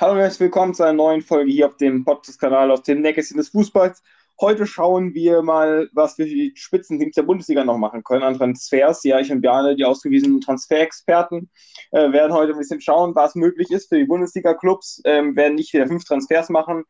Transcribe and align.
Hallo 0.00 0.12
und 0.12 0.20
herzlich 0.20 0.40
willkommen 0.40 0.72
zu 0.72 0.82
einer 0.82 0.94
neuen 0.94 1.20
Folge 1.20 1.52
hier 1.52 1.66
auf 1.66 1.76
dem 1.76 2.06
Podcast-Kanal 2.06 2.70
aus 2.70 2.82
dem 2.84 3.02
Nähkästchen 3.02 3.36
des 3.36 3.50
Fußballs. 3.50 4.02
Heute 4.40 4.66
schauen 4.66 5.12
wir 5.12 5.42
mal, 5.42 5.90
was 5.92 6.16
wir 6.16 6.24
für 6.24 6.34
die 6.34 6.52
Spitzenteams 6.54 7.16
der 7.16 7.24
Bundesliga 7.24 7.66
noch 7.66 7.76
machen 7.76 8.02
können 8.02 8.22
an 8.22 8.38
Transfers. 8.38 9.04
Ja, 9.04 9.20
ich 9.20 9.30
und 9.30 9.42
Bjarne, 9.42 9.76
die 9.76 9.84
ausgewiesenen 9.84 10.40
Transferexperten, 10.40 11.50
äh, 11.90 12.12
werden 12.12 12.32
heute 12.32 12.52
ein 12.52 12.58
bisschen 12.58 12.80
schauen, 12.80 13.14
was 13.14 13.34
möglich 13.34 13.70
ist 13.70 13.90
für 13.90 13.98
die 13.98 14.06
Bundesliga-Clubs. 14.06 15.02
Ähm, 15.04 15.36
werden 15.36 15.56
nicht 15.56 15.74
wieder 15.74 15.86
fünf 15.86 16.04
Transfers 16.04 16.48
machen. 16.48 16.84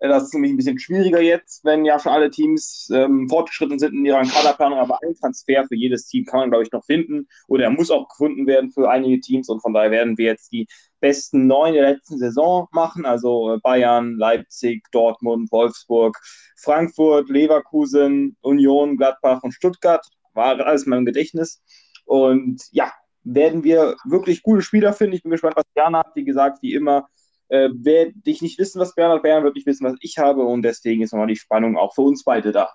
Äh, 0.00 0.08
das 0.08 0.24
ist 0.24 0.34
nämlich 0.34 0.52
ein 0.52 0.56
bisschen 0.56 0.80
schwieriger 0.80 1.20
jetzt, 1.20 1.64
wenn 1.64 1.84
ja 1.84 2.00
schon 2.00 2.10
alle 2.10 2.30
Teams 2.30 2.90
ähm, 2.92 3.28
fortgeschritten 3.28 3.78
sind 3.78 3.94
in 3.94 4.04
ihrer 4.04 4.22
Kaderplanung. 4.22 4.80
Aber 4.80 4.98
ein 5.04 5.14
Transfer 5.14 5.64
für 5.68 5.76
jedes 5.76 6.06
Team 6.06 6.24
kann 6.24 6.40
man, 6.40 6.50
glaube 6.50 6.64
ich, 6.64 6.72
noch 6.72 6.84
finden. 6.84 7.28
Oder 7.46 7.64
er 7.64 7.70
muss 7.70 7.92
auch 7.92 8.08
gefunden 8.08 8.48
werden 8.48 8.72
für 8.72 8.90
einige 8.90 9.20
Teams. 9.20 9.48
Und 9.48 9.60
von 9.60 9.72
daher 9.72 9.92
werden 9.92 10.18
wir 10.18 10.26
jetzt 10.26 10.50
die 10.50 10.66
besten 11.00 11.46
neun 11.46 11.74
der 11.74 11.90
letzten 11.90 12.18
Saison 12.18 12.68
machen. 12.72 13.04
Also 13.06 13.54
äh, 13.54 13.58
Bayern, 13.58 14.16
Leipzig, 14.16 14.84
Dortmund, 14.92 15.50
Wolfsburg, 15.52 16.18
Frankfurt, 16.56 17.28
Leverkusen, 17.28 18.36
Union, 18.40 18.96
Gladbach 18.96 19.42
und 19.42 19.52
Stuttgart. 19.52 20.06
War 20.34 20.58
alles 20.60 20.84
in 20.84 20.90
meinem 20.90 21.06
Gedächtnis. 21.06 21.62
Und 22.04 22.62
ja, 22.70 22.92
werden 23.24 23.64
wir 23.64 23.96
wirklich 24.04 24.42
gute 24.42 24.62
Spieler 24.62 24.92
finden. 24.92 25.14
Ich 25.14 25.22
bin 25.22 25.32
gespannt, 25.32 25.56
was 25.56 25.64
hat. 25.76 26.12
Wie 26.14 26.24
gesagt, 26.24 26.58
wie 26.62 26.74
immer, 26.74 27.08
äh, 27.48 27.68
werde 27.72 28.14
ich 28.24 28.42
nicht 28.42 28.58
wissen, 28.58 28.80
was 28.80 28.94
Bernhard 28.94 29.22
Bern 29.22 29.44
wird 29.44 29.54
nicht 29.54 29.66
wissen, 29.66 29.84
was 29.84 29.96
ich 30.00 30.18
habe. 30.18 30.42
Und 30.42 30.62
deswegen 30.62 31.02
ist 31.02 31.12
nochmal 31.12 31.26
die 31.26 31.36
Spannung 31.36 31.76
auch 31.76 31.94
für 31.94 32.02
uns 32.02 32.24
beide 32.24 32.52
da. 32.52 32.70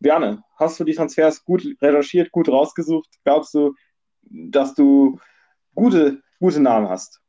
Berne, 0.00 0.42
hast 0.58 0.80
du 0.80 0.84
die 0.84 0.94
Transfers 0.94 1.44
gut 1.44 1.62
recherchiert, 1.82 2.32
gut 2.32 2.48
rausgesucht? 2.48 3.08
Glaubst 3.24 3.52
du, 3.52 3.74
dass 4.22 4.74
du 4.74 5.18
gute, 5.74 6.22
gute 6.38 6.60
Namen 6.60 6.88
hast? 6.88 7.20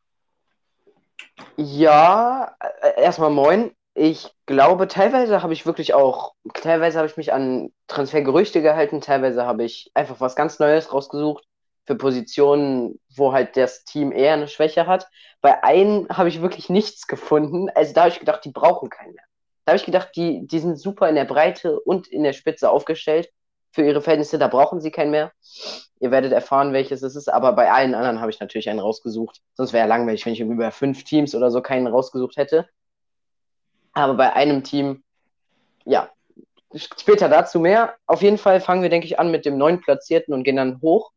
Ja, 1.58 2.56
äh, 2.82 3.02
erstmal 3.02 3.30
moin. 3.30 3.72
Ich 3.94 4.30
glaube, 4.46 4.88
teilweise 4.88 5.44
habe 5.44 5.54
ich 5.54 5.66
wirklich 5.66 5.94
auch, 5.94 6.34
teilweise 6.54 6.98
habe 6.98 7.08
ich 7.08 7.18
mich 7.18 7.34
an 7.34 7.72
Transfergerüchte 7.88 8.62
gehalten, 8.62 9.02
teilweise 9.02 9.46
habe 9.46 9.64
ich 9.66 9.92
einfach 9.94 10.20
was 10.22 10.36
ganz 10.36 10.60
Neues 10.60 10.94
rausgesucht 10.94 11.44
für 11.86 11.96
Positionen, 11.96 13.00
wo 13.16 13.34
halt 13.34 13.58
das 13.58 13.84
Team 13.84 14.12
eher 14.12 14.34
eine 14.34 14.48
Schwäche 14.48 14.88
hat. 14.88 15.10
Bei 15.42 15.64
einem 15.64 16.08
habe 16.10 16.30
ich 16.30 16.42
wirklich 16.42 16.70
nichts 16.70 17.08
gefunden. 17.08 17.70
Also 17.76 17.94
da 17.94 18.02
habe 18.02 18.12
ich 18.12 18.20
gedacht, 18.20 18.46
die 18.46 18.52
brauchen 18.52 18.90
keinen 18.90 19.14
mehr. 19.14 19.26
Da 19.66 19.72
habe 19.74 19.78
ich 19.78 19.86
gedacht, 19.86 20.10
die, 20.16 20.48
die 20.48 20.60
sind 20.60 20.78
super 20.78 21.10
in 21.10 21.16
der 21.16 21.26
Breite 21.26 21.80
und 21.82 22.08
in 22.08 22.24
der 22.24 22.34
Spitze 22.34 22.70
aufgestellt. 22.70 23.30
Für 23.72 23.84
ihre 23.84 24.02
Verhältnisse, 24.02 24.38
da 24.38 24.48
brauchen 24.48 24.82
sie 24.82 24.92
keinen 24.92 25.12
mehr. 25.12 25.32
Ihr 26.00 26.12
werdet 26.12 26.34
erfahren, 26.34 26.74
welches 26.74 27.04
es 27.04 27.16
ist, 27.16 27.30
aber 27.30 27.54
bei 27.54 27.72
allen 27.72 27.96
anderen 27.96 28.20
habe 28.20 28.32
ich 28.32 28.40
natürlich 28.40 28.70
einen 28.70 28.80
rausgesucht. 28.80 29.42
Sonst 29.54 29.72
wäre 29.72 29.84
ja 29.84 29.88
langweilig, 29.88 30.26
wenn 30.26 30.34
ich 30.34 30.40
über 30.40 30.72
fünf 30.72 31.04
Teams 31.04 31.36
oder 31.36 31.52
so 31.52 31.62
keinen 31.62 31.88
rausgesucht 31.88 32.38
hätte. 32.38 32.68
Aber 33.94 34.16
bei 34.16 34.34
einem 34.34 34.64
Team, 34.64 35.04
ja, 35.86 36.10
später 36.76 37.30
dazu 37.30 37.60
mehr. 37.60 37.96
Auf 38.06 38.22
jeden 38.22 38.38
Fall 38.38 38.62
fangen 38.62 38.82
wir, 38.82 38.90
denke 38.90 39.06
ich, 39.06 39.20
an 39.20 39.32
mit 39.32 39.46
dem 39.46 39.58
neun 39.58 39.82
Platzierten 39.82 40.34
und 40.34 40.44
gehen 40.44 40.56
dann 40.56 40.82
hoch. 40.82 41.12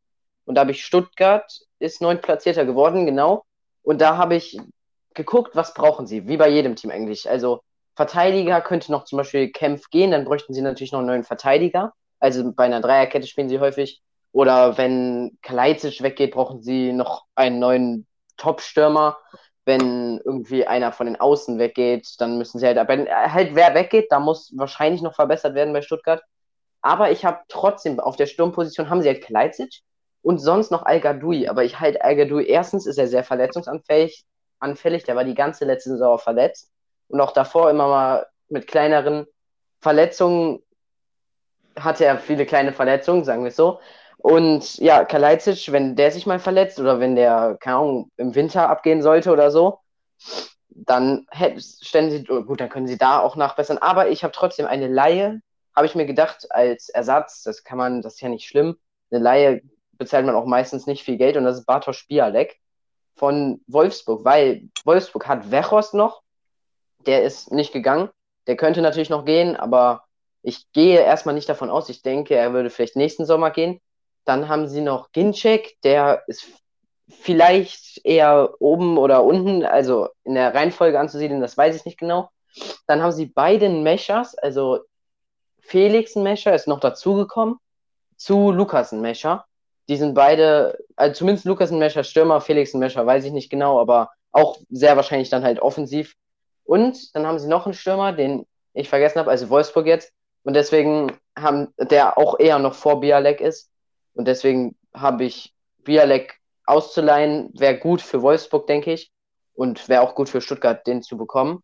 Und 0.44 0.56
da 0.56 0.62
habe 0.62 0.72
ich 0.72 0.84
Stuttgart, 0.84 1.60
ist 1.78 2.02
neun 2.02 2.20
Platzierter 2.20 2.64
geworden, 2.64 3.06
genau. 3.06 3.44
Und 3.82 4.00
da 4.00 4.16
habe 4.16 4.36
ich 4.36 4.58
geguckt, 5.14 5.54
was 5.54 5.74
brauchen 5.74 6.06
sie, 6.06 6.28
wie 6.28 6.36
bei 6.36 6.48
jedem 6.48 6.76
Team 6.76 6.90
eigentlich. 6.90 7.28
Also 7.30 7.62
Verteidiger 7.94 8.60
könnte 8.60 8.90
noch 8.90 9.04
zum 9.04 9.18
Beispiel 9.18 9.50
Kempf 9.50 9.88
gehen, 9.90 10.10
dann 10.10 10.24
bräuchten 10.24 10.52
sie 10.52 10.62
natürlich 10.62 10.92
noch 10.92 10.98
einen 10.98 11.08
neuen 11.08 11.24
Verteidiger. 11.24 11.92
Also 12.24 12.52
bei 12.54 12.64
einer 12.64 12.80
Dreierkette 12.80 13.26
spielen 13.26 13.50
sie 13.50 13.60
häufig. 13.60 14.02
Oder 14.32 14.78
wenn 14.78 15.36
Kalajdzic 15.42 16.02
weggeht, 16.02 16.30
brauchen 16.32 16.62
sie 16.62 16.94
noch 16.94 17.26
einen 17.34 17.58
neuen 17.58 18.06
Top-Stürmer. 18.38 19.18
Wenn 19.66 20.22
irgendwie 20.24 20.66
einer 20.66 20.90
von 20.92 21.04
den 21.04 21.20
Außen 21.20 21.58
weggeht, 21.58 22.14
dann 22.20 22.38
müssen 22.38 22.58
sie 22.58 22.66
halt, 22.66 22.78
aber 22.78 22.96
halt 23.30 23.54
wer 23.54 23.74
weggeht, 23.74 24.06
da 24.10 24.20
muss 24.20 24.54
wahrscheinlich 24.56 25.02
noch 25.02 25.14
verbessert 25.14 25.54
werden 25.54 25.74
bei 25.74 25.82
Stuttgart. 25.82 26.22
Aber 26.80 27.10
ich 27.10 27.26
habe 27.26 27.40
trotzdem, 27.48 28.00
auf 28.00 28.16
der 28.16 28.24
Sturmposition 28.24 28.88
haben 28.88 29.02
sie 29.02 29.08
halt 29.08 29.22
Kalajdzic 29.22 29.82
und 30.22 30.38
sonst 30.38 30.70
noch 30.70 30.86
Al 30.86 31.00
Gadoui. 31.00 31.48
Aber 31.48 31.62
ich 31.62 31.78
halte 31.78 32.02
Al 32.02 32.16
Gadoui, 32.16 32.46
erstens 32.46 32.86
ist 32.86 32.96
er 32.96 33.06
sehr 33.06 33.24
verletzungsanfällig, 33.24 34.24
anfällig, 34.60 35.04
der 35.04 35.14
war 35.14 35.24
die 35.24 35.34
ganze 35.34 35.66
letzte 35.66 35.90
Saison 35.90 36.18
verletzt 36.18 36.70
und 37.08 37.20
auch 37.20 37.32
davor 37.32 37.68
immer 37.68 37.88
mal 37.88 38.26
mit 38.48 38.66
kleineren 38.66 39.26
Verletzungen 39.82 40.63
hatte 41.78 42.04
er 42.04 42.18
viele 42.18 42.46
kleine 42.46 42.72
Verletzungen, 42.72 43.24
sagen 43.24 43.42
wir 43.42 43.48
es 43.48 43.56
so. 43.56 43.80
Und 44.18 44.78
ja, 44.78 45.04
Kalajdzic, 45.04 45.70
wenn 45.70 45.96
der 45.96 46.10
sich 46.10 46.26
mal 46.26 46.38
verletzt 46.38 46.80
oder 46.80 46.98
wenn 47.00 47.14
der, 47.14 47.58
keine 47.60 47.76
Ahnung, 47.76 48.10
im 48.16 48.34
Winter 48.34 48.70
abgehen 48.70 49.02
sollte 49.02 49.30
oder 49.30 49.50
so, 49.50 49.80
dann 50.68 51.26
stellen 51.58 52.10
sie, 52.10 52.24
oh, 52.30 52.42
gut, 52.42 52.60
dann 52.60 52.68
können 52.68 52.86
sie 52.86 52.98
da 52.98 53.20
auch 53.20 53.36
nachbessern. 53.36 53.78
Aber 53.78 54.08
ich 54.08 54.24
habe 54.24 54.32
trotzdem 54.32 54.66
eine 54.66 54.88
Laie, 54.88 55.40
habe 55.74 55.86
ich 55.86 55.94
mir 55.94 56.06
gedacht, 56.06 56.46
als 56.50 56.88
Ersatz, 56.88 57.42
das 57.42 57.64
kann 57.64 57.78
man, 57.78 58.02
das 58.02 58.14
ist 58.14 58.20
ja 58.20 58.28
nicht 58.28 58.48
schlimm. 58.48 58.76
Eine 59.10 59.22
Laie 59.22 59.62
bezahlt 59.92 60.26
man 60.26 60.34
auch 60.34 60.46
meistens 60.46 60.86
nicht 60.86 61.04
viel 61.04 61.16
Geld 61.16 61.36
und 61.36 61.44
das 61.44 61.58
ist 61.58 61.66
Bartosz 61.66 62.06
Bialek 62.06 62.58
von 63.16 63.60
Wolfsburg, 63.66 64.24
weil 64.24 64.68
Wolfsburg 64.84 65.28
hat 65.28 65.50
Wechhorst 65.50 65.94
noch, 65.94 66.22
der 67.06 67.22
ist 67.22 67.52
nicht 67.52 67.72
gegangen. 67.72 68.08
Der 68.46 68.56
könnte 68.56 68.82
natürlich 68.82 69.10
noch 69.10 69.24
gehen, 69.24 69.56
aber 69.56 70.03
ich 70.44 70.70
gehe 70.72 71.00
erstmal 71.00 71.34
nicht 71.34 71.48
davon 71.48 71.70
aus. 71.70 71.88
Ich 71.88 72.02
denke, 72.02 72.34
er 72.34 72.52
würde 72.52 72.68
vielleicht 72.68 72.96
nächsten 72.96 73.24
Sommer 73.24 73.50
gehen. 73.50 73.80
Dann 74.26 74.48
haben 74.48 74.68
sie 74.68 74.82
noch 74.82 75.10
Ginczek, 75.12 75.76
der 75.82 76.22
ist 76.26 76.46
vielleicht 77.08 78.04
eher 78.04 78.54
oben 78.60 78.98
oder 78.98 79.24
unten, 79.24 79.64
also 79.64 80.08
in 80.22 80.34
der 80.34 80.54
Reihenfolge 80.54 80.98
anzusiedeln, 80.98 81.40
das 81.40 81.56
weiß 81.56 81.76
ich 81.76 81.84
nicht 81.84 81.98
genau. 81.98 82.30
Dann 82.86 83.02
haben 83.02 83.12
sie 83.12 83.26
beide 83.26 83.68
Meshers, 83.68 84.34
also 84.36 84.80
Felix 85.60 86.14
Mescher 86.14 86.54
ist 86.54 86.68
noch 86.68 86.80
dazugekommen, 86.80 87.56
zu 88.16 88.50
Lukas 88.50 88.92
Mescher. 88.92 89.46
Die 89.88 89.96
sind 89.96 90.14
beide, 90.14 90.78
also 90.96 91.14
zumindest 91.14 91.46
Lukas 91.46 91.70
Mescher 91.70 92.04
Stürmer, 92.04 92.40
Felix 92.40 92.72
Mescher 92.74 93.06
weiß 93.06 93.24
ich 93.24 93.32
nicht 93.32 93.50
genau, 93.50 93.80
aber 93.80 94.10
auch 94.30 94.58
sehr 94.70 94.96
wahrscheinlich 94.96 95.30
dann 95.30 95.44
halt 95.44 95.60
offensiv. 95.60 96.14
Und 96.64 97.14
dann 97.14 97.26
haben 97.26 97.38
sie 97.38 97.48
noch 97.48 97.66
einen 97.66 97.74
Stürmer, 97.74 98.12
den 98.12 98.46
ich 98.72 98.88
vergessen 98.88 99.18
habe, 99.18 99.30
also 99.30 99.50
Wolfsburg 99.50 99.86
jetzt. 99.86 100.12
Und 100.44 100.54
deswegen 100.54 101.12
haben, 101.36 101.74
der 101.78 102.16
auch 102.16 102.38
eher 102.38 102.58
noch 102.58 102.74
vor 102.74 103.00
Bialek 103.00 103.40
ist. 103.40 103.70
Und 104.14 104.28
deswegen 104.28 104.76
habe 104.94 105.24
ich 105.24 105.54
Bialek 105.82 106.38
auszuleihen, 106.66 107.50
wäre 107.54 107.78
gut 107.78 108.00
für 108.00 108.22
Wolfsburg, 108.22 108.66
denke 108.66 108.92
ich. 108.92 109.10
Und 109.54 109.88
wäre 109.88 110.02
auch 110.02 110.14
gut 110.14 110.28
für 110.28 110.40
Stuttgart, 110.40 110.86
den 110.86 111.02
zu 111.02 111.16
bekommen. 111.16 111.62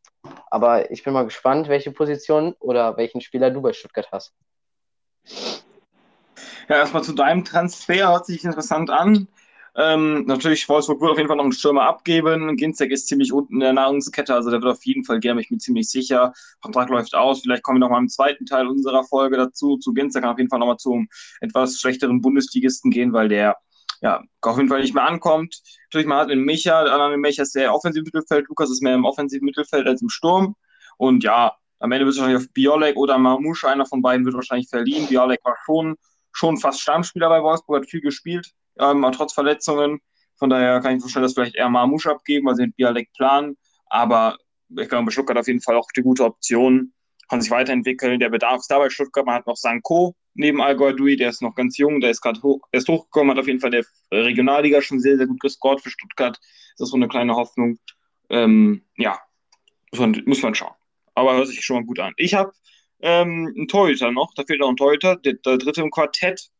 Aber 0.50 0.90
ich 0.90 1.02
bin 1.02 1.12
mal 1.12 1.24
gespannt, 1.24 1.68
welche 1.68 1.90
Position 1.90 2.54
oder 2.60 2.96
welchen 2.96 3.20
Spieler 3.20 3.50
du 3.50 3.62
bei 3.62 3.72
Stuttgart 3.72 4.08
hast. 4.12 4.32
Ja, 6.68 6.76
erstmal 6.76 7.02
zu 7.02 7.12
deinem 7.12 7.44
Transfer, 7.44 8.10
hört 8.10 8.26
sich 8.26 8.44
interessant 8.44 8.90
an. 8.90 9.26
Ähm, 9.76 10.24
natürlich, 10.26 10.68
Wolfsburg 10.68 11.00
wird 11.00 11.12
auf 11.12 11.16
jeden 11.16 11.28
Fall 11.28 11.36
noch 11.36 11.44
einen 11.44 11.52
Stürmer 11.52 11.82
abgeben. 11.82 12.56
Ginzek 12.56 12.90
ist 12.90 13.06
ziemlich 13.06 13.32
unten 13.32 13.54
in 13.54 13.60
der 13.60 13.72
Nahrungskette, 13.72 14.34
also 14.34 14.50
der 14.50 14.60
wird 14.60 14.72
auf 14.72 14.84
jeden 14.84 15.04
Fall 15.04 15.20
gehen, 15.20 15.38
ich 15.38 15.48
bin 15.48 15.60
ziemlich 15.60 15.88
sicher. 15.88 16.32
Vertrag 16.60 16.90
läuft 16.90 17.14
aus. 17.14 17.40
Vielleicht 17.42 17.62
kommen 17.62 17.76
wir 17.76 17.86
noch 17.86 17.90
mal 17.90 17.98
im 17.98 18.08
zweiten 18.08 18.46
Teil 18.46 18.66
unserer 18.66 19.04
Folge 19.04 19.36
dazu. 19.36 19.76
Zu 19.78 19.92
Ginzek 19.92 20.22
kann 20.22 20.32
auf 20.32 20.38
jeden 20.38 20.50
Fall 20.50 20.58
noch 20.58 20.66
mal 20.66 20.76
zum 20.76 21.08
etwas 21.40 21.78
schlechteren 21.78 22.20
Bundesligisten 22.20 22.90
gehen, 22.90 23.12
weil 23.12 23.28
der 23.28 23.56
ja, 24.02 24.22
auf 24.40 24.56
jeden 24.56 24.68
Fall 24.68 24.80
nicht 24.80 24.94
mehr 24.94 25.06
ankommt. 25.06 25.60
Natürlich, 25.86 26.06
man 26.06 26.18
hat 26.18 26.30
den 26.30 26.40
Micha, 26.40 26.84
der 26.84 26.94
andere 26.94 27.18
Micha 27.18 27.42
ist 27.42 27.52
sehr 27.52 27.72
offensiv 27.72 28.02
Mittelfeld, 28.04 28.48
Lukas 28.48 28.70
ist 28.70 28.82
mehr 28.82 28.94
im 28.94 29.04
offensiven 29.04 29.44
Mittelfeld 29.44 29.86
als 29.86 30.00
im 30.02 30.08
Sturm. 30.08 30.56
Und 30.96 31.22
ja, 31.22 31.54
am 31.80 31.92
Ende 31.92 32.06
wird 32.06 32.14
es 32.14 32.18
wahrscheinlich 32.20 32.46
auf 32.46 32.52
Biolek 32.52 32.96
oder 32.96 33.18
Marmouche, 33.18 33.68
einer 33.68 33.86
von 33.86 34.02
beiden 34.02 34.24
wird 34.24 34.34
wahrscheinlich 34.34 34.68
verliehen. 34.68 35.06
Biolek 35.06 35.44
war 35.44 35.56
schon, 35.64 35.96
schon 36.32 36.56
fast 36.56 36.80
Stammspieler 36.80 37.28
bei 37.28 37.42
Wolfsburg, 37.42 37.82
hat 37.82 37.90
viel 37.90 38.00
gespielt 38.00 38.52
ähm, 38.80 39.06
trotz 39.12 39.32
Verletzungen. 39.32 40.00
Von 40.36 40.50
daher 40.50 40.80
kann 40.80 40.96
ich 40.96 41.00
vorstellen, 41.00 41.22
dass 41.24 41.34
vielleicht 41.34 41.56
eher 41.56 41.68
Marmusch 41.68 42.06
abgeben, 42.06 42.46
weil 42.46 42.56
sie 42.56 42.66
mit 42.66 42.76
Bialek 42.76 43.12
planen. 43.12 43.56
Aber 43.86 44.38
ich 44.76 44.88
glaube, 44.88 45.10
Stuttgart 45.10 45.38
auf 45.38 45.46
jeden 45.46 45.60
Fall 45.60 45.76
auch 45.76 45.88
die 45.94 46.02
gute 46.02 46.24
Option, 46.24 46.92
kann 47.28 47.40
sich 47.40 47.50
weiterentwickeln. 47.50 48.18
Der 48.18 48.30
Bedarf 48.30 48.60
ist 48.60 48.70
da 48.70 48.78
bei 48.78 48.90
Stuttgart. 48.90 49.26
Man 49.26 49.36
hat 49.36 49.46
noch 49.46 49.56
Sanko 49.56 50.16
neben 50.34 50.60
Al 50.60 50.76
Dui, 50.76 51.16
der 51.16 51.30
ist 51.30 51.42
noch 51.42 51.54
ganz 51.54 51.76
jung, 51.76 52.00
der 52.00 52.10
ist 52.10 52.20
gerade 52.20 52.42
hoch, 52.42 52.60
ist 52.72 52.88
hochgekommen, 52.88 53.32
hat 53.32 53.38
auf 53.38 53.46
jeden 53.46 53.60
Fall 53.60 53.70
der 53.70 53.84
Regionalliga 54.12 54.80
schon 54.80 55.00
sehr, 55.00 55.16
sehr 55.16 55.26
gut 55.26 55.40
gescored 55.40 55.80
für 55.80 55.90
Stuttgart. 55.90 56.38
Das 56.76 56.86
ist 56.86 56.90
so 56.90 56.96
eine 56.96 57.08
kleine 57.08 57.34
Hoffnung. 57.34 57.78
Ähm, 58.30 58.84
ja, 58.96 59.18
muss 59.92 60.00
man, 60.00 60.22
muss 60.26 60.42
man 60.42 60.54
schauen. 60.54 60.74
Aber 61.14 61.34
hört 61.34 61.48
sich 61.48 61.64
schon 61.64 61.76
mal 61.76 61.84
gut 61.84 61.98
an. 61.98 62.12
Ich 62.16 62.34
habe 62.34 62.52
ähm, 63.00 63.52
einen 63.54 63.68
Torhüter 63.68 64.10
noch, 64.12 64.32
da 64.34 64.44
fehlt 64.44 64.60
noch 64.60 64.68
ein 64.68 64.76
Torhüter, 64.76 65.16
der, 65.16 65.34
der 65.34 65.58
dritte 65.58 65.82
im 65.82 65.90
Quartett 65.90 66.50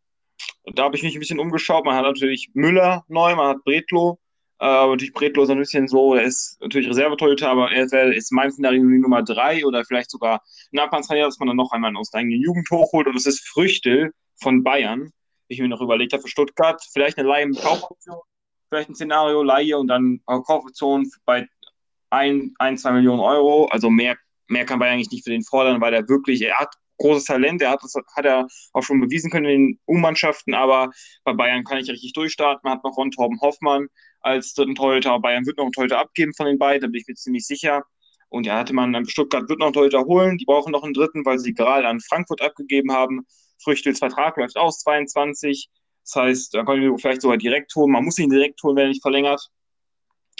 da 0.74 0.84
habe 0.84 0.96
ich 0.96 1.02
mich 1.02 1.14
ein 1.14 1.20
bisschen 1.20 1.38
umgeschaut. 1.38 1.84
Man 1.84 1.96
hat 1.96 2.04
natürlich 2.04 2.50
Müller 2.54 3.04
neu, 3.08 3.34
man 3.34 3.48
hat 3.48 3.64
Bretlo. 3.64 4.18
Äh, 4.60 4.66
aber 4.66 4.92
natürlich 4.92 5.14
Bretlo 5.14 5.42
ist 5.42 5.50
ein 5.50 5.58
bisschen 5.58 5.88
so, 5.88 6.14
er 6.14 6.24
ist 6.24 6.60
natürlich 6.60 6.88
Reservetorhüter, 6.88 7.48
aber 7.48 7.72
er 7.72 7.84
ist, 7.84 7.94
ist 7.94 8.30
in 8.30 8.36
meinem 8.36 8.50
Szenario 8.50 8.82
Nummer 8.82 9.22
drei 9.22 9.64
oder 9.64 9.84
vielleicht 9.84 10.10
sogar 10.10 10.42
ein 10.72 10.78
Abwandstrainer, 10.78 11.26
dass 11.26 11.38
man 11.38 11.48
dann 11.48 11.56
noch 11.56 11.72
einmal 11.72 11.96
aus 11.96 12.10
der 12.10 12.22
Jugend 12.22 12.70
hochholt. 12.70 13.06
Und 13.06 13.14
das 13.14 13.26
ist 13.26 13.48
Früchte 13.48 14.10
von 14.36 14.62
Bayern. 14.62 15.10
Ich 15.48 15.60
mir 15.60 15.68
noch 15.68 15.80
überlegt 15.80 16.12
habe 16.12 16.22
für 16.22 16.28
Stuttgart, 16.28 16.80
vielleicht 16.92 17.18
eine 17.18 17.28
Leihe 17.28 17.46
mit 17.46 17.60
Kaufoption, 17.60 18.20
vielleicht 18.68 18.90
ein 18.90 18.94
Szenario 18.94 19.42
Leihe 19.42 19.78
und 19.78 19.88
dann 19.88 20.20
Kaufoption 20.26 21.10
bei 21.24 21.48
ein, 22.10 22.54
ein, 22.58 22.76
zwei 22.76 22.92
Millionen 22.92 23.20
Euro. 23.20 23.66
Also 23.66 23.88
mehr, 23.88 24.16
mehr 24.46 24.66
kann 24.66 24.78
Bayern 24.78 24.94
eigentlich 24.94 25.10
nicht 25.10 25.24
für 25.24 25.30
den 25.30 25.42
fordern, 25.42 25.80
weil 25.80 25.94
er 25.94 26.08
wirklich, 26.08 26.42
er 26.42 26.56
hat 26.56 26.74
großes 27.00 27.24
Talent, 27.24 27.62
er 27.62 27.70
hat 27.70 27.82
das 27.82 27.94
hat 27.94 28.24
er 28.24 28.46
auch 28.72 28.82
schon 28.82 29.00
bewiesen 29.00 29.30
können 29.30 29.46
in 29.46 29.66
den 29.66 29.80
U-Mannschaften, 29.88 30.54
aber 30.54 30.90
bei 31.24 31.32
Bayern 31.32 31.64
kann 31.64 31.78
ich 31.78 31.90
richtig 31.90 32.12
durchstarten. 32.12 32.60
Man 32.62 32.74
hat 32.74 32.84
noch 32.84 32.96
Ron 32.96 33.10
Torben 33.10 33.40
Hoffmann 33.40 33.88
als 34.20 34.54
dritten 34.54 34.74
Torhüter. 34.74 35.18
Bayern 35.18 35.46
wird 35.46 35.56
noch 35.58 35.64
einen 35.64 35.72
Torhüter 35.72 35.98
abgeben 35.98 36.32
von 36.34 36.46
den 36.46 36.58
beiden, 36.58 36.82
da 36.82 36.86
bin 36.86 37.00
ich 37.00 37.08
mir 37.08 37.14
ziemlich 37.14 37.46
sicher. 37.46 37.84
Und 38.28 38.46
ja, 38.46 38.58
hatte 38.58 38.72
man, 38.72 39.04
Stuttgart 39.06 39.48
wird 39.48 39.58
noch 39.58 39.66
einen 39.66 39.74
Torhüter 39.74 40.04
holen. 40.04 40.38
Die 40.38 40.44
brauchen 40.44 40.70
noch 40.70 40.84
einen 40.84 40.94
dritten, 40.94 41.24
weil 41.24 41.40
sie 41.40 41.52
gerade 41.52 41.88
an 41.88 42.00
Frankfurt 42.00 42.40
abgegeben 42.40 42.92
haben. 42.92 43.26
Früchtels 43.62 43.98
Vertrag 43.98 44.36
läuft 44.36 44.56
aus, 44.56 44.78
22. 44.80 45.68
Das 46.04 46.14
heißt, 46.14 46.54
da 46.54 46.64
können 46.64 46.82
wir 46.82 46.96
vielleicht 46.98 47.22
sogar 47.22 47.38
direkt 47.38 47.74
holen. 47.74 47.90
Man 47.90 48.04
muss 48.04 48.18
ihn 48.18 48.30
direkt 48.30 48.62
holen, 48.62 48.76
wenn 48.76 48.84
er 48.84 48.88
nicht 48.88 49.02
verlängert. 49.02 49.48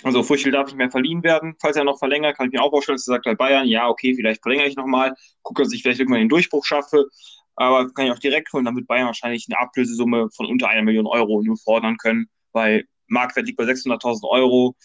Also 0.02 0.22
Früchtel 0.22 0.52
darf 0.52 0.66
nicht 0.66 0.76
mehr 0.76 0.90
verliehen 0.90 1.22
werden. 1.22 1.54
Falls 1.60 1.76
er 1.76 1.84
noch 1.84 1.98
verlängert, 1.98 2.36
kann 2.36 2.46
ich 2.46 2.52
mir 2.52 2.62
auch 2.62 2.70
vorstellen, 2.70 2.96
dass 2.96 3.06
er 3.06 3.14
sagt 3.14 3.24
bei 3.24 3.34
Bayern, 3.34 3.66
ja, 3.66 3.88
okay, 3.88 4.14
vielleicht 4.14 4.42
verlängere 4.42 4.66
ich 4.66 4.76
nochmal, 4.76 5.14
gucke, 5.42 5.62
dass 5.62 5.72
ich 5.72 5.82
vielleicht 5.82 6.00
irgendwann 6.00 6.20
den 6.20 6.28
Durchbruch 6.28 6.64
schaffe. 6.64 7.06
Aber 7.56 7.92
kann 7.92 8.06
ich 8.06 8.12
auch 8.12 8.18
direkt 8.18 8.52
holen, 8.52 8.64
wird 8.74 8.86
Bayern 8.86 9.06
wahrscheinlich 9.06 9.46
eine 9.48 9.58
Ablösesumme 9.58 10.30
von 10.34 10.46
unter 10.46 10.68
einer 10.68 10.82
Million 10.82 11.06
Euro 11.06 11.42
nur 11.42 11.58
fordern 11.58 11.96
können, 11.98 12.30
weil 12.52 12.84
Marktwert 13.08 13.46
liegt 13.46 13.58
bei 13.58 13.64
600.000 13.64 14.26
Euro. 14.28 14.76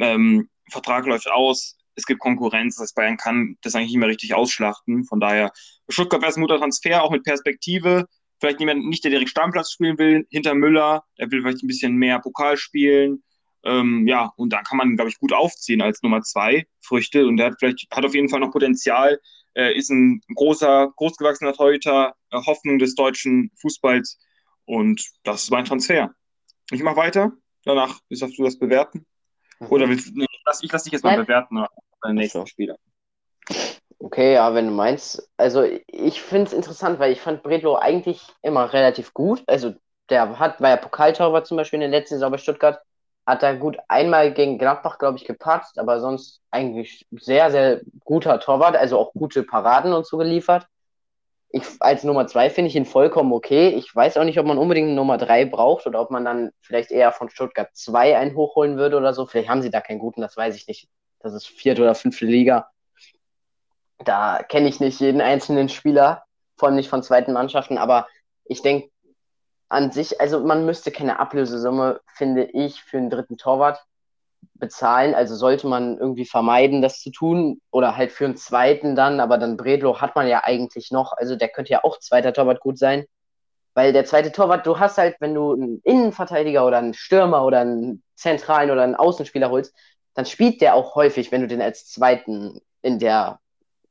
Ähm, 0.00 0.48
Vertrag 0.70 1.06
läuft 1.06 1.30
aus, 1.30 1.76
es 1.94 2.04
gibt 2.04 2.20
Konkurrenz, 2.20 2.76
das 2.76 2.84
heißt, 2.84 2.94
Bayern 2.96 3.16
kann 3.16 3.56
das 3.62 3.74
eigentlich 3.74 3.90
nicht 3.90 3.98
mehr 3.98 4.08
richtig 4.08 4.34
ausschlachten. 4.34 5.04
Von 5.04 5.20
daher, 5.20 5.52
Stuttgart 5.88 6.20
wäre 6.20 6.34
ein 6.34 6.40
guter 6.40 6.58
Transfer, 6.58 7.02
auch 7.02 7.10
mit 7.10 7.22
Perspektive. 7.22 8.06
Vielleicht 8.40 8.60
niemand, 8.60 8.86
nicht 8.86 9.04
der 9.04 9.10
direkt 9.10 9.30
Stammplatz 9.30 9.70
spielen 9.70 9.98
will, 9.98 10.26
hinter 10.30 10.54
Müller, 10.54 11.04
der 11.18 11.30
will 11.30 11.40
vielleicht 11.40 11.62
ein 11.62 11.68
bisschen 11.68 11.96
mehr 11.96 12.18
Pokal 12.18 12.56
spielen. 12.56 13.22
Ähm, 13.66 14.06
ja, 14.06 14.32
und 14.36 14.52
da 14.52 14.62
kann 14.62 14.78
man, 14.78 14.94
glaube 14.94 15.10
ich, 15.10 15.18
gut 15.18 15.32
aufziehen 15.32 15.82
als 15.82 16.00
Nummer 16.02 16.22
zwei 16.22 16.66
Früchte. 16.80 17.26
Und 17.26 17.36
der 17.36 17.46
hat 17.46 17.56
vielleicht, 17.58 17.86
hat 17.90 18.04
auf 18.04 18.14
jeden 18.14 18.28
Fall 18.28 18.38
noch 18.38 18.52
Potenzial, 18.52 19.20
äh, 19.54 19.76
ist 19.76 19.90
ein 19.90 20.20
großer, 20.34 20.92
großgewachsener 20.96 21.52
Torhüter, 21.52 22.14
äh, 22.30 22.36
Hoffnung 22.46 22.78
des 22.78 22.94
deutschen 22.94 23.50
Fußballs. 23.60 24.18
Und 24.66 25.04
das 25.24 25.44
ist 25.44 25.50
mein 25.50 25.64
Transfer. 25.64 26.14
Ich 26.70 26.82
mache 26.82 26.96
weiter. 26.96 27.32
Danach 27.64 27.98
willst 28.08 28.38
du 28.38 28.44
das 28.44 28.58
bewerten. 28.58 29.04
Mhm. 29.58 29.66
Oder 29.68 29.88
willst 29.88 30.14
nee, 30.14 30.26
ich 30.30 30.42
lasse 30.46 30.66
lass 30.70 30.84
dich 30.84 30.92
jetzt 30.92 31.02
mal 31.02 31.16
Nein. 31.16 31.26
bewerten 31.26 31.58
oder 31.58 31.68
den 32.06 32.14
nächsten 32.14 32.46
Spieler. 32.46 32.76
Okay, 33.98 34.34
ja, 34.34 34.54
wenn 34.54 34.66
du 34.66 34.72
meinst. 34.72 35.28
Also 35.36 35.64
ich 35.88 36.22
finde 36.22 36.46
es 36.46 36.52
interessant, 36.52 37.00
weil 37.00 37.10
ich 37.10 37.20
fand 37.20 37.42
Bredlo 37.42 37.76
eigentlich 37.76 38.22
immer 38.42 38.72
relativ 38.72 39.12
gut. 39.12 39.42
Also 39.48 39.74
der 40.10 40.38
hat, 40.38 40.60
war 40.60 40.70
ja 40.70 40.76
Pokaltorwart 40.76 41.46
zum 41.46 41.56
Beispiel 41.56 41.78
in 41.82 41.90
der 41.90 42.00
letzten 42.00 42.16
Saison 42.16 42.30
bei 42.30 42.38
Stuttgart 42.38 42.80
hat 43.26 43.42
er 43.42 43.56
gut 43.56 43.76
einmal 43.88 44.32
gegen 44.32 44.56
Gladbach, 44.56 44.98
glaube 44.98 45.18
ich, 45.18 45.24
gepatzt, 45.24 45.78
aber 45.78 46.00
sonst 46.00 46.40
eigentlich 46.52 47.06
sehr, 47.10 47.50
sehr 47.50 47.80
guter 48.04 48.38
Torwart, 48.38 48.76
also 48.76 48.98
auch 48.98 49.12
gute 49.14 49.42
Paraden 49.42 49.92
und 49.92 50.06
so 50.06 50.16
geliefert. 50.16 50.68
Ich, 51.48 51.64
als 51.80 52.04
Nummer 52.04 52.26
zwei 52.28 52.50
finde 52.50 52.68
ich 52.68 52.76
ihn 52.76 52.86
vollkommen 52.86 53.32
okay. 53.32 53.70
Ich 53.70 53.94
weiß 53.94 54.16
auch 54.16 54.24
nicht, 54.24 54.38
ob 54.38 54.46
man 54.46 54.58
unbedingt 54.58 54.94
Nummer 54.94 55.18
drei 55.18 55.44
braucht 55.44 55.86
oder 55.86 56.00
ob 56.00 56.10
man 56.10 56.24
dann 56.24 56.50
vielleicht 56.60 56.90
eher 56.92 57.12
von 57.12 57.28
Stuttgart 57.28 57.68
2 57.72 58.16
einen 58.16 58.36
hochholen 58.36 58.76
würde 58.76 58.96
oder 58.96 59.12
so. 59.12 59.26
Vielleicht 59.26 59.48
haben 59.48 59.62
sie 59.62 59.70
da 59.70 59.80
keinen 59.80 59.98
guten, 59.98 60.20
das 60.20 60.36
weiß 60.36 60.54
ich 60.54 60.68
nicht. 60.68 60.88
Das 61.20 61.32
ist 61.32 61.46
vierte 61.46 61.82
oder 61.82 61.94
fünfte 61.94 62.26
Liga. 62.26 62.70
Da 64.04 64.42
kenne 64.42 64.68
ich 64.68 64.78
nicht 64.78 65.00
jeden 65.00 65.20
einzelnen 65.20 65.68
Spieler, 65.68 66.24
vor 66.56 66.68
allem 66.68 66.76
nicht 66.76 66.90
von 66.90 67.02
zweiten 67.02 67.32
Mannschaften, 67.32 67.78
aber 67.78 68.06
ich 68.44 68.62
denke, 68.62 68.90
an 69.68 69.90
sich, 69.90 70.20
also 70.20 70.40
man 70.40 70.64
müsste 70.64 70.90
keine 70.90 71.18
Ablösesumme, 71.18 72.00
finde 72.06 72.44
ich, 72.44 72.82
für 72.82 72.98
einen 72.98 73.10
dritten 73.10 73.36
Torwart 73.36 73.84
bezahlen. 74.54 75.14
Also 75.14 75.34
sollte 75.34 75.66
man 75.66 75.98
irgendwie 75.98 76.24
vermeiden, 76.24 76.82
das 76.82 77.00
zu 77.00 77.10
tun. 77.10 77.60
Oder 77.70 77.96
halt 77.96 78.12
für 78.12 78.24
einen 78.24 78.36
zweiten 78.36 78.94
dann, 78.96 79.20
aber 79.20 79.38
dann 79.38 79.56
Bredlo 79.56 80.00
hat 80.00 80.14
man 80.16 80.28
ja 80.28 80.44
eigentlich 80.44 80.90
noch. 80.90 81.12
Also 81.12 81.36
der 81.36 81.48
könnte 81.48 81.72
ja 81.72 81.84
auch 81.84 81.98
zweiter 81.98 82.32
Torwart 82.32 82.60
gut 82.60 82.78
sein. 82.78 83.04
Weil 83.74 83.92
der 83.92 84.06
zweite 84.06 84.32
Torwart, 84.32 84.66
du 84.66 84.78
hast 84.78 84.98
halt, 84.98 85.16
wenn 85.20 85.34
du 85.34 85.52
einen 85.52 85.80
Innenverteidiger 85.84 86.66
oder 86.66 86.78
einen 86.78 86.94
Stürmer 86.94 87.44
oder 87.44 87.60
einen 87.60 88.02
zentralen 88.14 88.70
oder 88.70 88.82
einen 88.82 88.94
Außenspieler 88.94 89.50
holst, 89.50 89.74
dann 90.14 90.24
spielt 90.24 90.62
der 90.62 90.74
auch 90.74 90.94
häufig, 90.94 91.30
wenn 91.30 91.42
du 91.42 91.46
den 91.46 91.60
als 91.60 91.86
zweiten 91.90 92.60
in 92.80 92.98
der, 92.98 93.38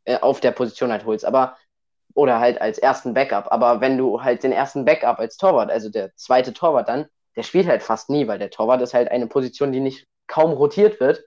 äh, 0.05 0.17
auf 0.19 0.39
der 0.39 0.51
Position 0.51 0.91
halt 0.91 1.05
holst. 1.05 1.23
Aber 1.23 1.55
oder 2.15 2.39
halt 2.39 2.59
als 2.59 2.79
ersten 2.79 3.13
Backup. 3.13 3.51
Aber 3.51 3.81
wenn 3.81 3.97
du 3.97 4.23
halt 4.23 4.41
den 4.41 4.51
ersten 4.51 4.85
Backup 4.85 5.19
als 5.19 5.37
Torwart, 5.37 5.69
also 5.69 5.89
der 5.89 6.15
zweite 6.15 6.53
Torwart 6.53 6.89
dann, 6.89 7.05
der 7.35 7.43
spielt 7.43 7.67
halt 7.67 7.83
fast 7.83 8.09
nie, 8.09 8.27
weil 8.27 8.39
der 8.39 8.49
Torwart 8.49 8.81
ist 8.81 8.93
halt 8.93 9.11
eine 9.11 9.27
Position, 9.27 9.71
die 9.71 9.81
nicht 9.81 10.07
kaum 10.25 10.53
rotiert 10.53 10.99
wird. 10.99 11.23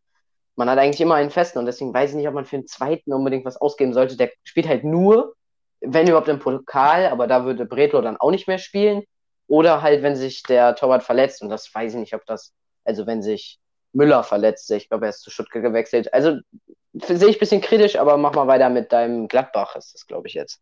Man 0.56 0.69
hat 0.69 0.79
eigentlich 0.79 1.00
immer 1.00 1.14
einen 1.14 1.31
festen 1.31 1.58
und 1.58 1.67
deswegen 1.67 1.94
weiß 1.94 2.11
ich 2.11 2.17
nicht, 2.17 2.26
ob 2.26 2.35
man 2.35 2.46
für 2.46 2.56
einen 2.56 2.67
zweiten 2.67 3.12
unbedingt 3.12 3.44
was 3.44 3.58
ausgeben 3.58 3.93
sollte. 3.93 4.17
Der 4.17 4.32
spielt 4.43 4.67
halt 4.67 4.82
nur, 4.82 5.35
wenn 5.81 6.08
überhaupt 6.08 6.29
im 6.29 6.40
Pokal, 6.40 7.06
aber 7.06 7.26
da 7.26 7.44
würde 7.44 7.67
Bredlo 7.67 8.00
dann 8.00 8.17
auch 8.17 8.31
nicht 8.31 8.49
mehr 8.49 8.58
spielen. 8.58 9.05
Oder 9.46 9.82
halt, 9.82 10.02
wenn 10.02 10.17
sich 10.17 10.43
der 10.43 10.75
Torwart 10.75 11.02
verletzt 11.05 11.43
und 11.43 11.50
das 11.50 11.73
weiß 11.73 11.94
ich 11.94 12.00
nicht, 12.00 12.14
ob 12.14 12.25
das, 12.26 12.52
also 12.85 13.06
wenn 13.06 13.23
sich 13.23 13.58
Müller 13.93 14.23
verletzt, 14.25 14.70
ich 14.70 14.88
glaube, 14.88 15.06
er 15.06 15.11
ist 15.11 15.23
zu 15.23 15.31
Stuttgart 15.31 15.62
gewechselt. 15.62 16.12
Also 16.12 16.38
sehe 16.94 17.29
ich 17.29 17.37
ein 17.37 17.40
bisschen 17.40 17.61
kritisch, 17.61 17.96
aber 17.96 18.17
mach 18.17 18.35
mal 18.35 18.46
weiter 18.46 18.70
mit 18.70 18.93
deinem 18.93 19.29
Gladbach, 19.29 19.76
ist 19.76 19.94
das, 19.94 20.06
glaube 20.06 20.29
ich, 20.29 20.35
jetzt. 20.35 20.61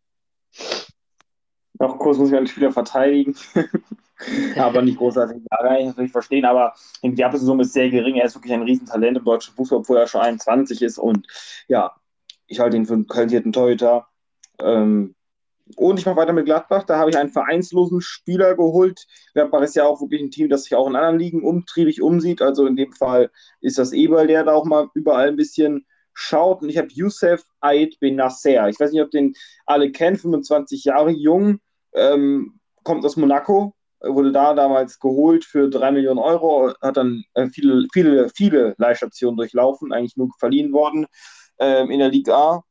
Noch 1.79 1.97
kurz 1.99 2.17
muss 2.17 2.29
ich 2.29 2.35
einen 2.35 2.47
Spieler 2.47 2.71
verteidigen. 2.71 3.35
aber 4.55 4.81
nicht 4.81 4.97
großartig. 4.97 5.43
Ja, 5.51 5.57
kann 5.57 5.77
ich 5.77 5.85
natürlich 5.85 6.11
verstehen, 6.11 6.45
aber 6.45 6.73
die 7.03 7.23
Ablösesumme 7.23 7.63
ist 7.63 7.73
sehr 7.73 7.89
gering. 7.89 8.15
Er 8.15 8.25
ist 8.25 8.35
wirklich 8.35 8.53
ein 8.53 8.63
Riesentalent 8.63 9.17
im 9.17 9.23
deutschen 9.23 9.53
Fußball, 9.53 9.79
obwohl 9.79 9.97
er 9.97 10.07
schon 10.07 10.21
21 10.21 10.81
ist. 10.81 10.97
Und 10.97 11.27
ja, 11.67 11.95
ich 12.47 12.59
halte 12.59 12.77
ihn 12.77 12.85
für 12.85 12.93
einen 12.93 13.07
qualifizierten 13.07 13.53
Torhüter. 13.53 14.07
Ähm, 14.59 15.13
und 15.75 15.99
ich 15.99 16.05
mache 16.05 16.15
weiter 16.15 16.33
mit 16.33 16.45
Gladbach. 16.45 16.83
Da 16.83 16.97
habe 16.97 17.09
ich 17.09 17.17
einen 17.17 17.29
vereinslosen 17.29 18.01
Spieler 18.01 18.55
geholt. 18.55 19.05
Gladbach 19.33 19.61
ist 19.61 19.75
ja 19.75 19.85
auch 19.85 20.01
wirklich 20.01 20.21
ein 20.21 20.31
Team, 20.31 20.49
das 20.49 20.63
sich 20.63 20.75
auch 20.75 20.87
in 20.87 20.95
anderen 20.95 21.19
Ligen 21.19 21.43
umtriebig 21.43 22.01
umsieht. 22.01 22.41
Also 22.41 22.65
in 22.65 22.75
dem 22.75 22.93
Fall 22.93 23.29
ist 23.59 23.77
das 23.77 23.91
Eberl, 23.91 24.27
der 24.27 24.45
da 24.45 24.53
auch 24.53 24.65
mal 24.65 24.89
überall 24.93 25.27
ein 25.27 25.35
bisschen 25.35 25.85
schaut. 26.17 26.63
Und 26.63 26.69
ich 26.69 26.77
habe 26.77 26.87
Youssef 26.91 27.43
Aid 27.61 27.99
Ben 27.99 28.15
Nasser. 28.15 28.67
Ich 28.69 28.79
weiß 28.79 28.91
nicht, 28.91 29.01
ob 29.01 29.11
den 29.11 29.33
alle 29.65 29.91
kennen, 29.91 30.17
25 30.17 30.83
Jahre 30.83 31.11
jung, 31.11 31.59
ähm, 31.93 32.59
kommt 32.83 33.05
aus 33.05 33.17
Monaco, 33.17 33.75
wurde 34.01 34.31
da 34.31 34.55
damals 34.55 34.99
geholt 34.99 35.45
für 35.45 35.69
3 35.69 35.91
Millionen 35.91 36.19
Euro, 36.19 36.73
hat 36.81 36.97
dann 36.97 37.23
äh, 37.35 37.47
viele, 37.49 37.87
viele, 37.93 38.29
viele 38.29 38.73
Leihstationen 38.77 39.37
durchlaufen, 39.37 39.93
eigentlich 39.93 40.17
nur 40.17 40.29
verliehen 40.39 40.73
worden 40.73 41.05
ähm, 41.59 41.91
in 41.91 41.99
der 41.99 42.09
Liga 42.09 42.35
A 42.35 42.63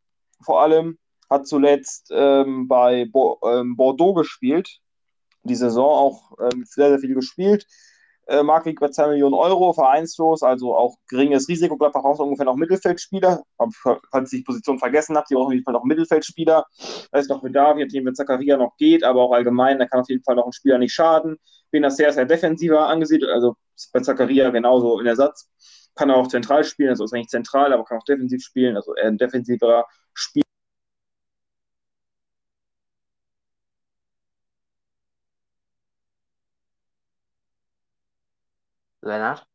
vor 0.44 0.62
allem. 0.62 0.99
Hat 1.30 1.47
zuletzt 1.47 2.11
ähm, 2.12 2.68
bei 2.68 3.06
Bo 3.11 3.38
ähm, 3.44 3.76
Bordeaux 3.76 4.14
gespielt, 4.14 4.78
die 5.42 5.56
Saison 5.56 5.88
auch 5.88 6.32
ähm, 6.40 6.64
sehr, 6.64 6.90
sehr 6.90 6.99
viel 6.99 7.14
gespielt 7.14 7.66
äh, 8.26 8.42
Markt 8.42 8.66
liegt 8.66 8.80
bei 8.80 8.88
2 8.88 9.09
Millionen 9.09 9.35
Euro, 9.35 9.73
vereinslos, 9.73 10.42
also 10.42 10.76
auch 10.76 10.97
geringes 11.09 11.49
Risiko. 11.49 11.76
Gladbach 11.76 12.02
braucht 12.02 12.21
ungefähr 12.21 12.45
noch 12.45 12.56
Mittelfeldspieler. 12.56 13.42
Falls 14.11 14.33
ich 14.33 14.40
die 14.40 14.45
Position 14.45 14.78
vergessen 14.78 15.16
habe, 15.16 15.26
die 15.28 15.35
brauchen 15.35 15.47
auf 15.47 15.52
jeden 15.52 15.64
Fall 15.64 15.75
noch 15.75 15.85
Mittelfeldspieler. 15.85 16.64
Da 17.12 17.18
ist 17.18 17.30
noch 17.30 17.42
Bedarf, 17.42 17.78
je 17.78 17.85
nachdem, 17.85 18.06
wenn 18.06 18.14
Zakaria 18.14 18.56
noch 18.56 18.76
geht, 18.76 19.04
aber 19.04 19.23
auch 19.23 19.33
allgemein, 19.33 19.78
da 19.78 19.87
kann 19.87 20.00
auf 20.00 20.09
jeden 20.09 20.25
Fall 20.25 20.35
noch 20.35 20.47
ein 20.47 20.52
Spieler 20.52 20.78
nicht 20.78 20.92
schaden. 20.92 21.37
Benacer 21.71 22.09
ist 22.09 22.16
ja 22.16 22.25
defensiver 22.25 22.88
angesiedelt, 22.88 23.30
also 23.30 23.54
bei 23.92 24.00
Zakaria 24.00 24.50
genauso 24.50 24.99
in 24.99 25.06
Ersatz. 25.06 25.49
Kann 25.95 26.11
auch 26.11 26.26
zentral 26.26 26.64
spielen, 26.64 26.90
also 26.90 27.04
ist 27.04 27.14
eigentlich 27.14 27.28
zentral, 27.28 27.73
aber 27.73 27.85
kann 27.85 27.99
auch 27.99 28.04
defensiv 28.04 28.42
spielen, 28.42 28.76
also 28.76 28.95
eher 28.95 29.06
ein 29.06 29.18
defensiverer 29.18 29.87
Spieler. 30.14 30.45
Lennart? 39.06 39.46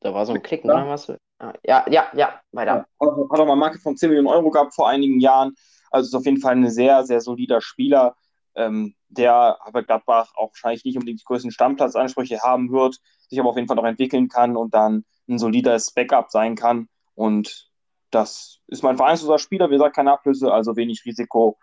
Da 0.00 0.12
war 0.12 0.26
so 0.26 0.34
ein 0.34 0.42
Klicken, 0.42 0.68
ja. 0.68 0.76
oder 0.76 0.88
was? 0.88 1.10
Ah, 1.38 1.54
ja, 1.64 1.84
ja, 1.88 2.06
ja, 2.14 2.40
weiter. 2.52 2.86
Ja, 3.00 3.06
hat 3.06 3.08
auch 3.08 3.28
mal 3.38 3.42
eine 3.42 3.56
Marke 3.56 3.78
von 3.78 3.96
10 3.96 4.10
Millionen 4.10 4.28
Euro 4.28 4.50
gehabt 4.50 4.74
vor 4.74 4.88
einigen 4.88 5.18
Jahren. 5.18 5.54
Also 5.90 6.08
ist 6.08 6.14
auf 6.14 6.26
jeden 6.26 6.40
Fall 6.40 6.56
ein 6.56 6.68
sehr, 6.70 7.04
sehr 7.04 7.20
solider 7.20 7.60
Spieler, 7.60 8.14
ähm, 8.54 8.94
der 9.08 9.58
bei 9.72 9.82
Gladbach 9.82 10.32
auch 10.36 10.50
wahrscheinlich 10.50 10.84
nicht 10.84 10.96
unbedingt 10.96 11.20
die 11.20 11.24
größten 11.24 11.50
Stammplatzansprüche 11.50 12.40
haben 12.40 12.70
wird, 12.70 12.98
sich 13.28 13.40
aber 13.40 13.50
auf 13.50 13.56
jeden 13.56 13.68
Fall 13.68 13.76
noch 13.76 13.84
entwickeln 13.84 14.28
kann 14.28 14.56
und 14.56 14.74
dann 14.74 15.04
ein 15.28 15.38
solides 15.38 15.92
Backup 15.92 16.30
sein 16.30 16.54
kann. 16.54 16.88
Und 17.14 17.70
das 18.10 18.60
ist 18.66 18.82
mein 18.82 18.96
vereinsloser 18.96 19.38
Spieler, 19.38 19.70
wie 19.70 19.74
gesagt, 19.74 19.96
keine 19.96 20.12
Ablöse, 20.12 20.52
also 20.52 20.76
wenig 20.76 21.04
Risiko 21.04 21.58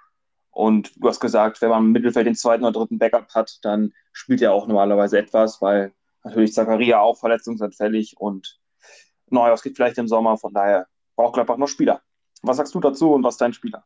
und 0.52 0.92
du 1.02 1.08
hast 1.08 1.20
gesagt, 1.20 1.62
wenn 1.62 1.70
man 1.70 1.86
im 1.86 1.92
Mittelfeld 1.92 2.28
den 2.28 2.36
zweiten 2.36 2.64
oder 2.64 2.74
dritten 2.74 3.00
Backup 3.00 3.34
hat, 3.34 3.58
dann 3.64 3.94
spielt 4.12 4.42
er 4.42 4.54
auch 4.54 4.68
normalerweise 4.68 5.18
etwas, 5.18 5.62
weil 5.62 5.94
natürlich 6.24 6.54
Zakaria 6.54 7.00
auch 7.00 7.18
verletzungsanfällig 7.18 8.16
und 8.18 8.60
Neuhaus 9.30 9.64
geht 9.64 9.76
vielleicht 9.78 9.98
im 9.98 10.08
Sommer, 10.08 10.38
von 10.38 10.54
daher 10.54 10.88
braucht 11.16 11.34
Gladbach 11.34 11.58
noch 11.58 11.68
Spieler. 11.68 12.02
Was 12.42 12.58
sagst 12.58 12.76
du 12.76 12.80
dazu 12.80 13.14
und 13.14 13.24
was 13.24 13.38
dein 13.38 13.54
Spieler? 13.54 13.84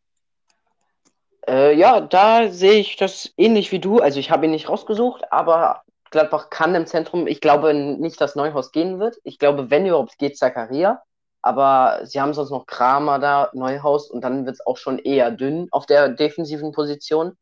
Äh, 1.48 1.78
ja, 1.78 2.02
da 2.02 2.50
sehe 2.50 2.80
ich 2.80 2.96
das 2.96 3.34
ähnlich 3.38 3.72
wie 3.72 3.80
du. 3.80 4.00
Also 4.00 4.20
ich 4.20 4.32
habe 4.32 4.46
ihn 4.46 4.52
nicht 4.52 4.70
rausgesucht, 4.70 5.32
aber 5.32 5.84
Gladbach 6.10 6.50
kann 6.50 6.74
im 6.74 6.88
Zentrum. 6.88 7.28
Ich 7.28 7.42
glaube 7.42 7.74
nicht, 7.74 8.20
dass 8.20 8.36
Neuhaus 8.36 8.72
gehen 8.72 9.00
wird. 9.00 9.18
Ich 9.24 9.38
glaube, 9.38 9.70
wenn 9.70 9.86
überhaupt, 9.86 10.18
geht 10.18 10.38
Zakaria. 10.38 11.04
Aber 11.46 12.00
sie 12.06 12.20
haben 12.20 12.34
sonst 12.34 12.50
noch 12.50 12.66
Kramer 12.66 13.20
da, 13.20 13.52
Neuhaus 13.54 14.10
und 14.10 14.24
dann 14.24 14.48
wird 14.48 14.56
es 14.56 14.66
auch 14.66 14.78
schon 14.78 14.98
eher 14.98 15.30
dünn 15.30 15.68
auf 15.70 15.86
der 15.86 16.10
defensiven 16.10 16.72
Position. 16.72 17.34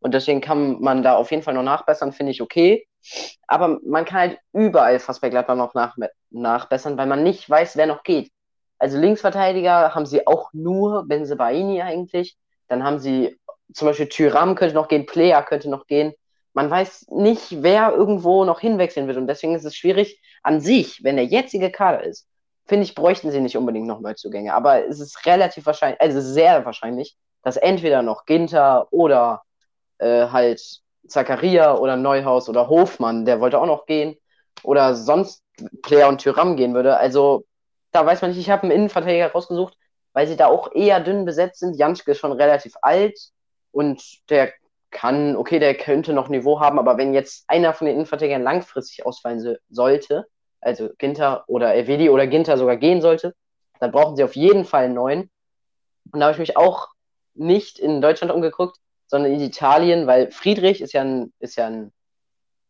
Und 0.00 0.14
deswegen 0.14 0.40
kann 0.40 0.80
man 0.80 1.04
da 1.04 1.14
auf 1.14 1.30
jeden 1.30 1.44
Fall 1.44 1.54
noch 1.54 1.62
nachbessern, 1.62 2.12
finde 2.12 2.32
ich 2.32 2.42
okay. 2.42 2.88
Aber 3.46 3.78
man 3.86 4.04
kann 4.04 4.18
halt 4.18 4.38
überall 4.52 4.98
fast 4.98 5.20
bei 5.20 5.30
Gladbach 5.30 5.54
noch 5.54 5.74
nach, 5.74 5.96
nachbessern, 6.30 6.98
weil 6.98 7.06
man 7.06 7.22
nicht 7.22 7.48
weiß, 7.48 7.76
wer 7.76 7.86
noch 7.86 8.02
geht. 8.02 8.32
Also 8.80 8.98
Linksverteidiger 8.98 9.94
haben 9.94 10.06
sie 10.06 10.26
auch 10.26 10.52
nur 10.52 11.06
Benzebaini 11.06 11.82
eigentlich. 11.82 12.36
Dann 12.66 12.82
haben 12.82 12.98
sie 12.98 13.38
zum 13.72 13.86
Beispiel 13.86 14.08
Tyram 14.08 14.56
könnte 14.56 14.74
noch 14.74 14.88
gehen, 14.88 15.06
Player 15.06 15.40
könnte 15.44 15.70
noch 15.70 15.86
gehen. 15.86 16.14
Man 16.52 16.68
weiß 16.68 17.06
nicht, 17.10 17.62
wer 17.62 17.92
irgendwo 17.92 18.44
noch 18.44 18.58
hinwechseln 18.58 19.06
wird. 19.06 19.18
Und 19.18 19.28
deswegen 19.28 19.54
ist 19.54 19.64
es 19.64 19.76
schwierig 19.76 20.20
an 20.42 20.60
sich, 20.60 21.04
wenn 21.04 21.14
der 21.14 21.26
jetzige 21.26 21.70
Kader 21.70 22.02
ist, 22.02 22.26
finde 22.66 22.84
ich, 22.84 22.94
bräuchten 22.94 23.30
sie 23.30 23.40
nicht 23.40 23.56
unbedingt 23.56 23.86
noch 23.86 24.00
Neuzugänge. 24.00 24.54
Aber 24.54 24.86
es 24.86 25.00
ist 25.00 25.26
relativ 25.26 25.66
wahrscheinlich, 25.66 26.00
also 26.00 26.20
sehr 26.20 26.64
wahrscheinlich, 26.64 27.16
dass 27.42 27.56
entweder 27.56 28.02
noch 28.02 28.24
Ginter 28.24 28.88
oder 28.90 29.42
äh, 29.98 30.28
halt 30.28 30.80
Zakaria 31.06 31.76
oder 31.76 31.96
Neuhaus 31.96 32.48
oder 32.48 32.68
Hofmann, 32.68 33.24
der 33.24 33.40
wollte 33.40 33.58
auch 33.58 33.66
noch 33.66 33.86
gehen, 33.86 34.16
oder 34.62 34.94
sonst 34.94 35.42
Player 35.82 36.08
und 36.08 36.18
Tyram 36.18 36.56
gehen 36.56 36.74
würde. 36.74 36.96
Also 36.96 37.44
da 37.90 38.06
weiß 38.06 38.22
man 38.22 38.30
nicht, 38.30 38.40
ich 38.40 38.50
habe 38.50 38.62
einen 38.62 38.72
Innenverteidiger 38.72 39.32
rausgesucht, 39.32 39.76
weil 40.12 40.26
sie 40.26 40.36
da 40.36 40.46
auch 40.46 40.72
eher 40.74 41.00
dünn 41.00 41.24
besetzt 41.24 41.60
sind. 41.60 41.76
Janschke 41.76 42.12
ist 42.12 42.18
schon 42.18 42.32
relativ 42.32 42.74
alt 42.82 43.18
und 43.70 44.02
der 44.30 44.52
kann, 44.90 45.36
okay, 45.36 45.58
der 45.58 45.74
könnte 45.74 46.12
noch 46.12 46.28
Niveau 46.28 46.60
haben, 46.60 46.78
aber 46.78 46.98
wenn 46.98 47.14
jetzt 47.14 47.44
einer 47.48 47.72
von 47.72 47.86
den 47.86 47.94
Innenverteidigern 47.96 48.42
langfristig 48.42 49.06
ausfallen 49.06 49.40
so, 49.40 49.54
sollte, 49.70 50.26
also 50.62 50.88
Ginter 50.98 51.44
oder 51.48 51.76
Evedi 51.76 52.08
oder 52.08 52.26
Ginter 52.26 52.56
sogar 52.56 52.76
gehen 52.76 53.02
sollte, 53.02 53.34
dann 53.80 53.92
brauchen 53.92 54.16
sie 54.16 54.24
auf 54.24 54.36
jeden 54.36 54.64
Fall 54.64 54.84
einen 54.84 54.94
neuen. 54.94 55.30
Und 56.10 56.20
da 56.20 56.26
habe 56.26 56.32
ich 56.32 56.38
mich 56.38 56.56
auch 56.56 56.88
nicht 57.34 57.78
in 57.78 58.00
Deutschland 58.00 58.32
umgeguckt, 58.32 58.78
sondern 59.06 59.32
in 59.32 59.40
Italien, 59.40 60.06
weil 60.06 60.30
Friedrich 60.30 60.80
ist 60.80 60.92
ja 60.92 61.02
ein, 61.02 61.32
ist 61.38 61.56
ja 61.56 61.66
ein 61.66 61.92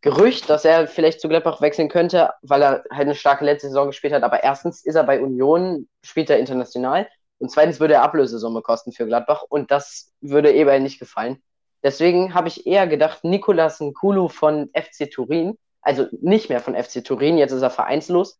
Gerücht, 0.00 0.50
dass 0.50 0.64
er 0.64 0.88
vielleicht 0.88 1.20
zu 1.20 1.28
Gladbach 1.28 1.60
wechseln 1.60 1.88
könnte, 1.88 2.30
weil 2.42 2.60
er 2.62 2.70
halt 2.90 3.02
eine 3.02 3.14
starke 3.14 3.44
letzte 3.44 3.68
Saison 3.68 3.86
gespielt 3.86 4.12
hat. 4.12 4.24
Aber 4.24 4.42
erstens 4.42 4.84
ist 4.84 4.96
er 4.96 5.04
bei 5.04 5.20
Union, 5.20 5.88
spielt 6.02 6.28
er 6.28 6.40
international. 6.40 7.08
Und 7.38 7.52
zweitens 7.52 7.78
würde 7.78 7.94
er 7.94 8.02
Ablösesumme 8.02 8.62
kosten 8.62 8.90
für 8.90 9.06
Gladbach. 9.06 9.44
Und 9.48 9.70
das 9.70 10.12
würde 10.20 10.52
Eberl 10.52 10.80
nicht 10.80 10.98
gefallen. 10.98 11.40
Deswegen 11.84 12.34
habe 12.34 12.48
ich 12.48 12.66
eher 12.66 12.88
gedacht, 12.88 13.22
Nicolas 13.22 13.80
Nkulu 13.80 14.28
von 14.28 14.70
FC 14.74 15.08
Turin, 15.08 15.56
also 15.82 16.06
nicht 16.20 16.48
mehr 16.48 16.60
von 16.60 16.74
FC 16.74 17.04
Turin, 17.04 17.38
jetzt 17.38 17.52
ist 17.52 17.62
er 17.62 17.70
vereinslos, 17.70 18.38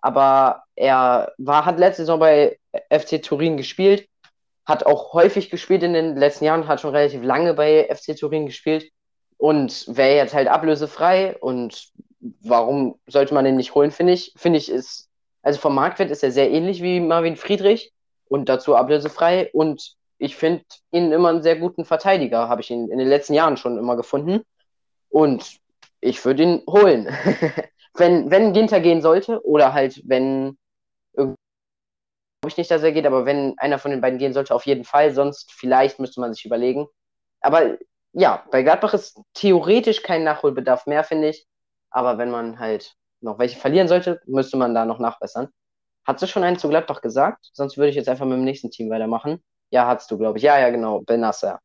aber 0.00 0.62
er 0.76 1.32
war, 1.38 1.66
hat 1.66 1.78
letzte 1.78 2.02
Saison 2.02 2.20
bei 2.20 2.58
FC 2.90 3.22
Turin 3.22 3.56
gespielt, 3.56 4.08
hat 4.64 4.86
auch 4.86 5.12
häufig 5.12 5.50
gespielt 5.50 5.82
in 5.82 5.92
den 5.92 6.16
letzten 6.16 6.44
Jahren, 6.44 6.68
hat 6.68 6.80
schon 6.80 6.94
relativ 6.94 7.22
lange 7.22 7.54
bei 7.54 7.88
FC 7.94 8.16
Turin 8.16 8.46
gespielt 8.46 8.90
und 9.36 9.84
wäre 9.88 10.16
jetzt 10.16 10.34
halt 10.34 10.48
ablösefrei 10.48 11.36
und 11.38 11.90
warum 12.42 12.98
sollte 13.06 13.34
man 13.34 13.44
den 13.44 13.56
nicht 13.56 13.74
holen, 13.74 13.90
finde 13.90 14.14
ich. 14.14 14.32
Finde 14.36 14.58
ich 14.58 14.70
ist, 14.70 15.10
also 15.42 15.60
vom 15.60 15.74
Marktwert 15.74 16.10
ist 16.10 16.22
er 16.22 16.30
sehr 16.30 16.50
ähnlich 16.50 16.82
wie 16.82 17.00
Marvin 17.00 17.36
Friedrich 17.36 17.92
und 18.28 18.48
dazu 18.48 18.76
ablösefrei 18.76 19.50
und 19.52 19.96
ich 20.18 20.36
finde 20.36 20.64
ihn 20.92 21.12
immer 21.12 21.28
einen 21.28 21.42
sehr 21.42 21.56
guten 21.56 21.84
Verteidiger, 21.84 22.48
habe 22.48 22.62
ich 22.62 22.70
ihn 22.70 22.88
in 22.88 22.98
den 22.98 23.08
letzten 23.08 23.34
Jahren 23.34 23.56
schon 23.56 23.76
immer 23.76 23.96
gefunden. 23.96 24.42
Und 25.10 25.58
ich 26.04 26.24
würde 26.24 26.42
ihn 26.42 26.62
holen. 26.68 27.08
wenn, 27.94 28.30
wenn 28.30 28.52
Ginter 28.52 28.80
gehen 28.80 29.02
sollte, 29.02 29.44
oder 29.46 29.72
halt, 29.72 30.02
wenn 30.04 30.56
glaube 32.44 32.52
ich 32.52 32.58
nicht, 32.58 32.70
dass 32.70 32.82
er 32.82 32.92
geht, 32.92 33.06
aber 33.06 33.24
wenn 33.24 33.54
einer 33.58 33.78
von 33.78 33.90
den 33.90 34.02
beiden 34.02 34.18
gehen 34.18 34.34
sollte, 34.34 34.54
auf 34.54 34.66
jeden 34.66 34.84
Fall. 34.84 35.14
Sonst 35.14 35.50
vielleicht 35.52 35.98
müsste 35.98 36.20
man 36.20 36.34
sich 36.34 36.44
überlegen. 36.44 36.86
Aber 37.40 37.78
ja, 38.12 38.44
bei 38.50 38.62
Gladbach 38.62 38.92
ist 38.92 39.18
theoretisch 39.32 40.02
kein 40.02 40.24
Nachholbedarf 40.24 40.86
mehr, 40.86 41.04
finde 41.04 41.30
ich. 41.30 41.46
Aber 41.90 42.18
wenn 42.18 42.30
man 42.30 42.58
halt 42.58 42.94
noch 43.22 43.38
welche 43.38 43.58
verlieren 43.58 43.88
sollte, 43.88 44.20
müsste 44.26 44.58
man 44.58 44.74
da 44.74 44.84
noch 44.84 44.98
nachbessern. 44.98 45.48
Hat 46.06 46.20
sie 46.20 46.26
schon 46.28 46.44
einen 46.44 46.58
zu 46.58 46.68
Gladbach 46.68 47.00
gesagt? 47.00 47.48
Sonst 47.54 47.78
würde 47.78 47.88
ich 47.88 47.96
jetzt 47.96 48.10
einfach 48.10 48.26
mit 48.26 48.36
dem 48.36 48.44
nächsten 48.44 48.70
Team 48.70 48.90
weitermachen. 48.90 49.42
Ja, 49.70 49.86
hast 49.86 50.10
du, 50.10 50.18
glaube 50.18 50.36
ich. 50.36 50.44
Ja, 50.44 50.58
ja, 50.58 50.68
genau. 50.68 51.00
Benasser. 51.00 51.60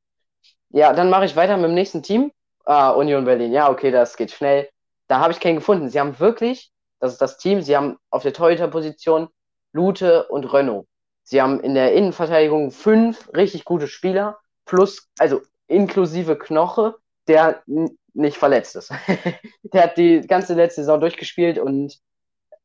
Ja, 0.69 0.93
dann 0.93 1.09
mache 1.09 1.25
ich 1.25 1.35
weiter 1.35 1.57
mit 1.57 1.65
dem 1.65 1.73
nächsten 1.73 2.03
Team. 2.03 2.31
Ah, 2.65 2.91
Union 2.91 3.25
Berlin. 3.25 3.51
Ja, 3.51 3.69
okay, 3.69 3.91
das 3.91 4.17
geht 4.17 4.31
schnell. 4.31 4.69
Da 5.07 5.19
habe 5.19 5.33
ich 5.33 5.39
keinen 5.39 5.55
gefunden. 5.55 5.89
Sie 5.89 5.99
haben 5.99 6.19
wirklich, 6.19 6.71
das 6.99 7.13
ist 7.13 7.21
das 7.21 7.37
Team, 7.37 7.61
sie 7.61 7.75
haben 7.75 7.97
auf 8.09 8.23
der 8.23 8.33
Torhüter-Position 8.33 9.29
Lute 9.73 10.27
und 10.27 10.51
Renault. 10.53 10.87
Sie 11.23 11.41
haben 11.41 11.59
in 11.59 11.75
der 11.75 11.93
Innenverteidigung 11.93 12.71
fünf 12.71 13.29
richtig 13.35 13.65
gute 13.65 13.87
Spieler, 13.87 14.39
plus, 14.65 15.07
also 15.19 15.41
inklusive 15.67 16.37
Knoche, 16.37 16.95
der 17.27 17.63
nicht 18.13 18.37
verletzt 18.37 18.75
ist. 18.75 18.91
der 19.63 19.83
hat 19.83 19.97
die 19.97 20.21
ganze 20.21 20.55
letzte 20.55 20.81
Saison 20.81 20.99
durchgespielt 20.99 21.59
und 21.59 21.99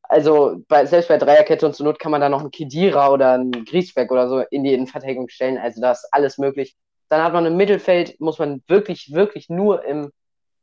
also 0.03 0.57
bei, 0.67 0.85
selbst 0.85 1.07
bei 1.07 1.17
Dreierkette 1.17 1.65
und 1.65 1.75
zur 1.75 1.85
Not 1.85 1.99
kann 1.99 2.11
man 2.11 2.21
da 2.21 2.29
noch 2.29 2.41
einen 2.41 2.51
Kidira 2.51 3.09
oder 3.09 3.33
einen 3.33 3.65
Griesbeck 3.65 4.11
oder 4.11 4.29
so 4.29 4.39
in 4.39 4.63
die 4.63 4.73
Innenverteidigung 4.73 5.29
stellen. 5.29 5.57
Also 5.57 5.81
da 5.81 5.91
ist 5.91 6.07
alles 6.11 6.37
möglich. 6.37 6.75
Dann 7.09 7.23
hat 7.23 7.33
man 7.33 7.45
im 7.45 7.57
Mittelfeld, 7.57 8.19
muss 8.19 8.39
man 8.39 8.63
wirklich, 8.67 9.13
wirklich 9.13 9.49
nur 9.49 9.83
im 9.85 10.11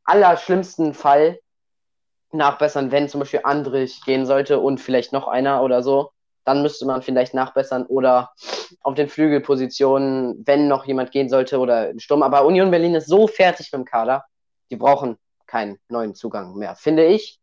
allerschlimmsten 0.05 0.95
Fall 0.95 1.39
nachbessern, 2.33 2.91
wenn 2.91 3.09
zum 3.09 3.21
Beispiel 3.21 3.41
Andrich 3.45 4.03
gehen 4.05 4.27
sollte 4.27 4.59
und 4.59 4.79
vielleicht 4.79 5.13
noch 5.13 5.29
einer 5.29 5.63
oder 5.63 5.83
so. 5.83 6.11
Dann 6.45 6.63
müsste 6.63 6.87
man 6.87 7.03
vielleicht 7.03 7.35
nachbessern 7.35 7.87
oder 7.87 8.33
auf 8.81 8.95
den 8.95 9.09
Flügelpositionen, 9.09 10.43
wenn 10.45 10.67
noch 10.67 10.87
jemand 10.87 11.13
gehen 11.13 11.29
sollte 11.29 11.59
oder 11.59 11.91
im 11.91 12.01
Sturm. 12.01 12.23
Aber 12.23 12.45
Union 12.45 12.71
Berlin 12.71 12.97
ist 12.97 13.07
so 13.07 13.29
fertig 13.29 13.71
mit 13.73 13.81
dem 13.81 13.85
Kader, 13.85 14.25
die 14.71 14.77
brauchen 14.77 15.19
keinen 15.47 15.79
neuen 15.89 16.15
Zugang 16.15 16.57
mehr, 16.57 16.75
finde 16.75 17.05
ich. 17.05 17.39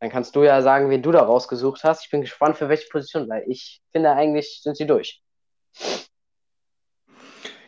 Dann 0.00 0.10
kannst 0.10 0.34
du 0.34 0.42
ja 0.42 0.62
sagen, 0.62 0.90
wen 0.90 1.02
du 1.02 1.12
da 1.12 1.22
rausgesucht 1.22 1.84
hast. 1.84 2.04
Ich 2.04 2.10
bin 2.10 2.22
gespannt, 2.22 2.56
für 2.56 2.68
welche 2.68 2.88
Position, 2.88 3.28
weil 3.28 3.44
ich 3.46 3.80
finde, 3.92 4.12
eigentlich 4.12 4.60
sind 4.62 4.76
sie 4.76 4.86
durch. 4.86 5.22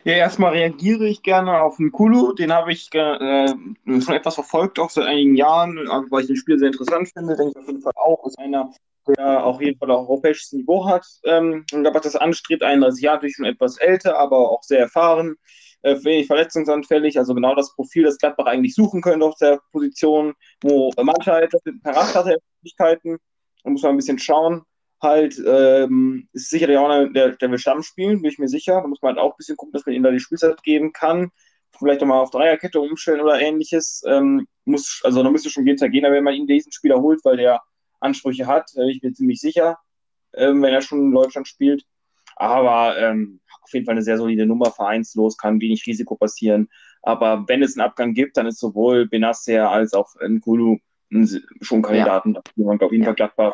Ja, 0.03 0.13
erstmal 0.13 0.53
reagiere 0.53 1.05
ich 1.05 1.21
gerne 1.21 1.61
auf 1.61 1.77
den 1.77 1.91
Kulu. 1.91 2.33
Den 2.33 2.51
habe 2.51 2.71
ich 2.71 2.89
äh, 2.93 3.47
schon 3.47 4.15
etwas 4.15 4.35
verfolgt, 4.35 4.79
auch 4.79 4.89
seit 4.89 5.05
einigen 5.05 5.35
Jahren, 5.35 5.77
weil 6.09 6.21
ich 6.21 6.27
den 6.27 6.35
Spiel 6.35 6.57
sehr 6.57 6.69
interessant 6.69 7.09
finde. 7.13 7.35
Denke 7.35 7.51
ich 7.51 7.57
auf 7.57 7.67
jeden 7.67 7.81
Fall 7.81 7.93
auch, 7.95 8.25
ist 8.25 8.39
einer, 8.39 8.71
der 9.07 9.45
auf 9.45 9.61
jeden 9.61 9.77
Fall 9.77 9.91
auch 9.91 10.09
europäisches 10.09 10.51
Niveau 10.53 10.85
hat. 10.87 11.05
Ähm, 11.23 11.65
und 11.71 11.85
aber 11.85 11.99
das 11.99 12.15
anstrebt, 12.15 12.63
31 12.63 13.03
Jahre, 13.03 13.17
natürlich 13.17 13.35
schon 13.35 13.45
etwas 13.45 13.77
älter, 13.77 14.17
aber 14.17 14.49
auch 14.49 14.63
sehr 14.63 14.79
erfahren 14.79 15.35
äh, 15.83 15.95
wenig 16.03 16.27
verletzungsanfällig, 16.27 17.17
also 17.17 17.33
genau 17.33 17.55
das 17.55 17.73
Profil, 17.75 18.03
das 18.03 18.17
Gladbach 18.17 18.45
eigentlich 18.45 18.75
suchen 18.75 19.01
könnte 19.01 19.25
auf 19.25 19.35
der 19.37 19.59
Position, 19.71 20.33
wo 20.61 20.91
mit 20.97 21.23
Charakter 21.83 22.25
Möglichkeiten, 22.25 23.17
da 23.63 23.69
muss 23.69 23.81
man 23.81 23.91
ein 23.91 23.97
bisschen 23.97 24.19
schauen. 24.19 24.63
Halt, 25.01 25.41
ähm, 25.45 26.27
ist 26.33 26.49
sicherlich 26.49 26.77
auch 26.77 26.89
einer, 26.89 27.09
der, 27.09 27.31
der 27.31 27.49
will 27.49 27.57
Stamm 27.57 27.81
spielen, 27.81 28.21
bin 28.21 28.31
ich 28.31 28.37
mir 28.37 28.47
sicher. 28.47 28.81
Da 28.81 28.87
muss 28.87 29.01
man 29.01 29.15
halt 29.15 29.19
auch 29.19 29.31
ein 29.31 29.37
bisschen 29.37 29.57
gucken, 29.57 29.73
dass 29.73 29.85
man 29.85 29.95
ihm 29.95 30.03
da 30.03 30.11
die 30.11 30.19
Spielzeit 30.19 30.61
geben 30.61 30.93
kann. 30.93 31.31
Vielleicht 31.77 32.01
nochmal 32.01 32.19
auf 32.19 32.29
Dreierkette 32.29 32.79
umstellen 32.79 33.21
oder 33.21 33.39
ähnliches. 33.39 34.03
Ähm, 34.05 34.47
muss, 34.65 35.01
also 35.03 35.23
da 35.23 35.31
müsste 35.31 35.49
schon 35.49 35.65
Ginter 35.65 35.89
gehen, 35.89 36.03
wenn 36.03 36.23
man 36.23 36.35
ihn 36.35 36.45
diesen 36.45 36.71
Spieler 36.71 37.01
holt, 37.01 37.21
weil 37.23 37.37
der 37.37 37.61
Ansprüche 37.99 38.45
hat, 38.45 38.69
da 38.75 38.81
bin 38.81 38.89
ich 38.89 39.01
mir 39.01 39.13
ziemlich 39.13 39.39
sicher, 39.39 39.79
ähm, 40.35 40.61
wenn 40.61 40.73
er 40.73 40.81
schon 40.81 40.99
in 40.99 41.11
Deutschland 41.11 41.47
spielt. 41.47 41.83
Aber 42.35 42.97
ähm, 42.97 43.39
auf 43.61 43.73
jeden 43.73 43.85
Fall 43.85 43.93
eine 43.93 44.03
sehr 44.03 44.17
solide 44.17 44.45
Nummer, 44.45 44.71
vereinslos, 44.71 45.37
kann 45.37 45.61
wenig 45.61 45.85
Risiko 45.87 46.15
passieren. 46.15 46.69
Aber 47.01 47.45
wenn 47.47 47.63
es 47.63 47.77
einen 47.77 47.87
Abgang 47.87 48.13
gibt, 48.13 48.37
dann 48.37 48.47
ist 48.47 48.59
sowohl 48.59 49.07
Benasser 49.07 49.69
als 49.69 49.93
auch 49.93 50.13
Nkulu 50.21 50.77
schon 51.61 51.81
Kandidaten, 51.81 52.35
ja. 52.35 52.41
die 52.55 52.63
man 52.63 52.79
auf 52.79 52.91
jeden 52.91 53.03
Fall 53.03 53.15
Gladbach 53.15 53.53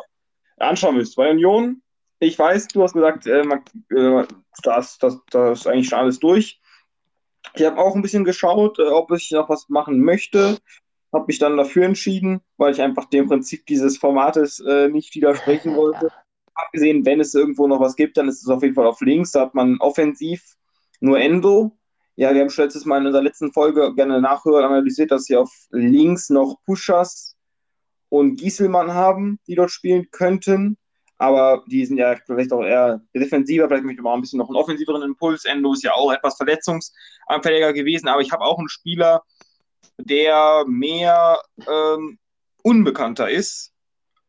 anschauen 0.60 0.96
müsste. 0.96 1.16
Bei 1.16 1.30
Union, 1.30 1.82
ich 2.20 2.38
weiß, 2.38 2.68
du 2.68 2.82
hast 2.82 2.94
gesagt, 2.94 3.26
äh, 3.26 3.42
äh, 3.42 4.26
das, 4.62 4.98
das, 4.98 5.18
das 5.30 5.60
ist 5.60 5.66
eigentlich 5.66 5.88
schon 5.88 5.98
alles 5.98 6.18
durch. 6.18 6.60
Ich 7.54 7.64
habe 7.64 7.78
auch 7.78 7.94
ein 7.94 8.02
bisschen 8.02 8.24
geschaut, 8.24 8.78
äh, 8.78 8.88
ob 8.88 9.10
ich 9.12 9.30
noch 9.30 9.48
was 9.48 9.68
machen 9.68 10.00
möchte. 10.00 10.58
Habe 11.12 11.24
mich 11.28 11.38
dann 11.38 11.56
dafür 11.56 11.84
entschieden, 11.84 12.40
weil 12.56 12.72
ich 12.72 12.82
einfach 12.82 13.06
dem 13.06 13.28
Prinzip 13.28 13.64
dieses 13.66 13.96
Formates 13.98 14.60
äh, 14.60 14.88
nicht 14.88 15.14
widersprechen 15.14 15.74
wollte 15.76 16.12
abgesehen, 16.58 17.06
wenn 17.06 17.20
es 17.20 17.34
irgendwo 17.34 17.66
noch 17.66 17.80
was 17.80 17.96
gibt, 17.96 18.16
dann 18.16 18.28
ist 18.28 18.42
es 18.42 18.48
auf 18.48 18.62
jeden 18.62 18.74
Fall 18.74 18.86
auf 18.86 19.00
links. 19.00 19.32
Da 19.32 19.42
hat 19.42 19.54
man 19.54 19.78
offensiv 19.80 20.56
nur 21.00 21.18
Endo. 21.18 21.76
Ja, 22.16 22.34
wir 22.34 22.40
haben 22.40 22.50
schon 22.50 22.64
letztes 22.64 22.84
Mal 22.84 22.98
in 22.98 23.06
unserer 23.06 23.22
letzten 23.22 23.52
Folge 23.52 23.94
gerne 23.94 24.20
nachhören, 24.20 24.64
analysiert, 24.64 25.12
dass 25.12 25.24
sie 25.24 25.36
auf 25.36 25.50
links 25.70 26.30
noch 26.30 26.56
Pushers 26.66 27.36
und 28.08 28.36
Gieselmann 28.36 28.92
haben, 28.92 29.38
die 29.46 29.54
dort 29.54 29.70
spielen 29.70 30.10
könnten. 30.10 30.76
Aber 31.18 31.64
die 31.66 31.84
sind 31.84 31.98
ja 31.98 32.16
vielleicht 32.26 32.52
auch 32.52 32.62
eher 32.62 33.00
defensiver, 33.14 33.66
vielleicht 33.66 33.84
möchte 33.84 34.02
man 34.02 34.12
auch 34.12 34.16
ein 34.16 34.20
bisschen 34.20 34.38
noch 34.38 34.48
einen 34.48 34.56
offensiveren 34.56 35.02
Impuls. 35.02 35.44
Endo 35.44 35.72
ist 35.72 35.82
ja 35.82 35.92
auch 35.94 36.12
etwas 36.12 36.36
verletzungsanfälliger 36.36 37.72
gewesen, 37.72 38.06
aber 38.08 38.20
ich 38.20 38.30
habe 38.30 38.44
auch 38.44 38.58
einen 38.58 38.68
Spieler, 38.68 39.22
der 39.98 40.64
mehr 40.68 41.40
ähm, 41.68 42.18
unbekannter 42.62 43.28
ist. 43.28 43.72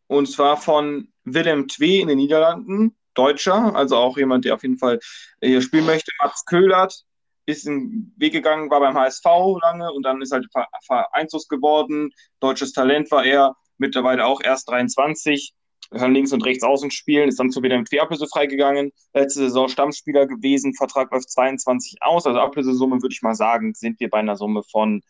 Und 0.08 0.28
zwar 0.28 0.58
von 0.58 1.10
Willem 1.24 1.68
Twee 1.68 2.00
in 2.00 2.08
den 2.08 2.18
Niederlanden, 2.18 2.96
Deutscher, 3.14 3.76
also 3.76 3.98
auch 3.98 4.18
jemand, 4.18 4.46
der 4.46 4.56
auf 4.56 4.64
jeden 4.64 4.80
Fall 4.80 5.00
hier 5.42 5.62
spielen 5.62 5.86
möchte. 5.86 6.12
Mats 6.20 6.46
Köhlert 6.46 7.04
ist 7.46 7.68
einen 7.68 8.14
Weg 8.18 8.34
gegangen, 8.34 8.70
war 8.70 8.80
beim 8.80 8.96
HSV 8.96 9.26
lange 9.62 9.92
und 9.92 10.04
dann 10.04 10.22
ist 10.22 10.32
halt 10.32 10.48
Vereinslos 10.86 11.48
geworden. 11.48 12.12
Deutsches 12.40 12.74
Talent 12.74 13.12
war 13.12 13.26
er, 13.26 13.56
mittlerweile 13.80 14.26
auch 14.26 14.42
erst 14.42 14.70
23 14.70 15.54
kann 15.92 16.14
links 16.14 16.32
und 16.34 16.46
rechts 16.46 16.64
außen 16.64 16.92
spielen, 16.92 17.30
ist 17.30 17.40
dann 17.40 17.50
zu 17.50 17.64
wieder 17.64 17.84
Twee 17.84 18.00
Ablöse 18.00 18.28
freigegangen. 18.28 18.92
Letzte 19.14 19.40
Saison 19.40 19.68
Stammspieler 19.68 20.28
gewesen, 20.28 20.76
Vertrag 20.76 21.12
läuft 21.12 21.32
22 21.32 21.98
aus. 22.02 22.28
Also 22.28 22.40
Ablösesumme 22.40 23.02
würde 23.02 23.14
ich 23.14 23.22
mal 23.22 23.36
sagen, 23.36 23.74
sind 23.74 24.00
wir 24.00 24.10
bei 24.10 24.20
einer 24.20 24.36
Summe 24.36 24.62
von 24.70 25.02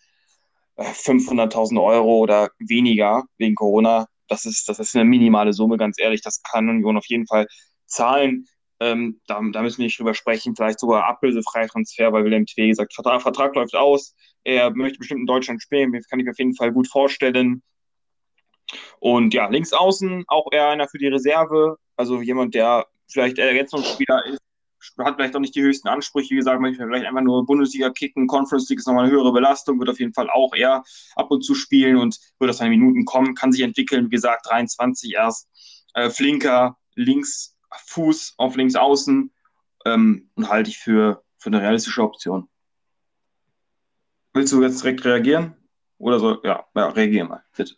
500.000 0.78 1.76
äh, 1.76 1.80
Euro 1.80 2.20
oder 2.20 2.52
weniger 2.60 3.26
wegen 3.38 3.56
Corona. 3.56 4.08
Das 4.28 4.46
ist, 4.46 4.70
das 4.70 4.80
ist 4.80 4.96
eine 4.96 5.06
minimale 5.06 5.54
Summe, 5.54 5.78
ganz 5.78 6.00
ehrlich. 6.00 6.22
Das 6.22 6.42
kann 6.44 6.70
Union 6.70 6.98
auf 6.98 7.08
jeden 7.08 7.28
Fall 7.28 7.48
zahlen. 7.86 8.46
Ähm, 8.80 9.20
da, 9.28 9.42
da, 9.52 9.62
müssen 9.62 9.80
wir 9.80 9.86
nicht 9.86 10.00
drüber 10.00 10.14
sprechen. 10.14 10.56
Vielleicht 10.56 10.80
sogar 10.80 11.06
ablösefrei 11.06 11.68
Transfer, 11.68 12.14
weil 12.14 12.24
Wilhelm 12.24 12.46
Twee 12.46 12.70
gesagt, 12.70 12.94
Vertrag, 12.94 13.22
Vertrag 13.22 13.56
läuft 13.56 13.76
aus. 13.76 14.16
Er 14.46 14.72
möchte 14.72 15.00
bestimmt 15.00 15.20
in 15.20 15.26
Deutschland 15.26 15.62
spielen. 15.62 15.92
Das 15.92 16.08
kann 16.08 16.20
ich 16.20 16.26
mir 16.26 16.32
auf 16.32 16.40
jeden 16.40 16.56
Fall 16.56 16.72
gut 16.72 16.88
vorstellen. 16.88 17.62
Und 19.00 19.34
ja, 19.34 19.48
links 19.48 19.74
außen 19.74 20.26
auch 20.28 20.48
eher 20.52 20.70
einer 20.70 20.88
für 20.88 20.98
die 20.98 21.08
Reserve, 21.08 21.78
also 21.96 22.22
jemand, 22.22 22.54
der 22.56 22.88
vielleicht 23.08 23.38
Ergänzungsspieler 23.38 24.26
ist, 24.26 24.40
hat 25.00 25.16
vielleicht 25.16 25.36
auch 25.36 25.40
nicht 25.40 25.56
die 25.56 25.62
höchsten 25.62 25.88
Ansprüche, 25.88 26.32
wie 26.32 26.38
gesagt, 26.38 26.62
möchte 26.62 26.86
vielleicht 26.86 27.06
einfach 27.06 27.22
nur 27.22 27.46
Bundesliga 27.46 27.90
kicken, 27.90 28.28
Conference 28.28 28.70
League 28.70 28.80
ist 28.80 28.88
nochmal 28.88 29.06
eine 29.06 29.14
höhere 29.14 29.32
Belastung, 29.34 29.80
wird 29.80 29.90
auf 29.90 30.00
jeden 30.00 30.14
Fall 30.14 30.30
auch 30.30 30.54
eher 30.56 30.84
ab 31.16 31.32
und 31.32 31.42
zu 31.42 31.56
spielen 31.56 31.98
und 31.98 32.18
wird 32.40 32.50
aus 32.50 32.58
seinen 32.58 32.72
Minuten 32.72 33.06
kommen, 33.06 33.36
kann 33.36 33.52
sich 33.52 33.62
entwickeln, 33.62 34.06
wie 34.06 34.16
gesagt, 34.16 34.50
23 34.50 35.14
erst, 35.14 35.50
äh, 35.94 36.10
flinker, 36.10 36.78
links 36.96 37.58
Fuß 37.88 38.36
auf 38.38 38.56
links 38.56 38.76
außen 38.76 39.32
ähm, 39.86 40.30
und 40.36 40.50
halte 40.50 40.70
ich 40.70 40.78
für, 40.78 41.24
für 41.38 41.48
eine 41.48 41.62
realistische 41.62 42.04
Option. 42.04 42.48
Willst 44.34 44.54
du 44.54 44.62
jetzt 44.62 44.84
direkt 44.84 45.06
reagieren? 45.06 45.56
Oder 45.98 46.20
so? 46.20 46.42
Ja, 46.44 46.66
ja 46.76 46.90
reagier 46.90 47.26
mal, 47.26 47.44
bitte. 47.56 47.76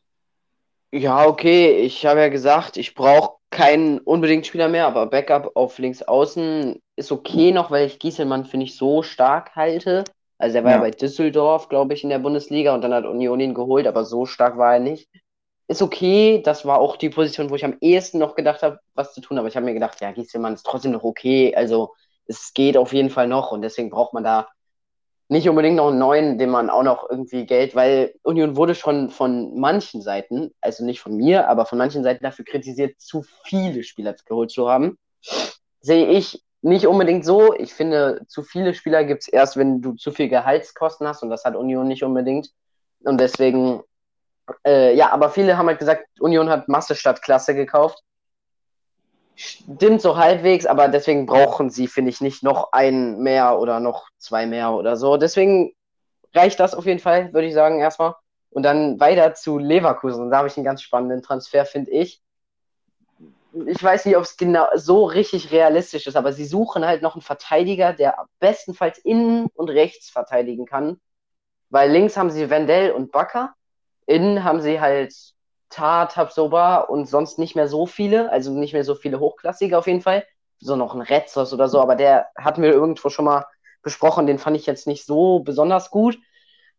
Ja, 0.93 1.25
okay, 1.25 1.77
ich 1.77 2.05
habe 2.05 2.19
ja 2.19 2.27
gesagt, 2.27 2.75
ich 2.77 2.95
brauche 2.95 3.38
keinen 3.50 4.00
unbedingt 4.00 4.45
Spieler 4.45 4.67
mehr, 4.67 4.88
aber 4.88 5.05
Backup 5.07 5.55
auf 5.55 5.77
links 5.77 6.01
außen 6.03 6.81
ist 6.98 7.12
okay 7.12 7.51
noch, 7.53 7.71
weil 7.71 7.86
ich 7.88 8.00
Gieselmann 8.00 8.45
finde 8.45 8.65
ich 8.65 8.75
so 8.75 9.01
stark 9.01 9.55
halte. 9.55 10.03
Also 10.38 10.57
er 10.57 10.63
war 10.65 10.71
ja, 10.71 10.77
ja 10.77 10.81
bei 10.81 10.91
Düsseldorf, 10.91 11.69
glaube 11.69 11.93
ich, 11.93 12.03
in 12.03 12.10
der 12.10 12.19
Bundesliga 12.19 12.74
und 12.74 12.81
dann 12.81 12.93
hat 12.93 13.05
Union 13.05 13.39
ihn 13.39 13.53
geholt, 13.53 13.88
aber 13.88 14.03
so 14.03 14.25
stark 14.25 14.57
war 14.57 14.74
er 14.74 14.79
nicht. 14.79 15.07
Ist 15.67 15.81
okay, 15.81 16.41
das 16.43 16.65
war 16.65 16.79
auch 16.79 16.98
die 16.98 17.10
Position, 17.10 17.50
wo 17.50 17.55
ich 17.55 17.63
am 17.63 17.77
ehesten 17.79 18.19
noch 18.19 18.36
gedacht 18.36 18.62
habe, 18.62 18.79
was 18.93 19.13
zu 19.13 19.21
tun, 19.21 19.38
aber 19.38 19.48
ich 19.48 19.55
habe 19.55 19.65
mir 19.65 19.74
gedacht, 19.74 20.01
ja, 20.01 20.12
Gieselmann 20.12 20.55
ist 20.55 20.65
trotzdem 20.65 20.91
noch 20.91 21.03
okay, 21.03 21.55
also 21.55 21.93
es 22.25 22.53
geht 22.53 22.75
auf 22.75 22.91
jeden 22.91 23.10
Fall 23.10 23.27
noch 23.27 23.51
und 23.51 23.62
deswegen 23.62 23.89
braucht 23.89 24.13
man 24.13 24.25
da 24.25 24.50
nicht 25.31 25.47
unbedingt 25.47 25.77
noch 25.77 25.88
einen 25.88 25.97
neuen, 25.97 26.38
den 26.38 26.50
man 26.50 26.69
auch 26.69 26.83
noch 26.83 27.09
irgendwie 27.09 27.45
Geld, 27.45 27.73
weil 27.73 28.13
Union 28.21 28.57
wurde 28.57 28.75
schon 28.75 29.09
von 29.09 29.57
manchen 29.57 30.01
Seiten, 30.01 30.53
also 30.59 30.83
nicht 30.83 31.00
von 31.00 31.15
mir, 31.15 31.47
aber 31.47 31.65
von 31.65 31.77
manchen 31.77 32.03
Seiten 32.03 32.21
dafür 32.21 32.43
kritisiert, 32.43 33.00
zu 33.00 33.23
viele 33.45 33.83
Spieler 33.83 34.13
geholt 34.25 34.51
zu 34.51 34.69
haben. 34.69 34.97
Sehe 35.79 36.07
ich 36.07 36.43
nicht 36.61 36.85
unbedingt 36.85 37.23
so. 37.23 37.53
Ich 37.53 37.73
finde, 37.73 38.25
zu 38.27 38.43
viele 38.43 38.73
Spieler 38.73 39.05
gibt 39.05 39.21
es 39.21 39.29
erst, 39.29 39.55
wenn 39.55 39.81
du 39.81 39.93
zu 39.93 40.11
viel 40.11 40.27
Gehaltskosten 40.27 41.07
hast 41.07 41.23
und 41.23 41.29
das 41.29 41.45
hat 41.45 41.55
Union 41.55 41.88
nicht 41.88 42.03
unbedingt. 42.03 42.50
Und 43.05 43.17
deswegen, 43.21 43.83
äh, 44.67 44.93
ja, 44.97 45.13
aber 45.13 45.29
viele 45.29 45.57
haben 45.57 45.67
halt 45.67 45.79
gesagt, 45.79 46.07
Union 46.19 46.50
hat 46.50 46.67
Masse 46.67 46.93
statt 46.93 47.21
Klasse 47.21 47.55
gekauft. 47.55 48.03
Stimmt 49.43 50.03
so 50.03 50.17
halbwegs, 50.17 50.67
aber 50.67 50.88
deswegen 50.88 51.25
brauchen 51.25 51.71
sie, 51.71 51.88
finde 51.88 52.12
ich, 52.12 52.21
nicht 52.21 52.43
noch 52.43 52.74
einen 52.74 53.24
mehr 53.24 53.57
oder 53.57 53.79
noch 53.79 54.07
zwei 54.20 54.46
mehr 54.46 54.72
oder 54.72 54.98
so. 54.98 55.18
Deswegen 55.18 55.74
reicht 56.35 56.59
das 56.59 56.75
auf 56.75 56.85
jeden 56.85 57.00
Fall, 57.00 57.33
würde 57.33 57.48
ich 57.48 57.55
sagen, 57.55 57.79
erstmal. 57.79 58.13
Und 58.51 58.61
dann 58.61 59.00
weiter 59.00 59.33
zu 59.33 59.57
Leverkusen. 59.57 60.29
Da 60.29 60.37
habe 60.37 60.48
ich 60.48 60.57
einen 60.57 60.66
ganz 60.66 60.83
spannenden 60.83 61.24
Transfer, 61.24 61.66
finde 61.66 61.89
ich. 61.89 62.22
Ich 63.66 63.81
weiß 63.81 64.05
nicht, 64.05 64.16
ob 64.16 64.24
es 64.24 64.37
genau 64.37 64.68
so 64.75 65.05
richtig 65.05 65.51
realistisch 65.51 66.05
ist, 66.05 66.16
aber 66.16 66.33
sie 66.33 66.46
suchen 66.46 66.85
halt 66.85 67.01
noch 67.01 67.16
einen 67.16 67.24
Verteidiger, 67.24 67.94
der 67.94 68.27
bestenfalls 68.39 69.00
innen 69.00 69.48
und 69.55 69.70
rechts 69.70 70.11
verteidigen 70.11 70.68
kann. 70.68 71.01
Weil 71.72 71.89
links 71.89 72.16
haben 72.16 72.29
sie 72.29 72.51
Wendell 72.51 72.92
und 72.92 73.11
Bakker. 73.11 73.55
Innen 74.05 74.44
haben 74.44 74.61
sie 74.61 74.79
halt 74.79 75.16
Tar, 75.72 76.10
Tabsoba 76.10 76.77
und 76.77 77.07
sonst 77.07 77.40
nicht 77.40 77.55
mehr 77.55 77.68
so 77.68 77.86
viele, 77.86 78.31
also 78.31 78.51
nicht 78.51 78.74
mehr 78.74 78.84
so 78.84 78.96
viele 78.96 79.20
Hochklassige 79.20 79.77
auf 79.77 79.88
jeden 79.88 80.01
Fall. 80.01 80.25
So 80.60 80.75
noch 80.75 80.94
ein 80.94 81.01
Retzos 81.01 81.53
oder 81.53 81.68
so, 81.68 81.81
aber 81.81 81.96
der 81.96 82.27
hatten 82.38 82.62
wir 82.62 82.72
irgendwo 82.72 83.10
schon 83.10 83.25
mal 83.25 83.46
besprochen, 83.81 84.27
den 84.27 84.38
fand 84.38 84.55
ich 84.57 84.66
jetzt 84.66 84.86
nicht 84.88 85.05
so 85.05 85.40
besonders 85.40 85.90
gut. 85.90 86.20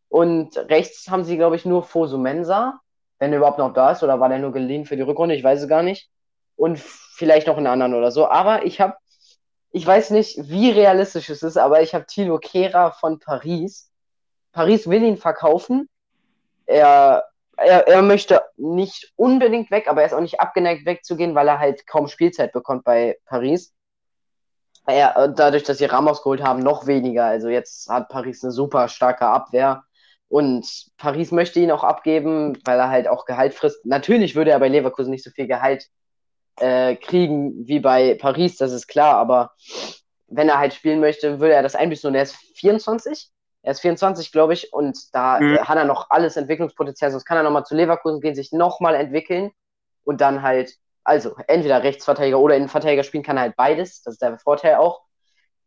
Und 0.08 0.56
rechts 0.56 1.08
haben 1.10 1.24
sie, 1.24 1.36
glaube 1.36 1.56
ich, 1.56 1.64
nur 1.64 1.82
Fosumensa, 1.82 2.80
wenn 3.18 3.32
er 3.32 3.38
überhaupt 3.38 3.58
noch 3.58 3.72
da 3.72 3.92
ist, 3.92 4.02
oder 4.02 4.20
war 4.20 4.28
der 4.28 4.38
nur 4.38 4.52
geliehen 4.52 4.84
für 4.84 4.96
die 4.96 5.02
Rückrunde, 5.02 5.34
ich 5.34 5.42
weiß 5.42 5.62
es 5.62 5.68
gar 5.68 5.82
nicht. 5.82 6.10
Und 6.54 6.78
vielleicht 6.78 7.46
noch 7.46 7.56
einen 7.56 7.66
anderen 7.66 7.94
oder 7.94 8.10
so. 8.12 8.28
Aber 8.28 8.64
ich 8.64 8.80
habe, 8.80 8.94
ich 9.70 9.86
weiß 9.86 10.10
nicht, 10.10 10.38
wie 10.50 10.70
realistisch 10.70 11.30
es 11.30 11.42
ist, 11.42 11.56
aber 11.56 11.82
ich 11.82 11.94
habe 11.94 12.06
Tilo 12.06 12.38
Kehra 12.38 12.90
von 12.90 13.18
Paris. 13.18 13.90
Paris 14.52 14.88
will 14.88 15.02
ihn 15.02 15.16
verkaufen. 15.16 15.88
Er 16.66 17.24
er, 17.64 17.88
er 17.88 18.02
möchte 18.02 18.42
nicht 18.56 19.12
unbedingt 19.16 19.70
weg, 19.70 19.88
aber 19.88 20.02
er 20.02 20.06
ist 20.06 20.12
auch 20.12 20.20
nicht 20.20 20.40
abgeneigt 20.40 20.86
wegzugehen, 20.86 21.34
weil 21.34 21.48
er 21.48 21.58
halt 21.58 21.86
kaum 21.86 22.08
Spielzeit 22.08 22.52
bekommt 22.52 22.84
bei 22.84 23.18
Paris. 23.26 23.72
Er, 24.86 25.16
äh, 25.16 25.32
dadurch, 25.34 25.62
dass 25.62 25.78
sie 25.78 25.84
Ramos 25.84 26.22
geholt 26.22 26.42
haben, 26.42 26.60
noch 26.60 26.86
weniger. 26.86 27.26
Also 27.26 27.48
jetzt 27.48 27.88
hat 27.88 28.08
Paris 28.08 28.42
eine 28.42 28.52
super 28.52 28.88
starke 28.88 29.26
Abwehr. 29.26 29.84
Und 30.28 30.86
Paris 30.96 31.30
möchte 31.30 31.60
ihn 31.60 31.70
auch 31.70 31.84
abgeben, 31.84 32.58
weil 32.64 32.78
er 32.78 32.88
halt 32.88 33.06
auch 33.06 33.26
Gehalt 33.26 33.54
frisst. 33.54 33.84
Natürlich 33.84 34.34
würde 34.34 34.50
er 34.50 34.58
bei 34.60 34.68
Leverkusen 34.68 35.10
nicht 35.10 35.24
so 35.24 35.30
viel 35.30 35.46
Gehalt 35.46 35.88
äh, 36.56 36.96
kriegen 36.96 37.66
wie 37.66 37.80
bei 37.80 38.14
Paris, 38.14 38.56
das 38.56 38.72
ist 38.72 38.86
klar, 38.86 39.16
aber 39.16 39.52
wenn 40.28 40.48
er 40.48 40.58
halt 40.58 40.74
spielen 40.74 41.00
möchte, 41.00 41.40
würde 41.40 41.54
er 41.54 41.62
das 41.62 41.74
einbüßen 41.74 42.08
und 42.08 42.14
er 42.14 42.22
ist 42.22 42.36
24. 42.56 43.30
Er 43.62 43.72
ist 43.72 43.80
24, 43.80 44.32
glaube 44.32 44.54
ich, 44.54 44.72
und 44.72 45.14
da 45.14 45.38
mhm. 45.38 45.58
hat 45.58 45.76
er 45.76 45.84
noch 45.84 46.10
alles 46.10 46.36
Entwicklungspotenzial. 46.36 47.10
Sonst 47.10 47.24
kann 47.24 47.36
er 47.36 47.44
nochmal 47.44 47.64
zu 47.64 47.74
Leverkusen 47.76 48.20
gehen, 48.20 48.34
sich 48.34 48.52
nochmal 48.52 48.94
entwickeln 48.94 49.52
und 50.04 50.20
dann 50.20 50.42
halt, 50.42 50.76
also 51.04 51.36
entweder 51.46 51.82
Rechtsverteidiger 51.82 52.38
oder 52.38 52.56
Innenverteidiger 52.56 53.04
spielen 53.04 53.22
kann 53.22 53.36
er 53.36 53.42
halt 53.42 53.56
beides. 53.56 54.02
Das 54.02 54.14
ist 54.14 54.22
der 54.22 54.38
Vorteil 54.38 54.76
auch. 54.76 55.02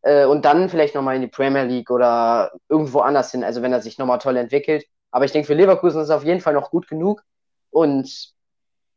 Äh, 0.01 0.25
und 0.25 0.45
dann 0.45 0.69
vielleicht 0.69 0.93
nochmal 0.93 1.15
in 1.15 1.21
die 1.21 1.27
Premier 1.27 1.63
League 1.63 1.89
oder 1.89 2.51
irgendwo 2.69 2.99
anders 2.99 3.31
hin, 3.31 3.43
also 3.43 3.61
wenn 3.61 3.73
er 3.73 3.81
sich 3.81 3.97
nochmal 3.97 4.19
toll 4.19 4.37
entwickelt. 4.37 4.85
Aber 5.11 5.25
ich 5.25 5.31
denke, 5.31 5.47
für 5.47 5.53
Leverkusen 5.53 6.01
ist 6.01 6.09
es 6.09 6.15
auf 6.15 6.25
jeden 6.25 6.41
Fall 6.41 6.53
noch 6.53 6.71
gut 6.71 6.87
genug. 6.87 7.23
Und 7.69 8.33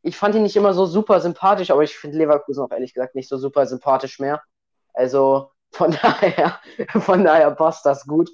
ich 0.01 0.17
fand 0.17 0.35
ihn 0.35 0.43
nicht 0.43 0.55
immer 0.55 0.73
so 0.73 0.85
super 0.85 1.19
sympathisch, 1.21 1.71
aber 1.71 1.83
ich 1.83 1.97
finde 1.97 2.17
Leverkusen 2.17 2.63
auch 2.63 2.71
ehrlich 2.71 2.93
gesagt 2.93 3.15
nicht 3.15 3.29
so 3.29 3.37
super 3.37 3.65
sympathisch 3.65 4.19
mehr. 4.19 4.41
Also 4.93 5.51
von 5.71 5.91
daher, 6.01 6.59
von 7.01 7.23
daher 7.23 7.51
passt 7.51 7.85
das 7.85 8.05
gut. 8.05 8.29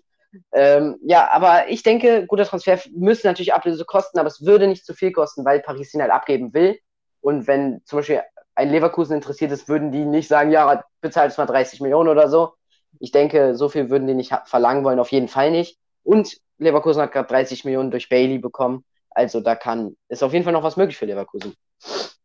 Ähm, 0.52 0.98
ja, 1.02 1.30
aber 1.32 1.70
ich 1.70 1.84
denke, 1.84 2.26
guter 2.28 2.46
Transfer 2.46 2.80
müsste 2.92 3.28
natürlich 3.28 3.54
Ablöse 3.54 3.86
kosten, 3.86 4.20
aber 4.20 4.28
es 4.28 4.46
würde 4.46 4.68
nicht 4.68 4.86
zu 4.86 4.94
viel 4.94 5.12
kosten, 5.12 5.46
weil 5.46 5.62
Paris 5.62 5.94
ihn 5.94 6.02
halt 6.02 6.12
abgeben 6.12 6.54
will. 6.54 6.80
Und 7.22 7.48
wenn 7.48 7.82
zum 7.86 8.00
Beispiel 8.00 8.22
ein 8.56 8.70
Leverkusen 8.70 9.16
interessiert 9.16 9.52
ist, 9.52 9.68
würden 9.68 9.92
die 9.92 10.06
nicht 10.06 10.28
sagen, 10.28 10.52
ja, 10.52 10.84
bezahlt 11.02 11.38
mal 11.38 11.46
30 11.46 11.82
Millionen 11.82 12.10
oder 12.10 12.30
so. 12.30 12.54
Ich 13.00 13.12
denke, 13.12 13.56
so 13.56 13.68
viel 13.70 13.90
würden 13.90 14.08
die 14.08 14.14
nicht 14.14 14.34
verlangen 14.46 14.84
wollen, 14.84 15.00
auf 15.00 15.12
jeden 15.12 15.28
Fall 15.28 15.52
nicht. 15.52 15.78
Und 16.04 16.38
Leverkusen 16.58 17.02
hat 17.02 17.12
gerade 17.12 17.28
30 17.28 17.66
Millionen 17.66 17.92
durch 17.92 18.10
Bailey 18.10 18.38
bekommen. 18.38 18.86
Also 19.10 19.42
da 19.42 19.56
kann, 19.56 19.96
ist 20.08 20.24
auf 20.24 20.34
jeden 20.34 20.44
Fall 20.44 20.54
noch 20.54 20.64
was 20.64 20.78
möglich 20.78 20.98
für 20.98 21.06
Leverkusen. 21.06 21.56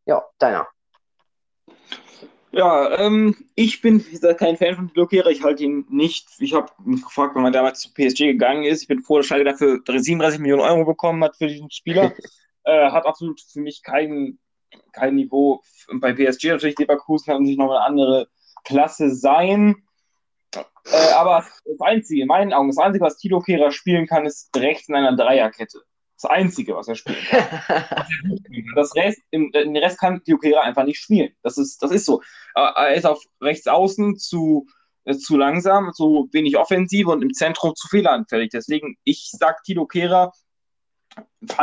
Ja, 0.06 0.24
deiner. 0.38 0.68
Ja, 2.52 2.98
ähm, 2.98 3.36
ich 3.54 3.80
bin 3.80 4.04
kein 4.36 4.56
Fan 4.56 4.74
von 4.74 4.88
Blockierer. 4.88 5.30
Ich 5.30 5.44
halte 5.44 5.62
ihn 5.62 5.86
nicht. 5.88 6.28
Ich 6.40 6.52
habe 6.52 6.72
mich 6.84 7.02
gefragt, 7.02 7.36
wenn 7.36 7.42
man 7.42 7.52
damals 7.52 7.80
zu 7.80 7.92
PSG 7.92 8.32
gegangen 8.32 8.64
ist. 8.64 8.82
Ich 8.82 8.88
bin 8.88 9.02
froh, 9.02 9.18
dass 9.18 9.26
Schalke 9.26 9.44
dafür 9.44 9.80
37 9.86 10.40
Millionen 10.40 10.62
Euro 10.62 10.84
bekommen 10.84 11.22
hat 11.22 11.36
für 11.36 11.46
diesen 11.46 11.70
Spieler. 11.70 12.12
äh, 12.64 12.90
hat 12.90 13.06
absolut 13.06 13.40
für 13.40 13.60
mich 13.60 13.82
kein, 13.82 14.38
kein 14.92 15.14
Niveau. 15.14 15.62
Bei 16.00 16.12
PSG 16.12 16.48
natürlich 16.48 16.78
Leverkusen 16.78 17.32
kann 17.32 17.46
sich 17.46 17.56
noch 17.56 17.70
eine 17.70 17.84
andere 17.84 18.28
Klasse 18.64 19.14
sein. 19.14 19.76
Äh, 20.54 21.12
aber 21.14 21.44
das 21.64 21.80
Einzige, 21.80 22.22
in 22.22 22.28
meinen 22.28 22.52
Augen, 22.52 22.68
das 22.68 22.78
Einzige, 22.78 23.04
was 23.04 23.18
Tilo 23.18 23.40
Kehrer 23.40 23.70
spielen 23.70 24.06
kann, 24.06 24.26
ist 24.26 24.50
rechts 24.56 24.88
in 24.88 24.96
einer 24.96 25.16
Dreierkette. 25.16 25.82
Das 26.20 26.30
Einzige, 26.30 26.74
was 26.74 26.88
er 26.88 26.96
spielen 26.96 27.18
kann. 27.28 27.85
das 28.74 28.94
Rest, 28.94 29.20
den 29.33 29.76
Rest 29.76 29.98
kann 29.98 30.22
Diokera 30.24 30.61
einfach 30.61 30.85
nicht 30.85 31.00
spielen. 31.00 31.33
Das 31.42 31.56
ist, 31.56 31.83
das 31.83 31.90
ist 31.92 32.04
so. 32.04 32.22
Er 32.54 32.94
ist 32.94 33.06
auf 33.06 33.22
rechts 33.40 33.66
außen 33.66 34.16
zu, 34.18 34.66
äh, 35.04 35.16
zu 35.16 35.37
langsam, 35.37 35.92
zu 35.94 36.28
wenig 36.33 36.56
Offensive 36.56 37.11
und 37.11 37.22
im 37.22 37.33
Zentrum 37.33 37.74
zu 37.74 37.88
fehleranfällig. 37.88 38.50
Deswegen, 38.50 38.96
ich 39.04 39.30
sag 39.33 39.62
Tilo 39.64 39.87
Kehrer 39.87 40.33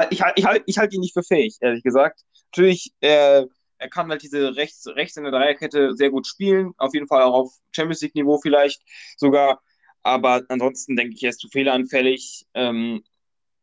ich, 0.10 0.22
ich, 0.36 0.46
halt, 0.46 0.64
ich 0.66 0.78
halte 0.78 0.96
ihn 0.96 1.02
nicht 1.02 1.14
für 1.14 1.24
fähig, 1.24 1.58
ehrlich 1.62 1.84
gesagt. 1.84 2.22
Natürlich, 2.52 2.94
äh, 3.02 3.46
er 3.80 3.90
kann 3.90 4.10
halt 4.10 4.24
diese 4.24 4.56
rechts, 4.56 4.88
rechts 4.88 5.18
in 5.18 5.24
der 5.24 5.32
Dreierkette 5.32 5.96
sehr 5.96 6.10
gut 6.10 6.28
spielen, 6.28 6.74
auf 6.78 6.94
jeden 6.94 7.08
Fall 7.08 7.22
auch 7.22 7.34
auf 7.34 7.54
Champions 7.72 8.02
League-Niveau 8.02 8.40
vielleicht 8.40 8.82
sogar. 9.18 9.62
Aber 10.04 10.44
ansonsten 10.50 10.96
denke 10.96 11.16
ich, 11.16 11.24
er 11.24 11.30
ist 11.30 11.40
zu 11.40 11.50
fehleranfällig. 11.50 12.48
Ähm, 12.54 13.04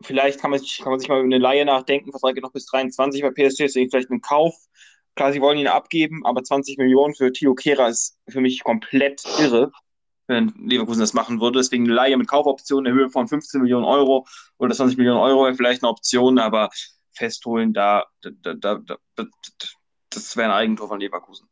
vielleicht 0.05 0.41
kann 0.41 0.51
man, 0.51 0.61
sich, 0.61 0.79
kann 0.79 0.91
man 0.91 1.01
sich 1.01 1.09
mal 1.09 1.19
über 1.19 1.25
eine 1.25 1.39
Laie 1.39 1.65
nachdenken, 1.65 2.11
Vertrag 2.11 2.35
geht 2.35 2.45
noch 2.45 2.53
bis 2.53 2.67
23 2.67 3.23
bei 3.23 3.31
PSG, 3.31 3.59
deswegen 3.59 3.91
vielleicht 3.91 4.11
einen 4.11 4.21
Kauf. 4.21 4.55
Klar, 5.15 5.33
sie 5.33 5.41
wollen 5.41 5.59
ihn 5.59 5.69
abgeben, 5.69 6.25
aber 6.25 6.43
20 6.43 6.79
Millionen 6.79 7.15
für 7.15 7.33
Tio 7.33 7.55
Kehra 7.55 7.89
ist 7.89 8.19
für 8.29 8.41
mich 8.41 8.65
komplett 8.65 9.23
irre, 9.39 9.71
wenn 10.27 10.53
Leverkusen 10.59 11.01
das 11.01 11.15
machen 11.15 11.41
würde. 11.41 11.59
Deswegen 11.59 11.85
eine 11.85 11.95
Laie 11.95 12.17
mit 12.17 12.29
Kaufoption 12.29 12.87
in 12.87 12.95
Höhe 12.95 13.11
von 13.11 13.29
15 13.29 13.63
Millionen 13.63 13.85
Euro 13.85 14.27
oder 14.59 14.75
20 14.75 14.99
Millionen 14.99 15.21
Euro 15.21 15.45
wäre 15.45 15.55
vielleicht 15.55 15.83
eine 15.83 15.91
Option, 15.91 16.39
aber 16.39 16.71
festholen, 17.13 17.73
da, 17.73 18.05
da, 18.23 18.55
da, 18.55 18.75
da 19.15 19.25
das 20.11 20.37
wäre 20.37 20.49
ein 20.49 20.55
Eigentor 20.55 20.89
von 20.89 21.01
Leverkusen. 21.01 21.49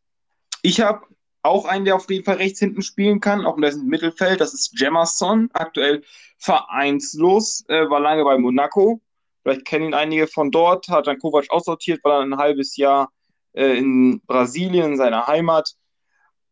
Ich 0.62 0.80
habe 0.80 1.06
auch 1.42 1.64
einen, 1.64 1.84
der 1.84 1.96
auf 1.96 2.08
jeden 2.08 2.24
Fall 2.24 2.36
rechts 2.36 2.60
hinten 2.60 2.82
spielen 2.82 3.20
kann, 3.20 3.44
auch 3.44 3.56
im 3.56 3.86
Mittelfeld. 3.86 4.40
Das 4.40 4.54
ist 4.54 4.78
Jemerson, 4.78 5.50
aktuell 5.52 6.02
vereinslos, 6.38 7.64
äh, 7.68 7.88
war 7.88 8.00
lange 8.00 8.24
bei 8.24 8.38
Monaco. 8.38 9.00
Vielleicht 9.42 9.64
kennen 9.64 9.86
ihn 9.86 9.94
einige 9.94 10.28
von 10.28 10.50
dort, 10.50 10.88
hat 10.88 11.08
dann 11.08 11.18
Kovac 11.18 11.50
aussortiert, 11.50 12.02
war 12.04 12.20
dann 12.20 12.32
ein 12.32 12.38
halbes 12.38 12.76
Jahr 12.76 13.12
äh, 13.52 13.76
in 13.76 14.20
Brasilien, 14.26 14.92
in 14.92 14.96
seiner 14.96 15.26
Heimat. 15.26 15.74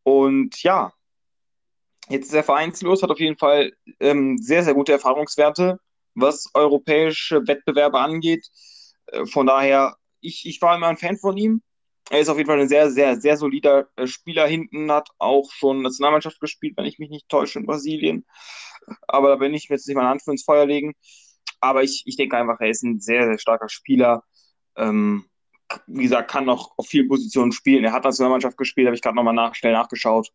Und 0.03 0.61
ja, 0.62 0.92
jetzt 2.09 2.26
ist 2.26 2.35
er 2.35 2.44
vereinslos, 2.44 3.03
hat 3.03 3.11
auf 3.11 3.20
jeden 3.20 3.38
Fall 3.38 3.72
ähm, 4.00 4.38
sehr, 4.38 4.64
sehr 4.64 4.74
gute 4.74 4.92
Erfahrungswerte, 4.92 5.79
was 6.14 6.50
europäische 6.55 7.46
Wettbewerbe 7.46 8.00
angeht. 8.00 8.48
Äh, 9.07 9.26
von 9.26 9.46
daher, 9.46 9.96
ich, 10.20 10.46
ich 10.46 10.61
war 10.61 10.76
immer 10.76 10.88
ein 10.88 10.96
Fan 10.96 11.16
von 11.16 11.37
ihm. 11.37 11.62
Er 12.11 12.18
ist 12.20 12.29
auf 12.29 12.37
jeden 12.37 12.49
Fall 12.49 12.61
ein 12.61 12.68
sehr, 12.68 12.90
sehr, 12.90 13.20
sehr 13.20 13.37
solider 13.37 13.88
äh, 13.94 14.09
Spieler 14.09 14.46
hinten, 14.46 14.90
hat 14.90 15.09
auch 15.18 15.51
schon 15.53 15.83
Nationalmannschaft 15.83 16.40
gespielt, 16.40 16.77
wenn 16.77 16.85
ich 16.85 16.99
mich 16.99 17.09
nicht 17.09 17.29
täusche, 17.29 17.61
in 17.61 17.66
Brasilien. 17.66 18.27
Aber 19.07 19.29
da 19.29 19.37
bin 19.37 19.55
ich 19.55 19.70
mir 19.70 19.77
jetzt 19.77 19.87
nicht 19.87 19.96
meine 19.96 20.09
Hand 20.09 20.23
für 20.23 20.33
ins 20.33 20.44
Feuer 20.44 20.66
legen. 20.66 20.94
Aber 21.61 21.85
ich, 21.85 22.03
ich 22.07 22.16
denke 22.16 22.37
einfach, 22.37 22.59
er 22.61 22.70
ist 22.70 22.83
ein 22.83 22.99
sehr, 22.99 23.27
sehr 23.27 23.38
starker 23.38 23.68
Spieler. 23.68 24.25
Ähm, 24.77 25.25
wie 25.87 26.03
gesagt, 26.03 26.31
kann 26.31 26.46
noch 26.46 26.73
auf 26.77 26.88
vielen 26.88 27.07
Positionen 27.07 27.53
spielen. 27.53 27.85
Er 27.85 27.92
hat 27.92 28.03
Nationalmannschaft 28.03 28.57
gespielt, 28.57 28.88
habe 28.88 28.96
ich 28.96 29.03
gerade 29.03 29.14
nochmal 29.14 29.35
nach, 29.35 29.55
schnell 29.55 29.73
nachgeschaut. 29.73 30.33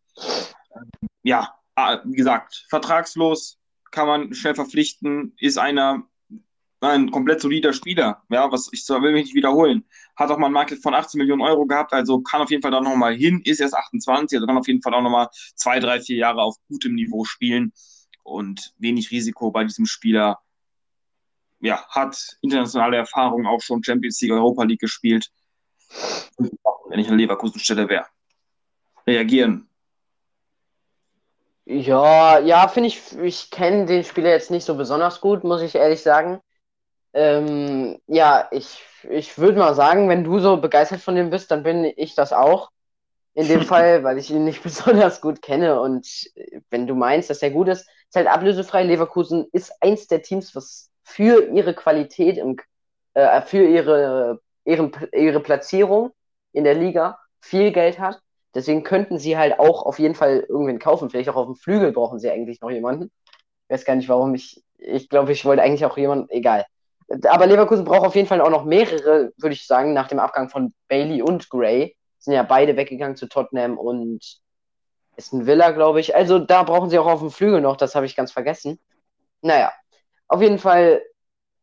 Ja, 1.22 1.54
ah, 1.74 2.00
wie 2.04 2.16
gesagt, 2.16 2.64
vertragslos, 2.70 3.58
kann 3.90 4.06
man 4.06 4.32
schnell 4.32 4.54
verpflichten, 4.54 5.34
ist 5.38 5.58
einer, 5.58 6.08
ein 6.90 7.10
komplett 7.10 7.40
solider 7.40 7.72
Spieler. 7.72 8.22
Ja, 8.28 8.50
was 8.50 8.68
ich 8.72 8.86
will 8.88 9.12
mich 9.12 9.26
nicht 9.26 9.34
wiederholen. 9.34 9.84
Hat 10.16 10.30
auch 10.30 10.38
mal 10.38 10.46
einen 10.46 10.54
Market 10.54 10.82
von 10.82 10.94
18 10.94 11.18
Millionen 11.18 11.42
Euro 11.42 11.66
gehabt, 11.66 11.92
also 11.92 12.20
kann 12.20 12.42
auf 12.42 12.50
jeden 12.50 12.62
Fall 12.62 12.70
da 12.70 12.80
nochmal 12.80 13.14
hin, 13.14 13.40
ist 13.44 13.60
erst 13.60 13.74
28, 13.74 14.36
also 14.36 14.46
kann 14.46 14.58
auf 14.58 14.66
jeden 14.66 14.82
Fall 14.82 14.94
auch 14.94 15.02
nochmal 15.02 15.28
zwei, 15.54 15.80
drei, 15.80 16.00
vier 16.00 16.16
Jahre 16.16 16.42
auf 16.42 16.56
gutem 16.68 16.94
Niveau 16.94 17.24
spielen 17.24 17.72
und 18.22 18.74
wenig 18.78 19.10
Risiko 19.10 19.50
bei 19.50 19.64
diesem 19.64 19.86
Spieler. 19.86 20.38
Ja, 21.60 21.86
hat 21.88 22.36
internationale 22.42 22.98
Erfahrung, 22.98 23.46
auch 23.46 23.60
schon 23.60 23.82
Champions 23.82 24.20
League, 24.20 24.32
Europa 24.32 24.64
League 24.64 24.80
gespielt. 24.80 25.30
Wenn 26.38 26.98
ich 26.98 27.08
an 27.08 27.18
Leverkusen 27.18 27.60
Stelle 27.60 27.88
wäre. 27.88 28.06
Reagieren. 29.06 29.68
Ja, 31.68 32.38
ja, 32.38 32.68
finde 32.68 32.88
ich, 32.88 33.18
ich 33.18 33.50
kenne 33.50 33.86
den 33.86 34.04
Spieler 34.04 34.30
jetzt 34.30 34.52
nicht 34.52 34.64
so 34.64 34.76
besonders 34.76 35.20
gut, 35.20 35.42
muss 35.42 35.62
ich 35.62 35.74
ehrlich 35.74 36.00
sagen. 36.00 36.40
Ähm, 37.16 37.98
ja, 38.08 38.46
ich, 38.50 38.84
ich 39.08 39.38
würde 39.38 39.58
mal 39.58 39.74
sagen, 39.74 40.10
wenn 40.10 40.22
du 40.22 40.38
so 40.38 40.58
begeistert 40.58 41.00
von 41.00 41.14
dem 41.14 41.30
bist, 41.30 41.50
dann 41.50 41.62
bin 41.62 41.90
ich 41.96 42.14
das 42.14 42.34
auch. 42.34 42.70
In 43.32 43.48
dem 43.48 43.62
Fall, 43.62 44.04
weil 44.04 44.18
ich 44.18 44.30
ihn 44.30 44.44
nicht 44.44 44.62
besonders 44.62 45.22
gut 45.22 45.40
kenne. 45.40 45.80
Und 45.80 46.06
wenn 46.68 46.86
du 46.86 46.94
meinst, 46.94 47.30
dass 47.30 47.42
er 47.42 47.50
gut 47.50 47.68
ist, 47.68 47.88
ist 48.08 48.16
halt 48.16 48.26
ablösefrei. 48.26 48.82
Leverkusen 48.82 49.46
ist 49.52 49.72
eins 49.82 50.08
der 50.08 50.20
Teams, 50.22 50.54
was 50.54 50.90
für 51.04 51.48
ihre 51.48 51.72
Qualität, 51.72 52.36
im, 52.36 52.58
äh, 53.14 53.40
für 53.40 53.64
ihre, 53.64 54.40
ihren, 54.66 54.92
ihre 55.12 55.40
Platzierung 55.40 56.12
in 56.52 56.64
der 56.64 56.74
Liga 56.74 57.18
viel 57.40 57.72
Geld 57.72 57.98
hat. 57.98 58.20
Deswegen 58.54 58.82
könnten 58.84 59.18
sie 59.18 59.38
halt 59.38 59.58
auch 59.58 59.86
auf 59.86 59.98
jeden 59.98 60.14
Fall 60.14 60.40
irgendwen 60.50 60.78
kaufen. 60.78 61.08
Vielleicht 61.08 61.30
auch 61.30 61.36
auf 61.36 61.46
dem 61.46 61.56
Flügel 61.56 61.92
brauchen 61.92 62.18
sie 62.18 62.30
eigentlich 62.30 62.60
noch 62.60 62.70
jemanden. 62.70 63.10
Ich 63.68 63.74
weiß 63.74 63.86
gar 63.86 63.96
nicht, 63.96 64.10
warum 64.10 64.34
ich. 64.34 64.62
Ich 64.78 65.08
glaube, 65.08 65.32
ich 65.32 65.46
wollte 65.46 65.62
eigentlich 65.62 65.86
auch 65.86 65.96
jemanden. 65.96 66.28
Egal. 66.28 66.66
Aber 67.08 67.46
Leverkusen 67.46 67.84
braucht 67.84 68.06
auf 68.06 68.16
jeden 68.16 68.26
Fall 68.26 68.40
auch 68.40 68.50
noch 68.50 68.64
mehrere, 68.64 69.32
würde 69.36 69.54
ich 69.54 69.66
sagen, 69.66 69.92
nach 69.92 70.08
dem 70.08 70.18
Abgang 70.18 70.48
von 70.48 70.74
Bailey 70.88 71.22
und 71.22 71.48
Gray. 71.50 71.96
Sind 72.18 72.34
ja 72.34 72.42
beide 72.42 72.76
weggegangen 72.76 73.16
zu 73.16 73.28
Tottenham 73.28 73.78
und 73.78 74.40
ist 75.16 75.32
ein 75.32 75.46
Villa, 75.46 75.70
glaube 75.70 76.00
ich. 76.00 76.14
Also 76.14 76.38
da 76.38 76.62
brauchen 76.62 76.90
sie 76.90 76.98
auch 76.98 77.06
auf 77.06 77.20
dem 77.20 77.30
Flügel 77.30 77.60
noch, 77.60 77.76
das 77.76 77.94
habe 77.94 78.06
ich 78.06 78.16
ganz 78.16 78.32
vergessen. 78.32 78.80
Naja, 79.42 79.72
auf 80.28 80.42
jeden 80.42 80.58
Fall 80.58 81.02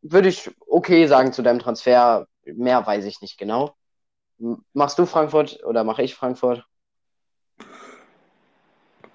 würde 0.01 0.29
ich 0.29 0.49
okay 0.67 1.07
sagen 1.07 1.33
zu 1.33 1.41
deinem 1.41 1.59
Transfer. 1.59 2.27
Mehr 2.45 2.85
weiß 2.85 3.05
ich 3.05 3.21
nicht 3.21 3.37
genau. 3.37 3.75
Machst 4.73 4.99
du 4.99 5.05
Frankfurt 5.05 5.63
oder 5.63 5.83
mache 5.83 6.03
ich 6.03 6.15
Frankfurt? 6.15 6.65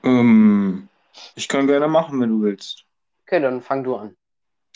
Ähm, 0.03 0.89
ich 1.35 1.49
kann 1.49 1.67
gerne 1.67 1.89
machen, 1.89 2.21
wenn 2.21 2.31
du 2.31 2.43
willst. 2.43 2.85
Okay, 3.27 3.41
dann 3.41 3.61
fang 3.61 3.85
du 3.85 3.97
an. 3.97 4.17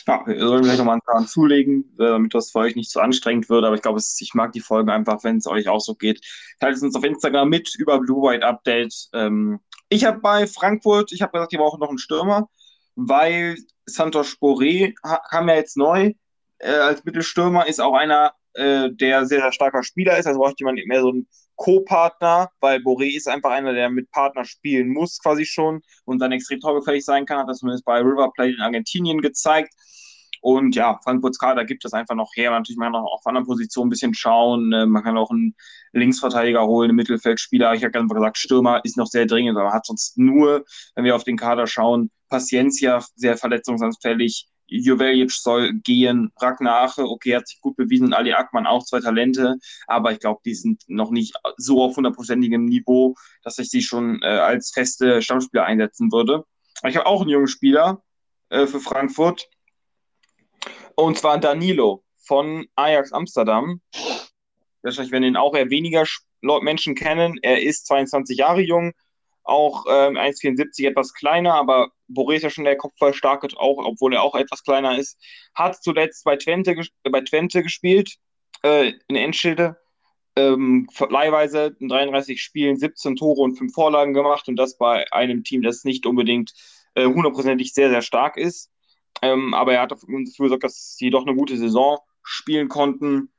Ja, 0.05 0.23
sollen 0.25 0.63
vielleicht 0.63 0.79
nochmal 0.79 0.95
einen 0.95 1.01
Zahn 1.05 1.27
zulegen, 1.27 1.95
äh, 1.97 2.05
damit 2.05 2.33
das 2.33 2.51
für 2.51 2.59
euch 2.59 2.75
nicht 2.75 2.89
zu 2.89 2.99
anstrengend 2.99 3.49
wird. 3.49 3.63
Aber 3.63 3.75
ich 3.75 3.81
glaube, 3.81 3.99
ich 3.99 4.33
mag 4.33 4.51
die 4.51 4.59
Folgen 4.59 4.89
einfach, 4.89 5.23
wenn 5.23 5.37
es 5.37 5.47
euch 5.47 5.69
auch 5.69 5.79
so 5.79 5.95
geht. 5.95 6.21
Teilt 6.59 6.81
uns 6.81 6.95
auf 6.95 7.03
Instagram 7.03 7.49
mit 7.49 7.73
über 7.75 7.99
Blue 7.99 8.21
White 8.21 8.45
Update. 8.45 9.09
Ähm, 9.13 9.59
ich 9.89 10.05
habe 10.05 10.19
bei 10.19 10.47
Frankfurt, 10.47 11.11
ich 11.11 11.21
habe 11.21 11.31
gesagt, 11.31 11.51
die 11.51 11.57
brauchen 11.57 11.79
noch 11.79 11.89
einen 11.89 11.99
Stürmer, 11.99 12.49
weil 12.95 13.57
Santos 13.85 14.37
Boré 14.39 14.93
kam 15.29 15.47
ja 15.47 15.55
jetzt 15.55 15.77
neu 15.77 16.13
äh, 16.59 16.69
als 16.69 17.03
Mittelstürmer, 17.03 17.67
ist 17.67 17.79
auch 17.79 17.93
einer, 17.93 18.33
äh, 18.53 18.89
der 18.91 19.25
sehr, 19.25 19.41
sehr 19.41 19.51
starker 19.51 19.83
Spieler 19.83 20.17
ist. 20.17 20.25
Also 20.25 20.39
braucht 20.39 20.59
jemand 20.59 20.79
mehr 20.85 21.01
so 21.01 21.09
einen 21.09 21.27
Co-Partner, 21.55 22.49
weil 22.59 22.79
Boré 22.79 23.15
ist 23.15 23.27
einfach 23.27 23.51
einer, 23.51 23.73
der 23.73 23.89
mit 23.89 24.09
Partner 24.11 24.45
spielen 24.45 24.89
muss, 24.89 25.19
quasi 25.19 25.45
schon 25.45 25.81
und 26.05 26.19
dann 26.19 26.31
extrem 26.31 26.59
torgefällig 26.59 27.05
sein 27.05 27.25
kann. 27.25 27.39
Hat 27.39 27.49
das 27.49 27.59
zumindest 27.59 27.85
bei 27.85 27.99
River 27.99 28.31
Plate 28.33 28.53
in 28.53 28.61
Argentinien 28.61 29.21
gezeigt. 29.21 29.73
Und 30.43 30.75
ja, 30.75 30.99
Frankfurts 31.05 31.39
Kader 31.39 31.63
gibt 31.63 31.85
es 31.85 31.93
einfach 31.93 32.15
noch 32.15 32.31
her. 32.35 32.51
Natürlich 32.51 32.77
man 32.77 32.91
kann 32.91 33.01
auch 33.01 33.13
auf 33.13 33.25
anderen 33.25 33.47
Positionen 33.47 33.87
ein 33.87 33.91
bisschen 33.91 34.13
schauen. 34.13 34.73
Äh, 34.73 34.85
man 34.85 35.01
kann 35.01 35.17
auch 35.17 35.31
einen 35.31 35.55
Linksverteidiger 35.93 36.65
holen, 36.65 36.89
einen 36.89 36.97
Mittelfeldspieler. 36.97 37.73
Ich 37.75 37.83
habe 37.83 37.91
ganz 37.91 38.11
gesagt, 38.11 38.37
Stürmer 38.37 38.81
ist 38.83 38.97
noch 38.97 39.07
sehr 39.07 39.25
dringend, 39.25 39.57
aber 39.57 39.71
hat 39.71 39.85
sonst 39.85 40.17
nur, 40.17 40.65
wenn 40.95 41.05
wir 41.05 41.15
auf 41.15 41.23
den 41.23 41.37
Kader 41.37 41.65
schauen, 41.65 42.11
Paciencia 42.27 43.01
sehr 43.15 43.37
verletzungsanfällig, 43.37 44.47
Jovelic 44.79 45.31
soll 45.31 45.73
gehen, 45.73 46.31
Ragnar 46.39 46.83
Ache, 46.83 47.03
okay, 47.03 47.35
hat 47.35 47.47
sich 47.47 47.61
gut 47.61 47.75
bewiesen, 47.75 48.13
Ali 48.13 48.33
Akman 48.33 48.65
auch 48.65 48.83
zwei 48.83 48.99
Talente, 48.99 49.57
aber 49.87 50.11
ich 50.11 50.19
glaube, 50.19 50.41
die 50.45 50.55
sind 50.55 50.83
noch 50.87 51.11
nicht 51.11 51.35
so 51.57 51.83
auf 51.83 51.95
hundertprozentigem 51.95 52.65
Niveau, 52.65 53.15
dass 53.43 53.59
ich 53.59 53.69
sie 53.69 53.81
schon 53.81 54.21
äh, 54.21 54.27
als 54.27 54.71
feste 54.71 55.21
Stammspieler 55.21 55.65
einsetzen 55.65 56.11
würde. 56.11 56.45
Ich 56.87 56.95
habe 56.95 57.05
auch 57.05 57.21
einen 57.21 57.29
jungen 57.29 57.47
Spieler 57.47 58.03
äh, 58.49 58.67
für 58.67 58.79
Frankfurt, 58.79 59.47
und 60.95 61.17
zwar 61.17 61.39
Danilo 61.39 62.03
von 62.17 62.67
Ajax 62.75 63.11
Amsterdam. 63.11 63.81
Wahrscheinlich 64.81 65.11
werden 65.11 65.23
ihn 65.23 65.37
auch 65.37 65.55
eher 65.55 65.69
weniger 65.69 66.05
Menschen 66.61 66.95
kennen. 66.95 67.39
Er 67.41 67.61
ist 67.61 67.87
22 67.87 68.37
Jahre 68.37 68.61
jung, 68.61 68.93
auch 69.43 69.85
ähm, 69.89 70.15
1,74 70.15 70.89
etwas 70.89 71.13
kleiner, 71.13 71.53
aber 71.53 71.91
Ja 72.15 72.49
schon 72.49 72.65
der 72.65 72.77
Kopfball 72.77 73.13
starke, 73.13 73.47
auch, 73.57 73.77
obwohl 73.85 74.13
er 74.13 74.23
auch 74.23 74.35
etwas 74.35 74.63
kleiner 74.63 74.97
ist. 74.97 75.17
Hat 75.53 75.81
zuletzt 75.83 76.23
bei 76.23 76.35
Twente, 76.37 76.75
bei 77.03 77.21
Twente 77.21 77.63
gespielt, 77.63 78.15
äh, 78.63 78.93
in 79.07 79.15
Endschilde. 79.15 79.77
Ähm, 80.35 80.87
leihweise 81.09 81.75
in 81.79 81.89
33 81.89 82.41
Spielen 82.41 82.75
17 82.75 83.15
Tore 83.17 83.41
und 83.41 83.55
5 83.55 83.71
Vorlagen 83.71 84.13
gemacht 84.13 84.47
und 84.47 84.55
das 84.55 84.77
bei 84.77 85.05
einem 85.11 85.43
Team, 85.43 85.61
das 85.61 85.83
nicht 85.83 86.07
unbedingt 86.07 86.53
äh, 86.95 87.05
hundertprozentig 87.05 87.67
äh, 87.69 87.73
sehr, 87.73 87.89
sehr 87.89 88.01
stark 88.01 88.37
ist. 88.37 88.71
Ähm, 89.21 89.53
aber 89.53 89.73
er 89.73 89.81
hat 89.81 89.91
dafür 89.91 90.23
gesorgt, 90.37 90.63
dass 90.63 90.95
sie 90.97 91.09
doch 91.09 91.25
eine 91.25 91.35
gute 91.35 91.57
Saison 91.57 91.99
spielen 92.23 92.67
konnten. 92.67 93.31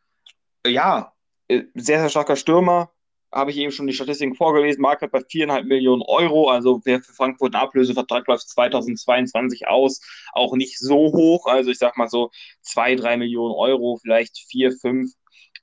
Äh, 0.65 0.71
ja, 0.71 1.13
äh, 1.49 1.65
sehr, 1.75 2.01
sehr 2.01 2.11
starker 2.11 2.37
Stürmer, 2.37 2.93
habe 3.35 3.51
ich 3.51 3.57
eben 3.59 3.73
schon 3.73 3.87
die 3.87 3.93
Statistiken 3.93 4.35
vorgelesen, 4.35 4.81
Market 4.81 5.11
bei 5.11 5.21
viereinhalb 5.29 5.67
Millionen 5.67 6.03
Euro, 6.03 6.49
also 6.49 6.81
wer 6.85 7.01
für 7.01 7.13
Frankfurt 7.13 7.55
einen 7.55 7.65
Ablösevertrag 7.65 8.27
läuft 8.29 8.49
2022 8.49 9.67
aus, 9.67 10.01
auch 10.33 10.55
nicht 10.55 10.79
so 10.79 11.13
hoch, 11.13 11.47
also 11.47 11.71
ich 11.71 11.79
sag 11.79 11.97
mal 11.97 12.09
so 12.09 12.31
zwei, 12.63 12.95
drei 12.95 13.17
Millionen 13.17 13.55
Euro, 13.55 13.99
vielleicht 14.01 14.39
vier, 14.49 14.73
fünf, 14.73 15.13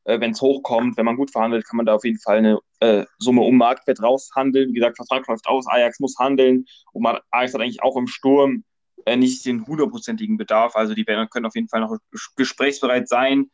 äh, 0.03 0.19
wenn 0.19 0.31
es 0.31 0.41
hochkommt, 0.41 0.97
wenn 0.97 1.05
man 1.05 1.15
gut 1.15 1.31
verhandelt, 1.31 1.65
kann 1.65 1.77
man 1.77 1.85
da 1.85 1.95
auf 1.95 2.03
jeden 2.03 2.19
Fall 2.19 2.37
eine 2.37 2.59
äh, 2.79 3.05
Summe 3.19 3.41
um 3.41 3.57
Marktwert 3.57 4.01
raushandeln. 4.01 4.69
Wie 4.69 4.73
gesagt, 4.73 4.97
Vertrag 4.97 5.27
läuft 5.27 5.47
aus, 5.47 5.67
Ajax 5.67 5.99
muss 5.99 6.17
handeln 6.19 6.65
und 6.91 7.03
man, 7.03 7.19
Ajax 7.31 7.53
hat 7.53 7.61
eigentlich 7.61 7.83
auch 7.83 7.95
im 7.95 8.07
Sturm 8.07 8.63
äh, 9.05 9.15
nicht 9.15 9.45
den 9.45 9.65
hundertprozentigen 9.65 10.37
Bedarf. 10.37 10.75
Also 10.75 10.93
die 10.93 11.05
werden, 11.07 11.29
können 11.29 11.45
auf 11.45 11.55
jeden 11.55 11.69
Fall 11.69 11.81
noch 11.81 11.95
gesprächsbereit 12.35 13.07
sein. 13.07 13.49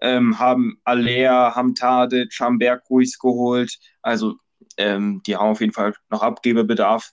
Ähm, 0.00 0.38
haben 0.38 0.78
Alea, 0.84 1.54
haben 1.54 1.74
Tadic, 1.74 2.38
haben 2.40 2.58
Bergruis 2.58 3.18
geholt. 3.18 3.78
Also 4.02 4.34
ähm, 4.76 5.22
die 5.26 5.36
haben 5.36 5.50
auf 5.50 5.60
jeden 5.60 5.72
Fall 5.72 5.94
noch 6.10 6.22
Abgebebedarf. 6.22 7.12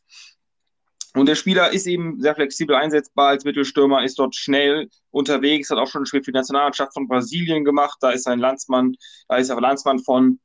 Und 1.16 1.28
der 1.28 1.36
Spieler 1.36 1.72
ist 1.72 1.86
eben 1.86 2.20
sehr 2.20 2.34
flexibel 2.34 2.76
einsetzbar 2.76 3.30
als 3.30 3.46
Mittelstürmer, 3.46 4.04
ist 4.04 4.18
dort 4.18 4.36
schnell 4.36 4.90
unterwegs, 5.12 5.70
hat 5.70 5.78
auch 5.78 5.88
schon 5.88 6.04
ein 6.04 6.06
Spiel 6.08 6.24
für 6.24 6.32
die 6.32 6.38
Nationalmannschaft 6.38 6.94
von 6.94 7.08
Brasilien 7.08 7.64
gemacht. 7.64 7.98
Da 8.02 8.10
ist 8.12 8.28
ein 8.28 8.40
Landsmann, 8.40 8.96
da 9.28 9.38
ist 9.38 9.50
er 9.50 9.62
Landsmann 9.62 10.00
von. 10.00 10.40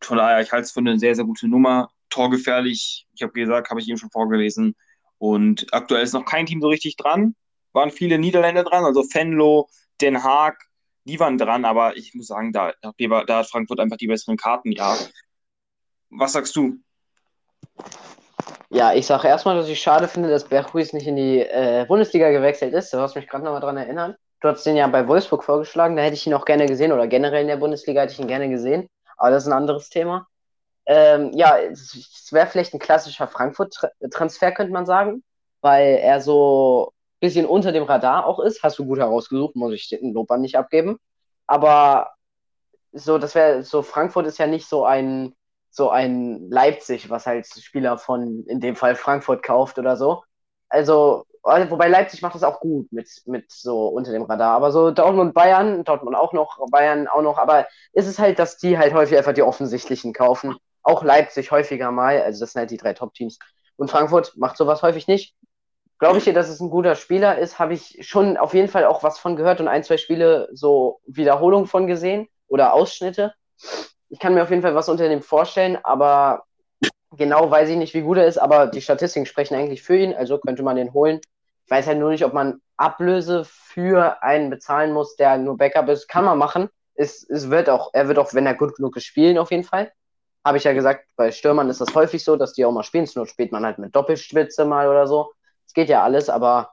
Von 0.00 0.18
daher, 0.18 0.42
ich 0.42 0.52
halte 0.52 0.64
es 0.64 0.72
für 0.72 0.80
eine 0.80 0.98
sehr, 0.98 1.14
sehr 1.14 1.24
gute 1.24 1.48
Nummer. 1.48 1.90
Torgefährlich, 2.10 3.06
ich 3.14 3.22
habe 3.22 3.32
gesagt, 3.32 3.70
habe 3.70 3.80
ich 3.80 3.88
eben 3.88 3.96
schon 3.96 4.10
vorgelesen. 4.10 4.76
Und 5.16 5.66
aktuell 5.72 6.02
ist 6.02 6.12
noch 6.12 6.26
kein 6.26 6.44
Team 6.44 6.60
so 6.60 6.68
richtig 6.68 6.96
dran. 6.96 7.34
Waren 7.72 7.90
viele 7.90 8.18
Niederländer 8.18 8.64
dran, 8.64 8.84
also 8.84 9.02
Venlo, 9.02 9.68
Den 10.02 10.22
Haag, 10.22 10.58
die 11.04 11.20
waren 11.20 11.38
dran, 11.38 11.64
aber 11.64 11.96
ich 11.96 12.14
muss 12.14 12.28
sagen, 12.28 12.52
da, 12.52 12.72
da 12.80 13.38
hat 13.38 13.50
Frankfurt 13.50 13.80
einfach 13.80 13.96
die 13.96 14.06
besseren 14.06 14.36
Karten, 14.36 14.72
ja. 14.72 14.96
Was 16.10 16.32
sagst 16.32 16.56
du? 16.56 16.78
Ja, 18.70 18.92
ich 18.92 19.06
sage 19.06 19.28
erstmal, 19.28 19.56
dass 19.56 19.68
ich 19.68 19.80
schade 19.80 20.08
finde, 20.08 20.30
dass 20.30 20.48
Berghuis 20.48 20.92
nicht 20.92 21.06
in 21.06 21.16
die 21.16 21.40
äh, 21.40 21.84
Bundesliga 21.86 22.30
gewechselt 22.30 22.74
ist. 22.74 22.92
Du 22.92 22.98
hast 22.98 23.14
mich 23.14 23.28
gerade 23.28 23.44
nochmal 23.44 23.60
dran 23.60 23.76
erinnern. 23.76 24.16
Du 24.40 24.48
hast 24.48 24.64
den 24.64 24.76
ja 24.76 24.86
bei 24.88 25.06
Wolfsburg 25.06 25.44
vorgeschlagen, 25.44 25.96
da 25.96 26.02
hätte 26.02 26.14
ich 26.14 26.26
ihn 26.26 26.34
auch 26.34 26.44
gerne 26.44 26.66
gesehen 26.66 26.92
oder 26.92 27.06
generell 27.06 27.42
in 27.42 27.48
der 27.48 27.56
Bundesliga 27.56 28.02
hätte 28.02 28.12
ich 28.12 28.20
ihn 28.20 28.28
gerne 28.28 28.48
gesehen. 28.48 28.88
Aber 29.16 29.30
das 29.30 29.44
ist 29.44 29.48
ein 29.48 29.56
anderes 29.56 29.88
Thema. 29.88 30.26
Ähm, 30.86 31.30
ja, 31.34 31.58
es 31.58 32.28
wäre 32.30 32.46
vielleicht 32.46 32.74
ein 32.74 32.80
klassischer 32.80 33.26
Frankfurt-Transfer, 33.28 34.52
könnte 34.52 34.72
man 34.72 34.86
sagen, 34.86 35.22
weil 35.60 35.96
er 35.96 36.20
so 36.20 36.92
bisschen 37.24 37.46
unter 37.46 37.72
dem 37.72 37.84
Radar 37.84 38.26
auch 38.26 38.40
ist. 38.40 38.62
Hast 38.62 38.78
du 38.78 38.86
gut 38.86 38.98
herausgesucht, 38.98 39.56
muss 39.56 39.72
ich 39.74 39.88
den 39.88 40.12
Lob 40.12 40.30
nicht 40.38 40.56
abgeben. 40.56 40.98
Aber 41.46 42.12
so, 42.92 43.18
das 43.18 43.34
wäre 43.34 43.62
so, 43.62 43.82
Frankfurt 43.82 44.26
ist 44.26 44.38
ja 44.38 44.46
nicht 44.46 44.68
so 44.68 44.84
ein 44.84 45.34
so 45.74 45.90
ein 45.90 46.48
Leipzig, 46.50 47.10
was 47.10 47.26
halt 47.26 47.46
Spieler 47.46 47.98
von 47.98 48.44
in 48.46 48.60
dem 48.60 48.76
Fall 48.76 48.94
Frankfurt 48.94 49.42
kauft 49.42 49.78
oder 49.78 49.96
so. 49.96 50.22
Also, 50.68 51.24
wobei 51.42 51.88
Leipzig 51.88 52.22
macht 52.22 52.36
das 52.36 52.44
auch 52.44 52.60
gut 52.60 52.92
mit, 52.92 53.08
mit 53.26 53.50
so 53.50 53.88
unter 53.88 54.12
dem 54.12 54.22
Radar. 54.22 54.52
Aber 54.54 54.70
so 54.72 54.92
Dortmund, 54.92 55.34
Bayern, 55.34 55.84
Dortmund 55.84 56.16
auch 56.16 56.32
noch, 56.32 56.58
Bayern 56.70 57.08
auch 57.08 57.22
noch. 57.22 57.38
Aber 57.38 57.66
ist 57.92 58.06
es 58.06 58.18
halt, 58.20 58.38
dass 58.38 58.56
die 58.56 58.78
halt 58.78 58.94
häufig 58.94 59.18
einfach 59.18 59.32
die 59.34 59.42
offensichtlichen 59.42 60.12
kaufen. 60.12 60.56
Auch 60.84 61.02
Leipzig 61.02 61.50
häufiger 61.50 61.90
mal. 61.90 62.22
Also, 62.22 62.40
das 62.40 62.52
sind 62.52 62.60
halt 62.60 62.70
die 62.70 62.76
drei 62.76 62.94
Top-Teams. 62.94 63.38
Und 63.76 63.90
Frankfurt 63.90 64.36
macht 64.36 64.56
sowas 64.56 64.82
häufig 64.82 65.08
nicht. 65.08 65.34
Glaube 66.04 66.18
ich 66.18 66.24
dir, 66.24 66.34
dass 66.34 66.50
es 66.50 66.60
ein 66.60 66.70
guter 66.70 66.94
Spieler 66.94 67.38
ist, 67.38 67.58
habe 67.58 67.72
ich 67.72 67.98
schon 68.02 68.36
auf 68.36 68.52
jeden 68.52 68.68
Fall 68.68 68.84
auch 68.84 69.02
was 69.02 69.18
von 69.18 69.36
gehört 69.36 69.60
und 69.60 69.68
ein, 69.68 69.84
zwei 69.84 69.96
Spiele 69.96 70.48
so 70.52 71.00
Wiederholungen 71.06 71.66
von 71.66 71.86
gesehen 71.86 72.28
oder 72.46 72.74
Ausschnitte 72.74 73.34
ich 74.14 74.20
kann 74.20 74.34
mir 74.34 74.44
auf 74.44 74.50
jeden 74.50 74.62
Fall 74.62 74.76
was 74.76 74.88
unter 74.88 75.08
dem 75.08 75.22
vorstellen, 75.22 75.76
aber 75.82 76.44
genau 77.16 77.50
weiß 77.50 77.68
ich 77.68 77.76
nicht, 77.76 77.94
wie 77.94 78.02
gut 78.02 78.16
er 78.16 78.26
ist, 78.26 78.38
aber 78.38 78.68
die 78.68 78.80
Statistiken 78.80 79.26
sprechen 79.26 79.56
eigentlich 79.56 79.82
für 79.82 79.96
ihn, 79.96 80.14
also 80.14 80.38
könnte 80.38 80.62
man 80.62 80.76
den 80.76 80.92
holen. 80.92 81.20
Ich 81.64 81.70
weiß 81.70 81.88
halt 81.88 81.98
nur 81.98 82.10
nicht, 82.10 82.24
ob 82.24 82.32
man 82.32 82.60
Ablöse 82.76 83.44
für 83.44 84.22
einen 84.22 84.50
bezahlen 84.50 84.92
muss, 84.92 85.16
der 85.16 85.38
nur 85.38 85.56
Backup 85.56 85.88
ist. 85.88 86.06
Kann 86.06 86.24
man 86.24 86.38
machen. 86.38 86.68
Es, 86.94 87.28
es 87.28 87.50
wird 87.50 87.68
auch, 87.68 87.90
er 87.92 88.06
wird 88.06 88.18
auch, 88.18 88.34
wenn 88.34 88.46
er 88.46 88.54
gut 88.54 88.76
genug 88.76 88.96
ist, 88.96 89.04
spielen, 89.04 89.36
auf 89.36 89.50
jeden 89.50 89.64
Fall. 89.64 89.90
Habe 90.44 90.58
ich 90.58 90.64
ja 90.64 90.74
gesagt, 90.74 91.06
bei 91.16 91.32
Stürmern 91.32 91.70
ist 91.70 91.80
das 91.80 91.92
häufig 91.94 92.22
so, 92.22 92.36
dass 92.36 92.52
die 92.52 92.64
auch 92.64 92.72
mal 92.72 92.84
spielen. 92.84 93.06
Zur 93.06 93.22
Not 93.22 93.30
spielt 93.30 93.50
man 93.50 93.64
halt 93.64 93.78
mit 93.78 93.96
Doppelspitze 93.96 94.64
mal 94.64 94.88
oder 94.88 95.08
so. 95.08 95.32
Es 95.74 95.82
geht 95.82 95.88
ja 95.88 96.04
alles, 96.04 96.30
aber 96.30 96.72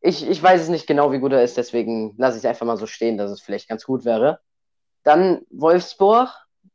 ich, 0.00 0.28
ich 0.28 0.42
weiß 0.42 0.60
es 0.60 0.68
nicht 0.68 0.86
genau, 0.86 1.12
wie 1.12 1.18
gut 1.18 1.32
er 1.32 1.42
ist, 1.42 1.56
deswegen 1.56 2.14
lasse 2.18 2.36
ich 2.36 2.44
es 2.44 2.46
einfach 2.46 2.66
mal 2.66 2.76
so 2.76 2.84
stehen, 2.84 3.16
dass 3.16 3.30
es 3.30 3.40
vielleicht 3.40 3.70
ganz 3.70 3.86
gut 3.86 4.04
wäre. 4.04 4.40
Dann 5.02 5.46
Wolfsburg, 5.48 6.28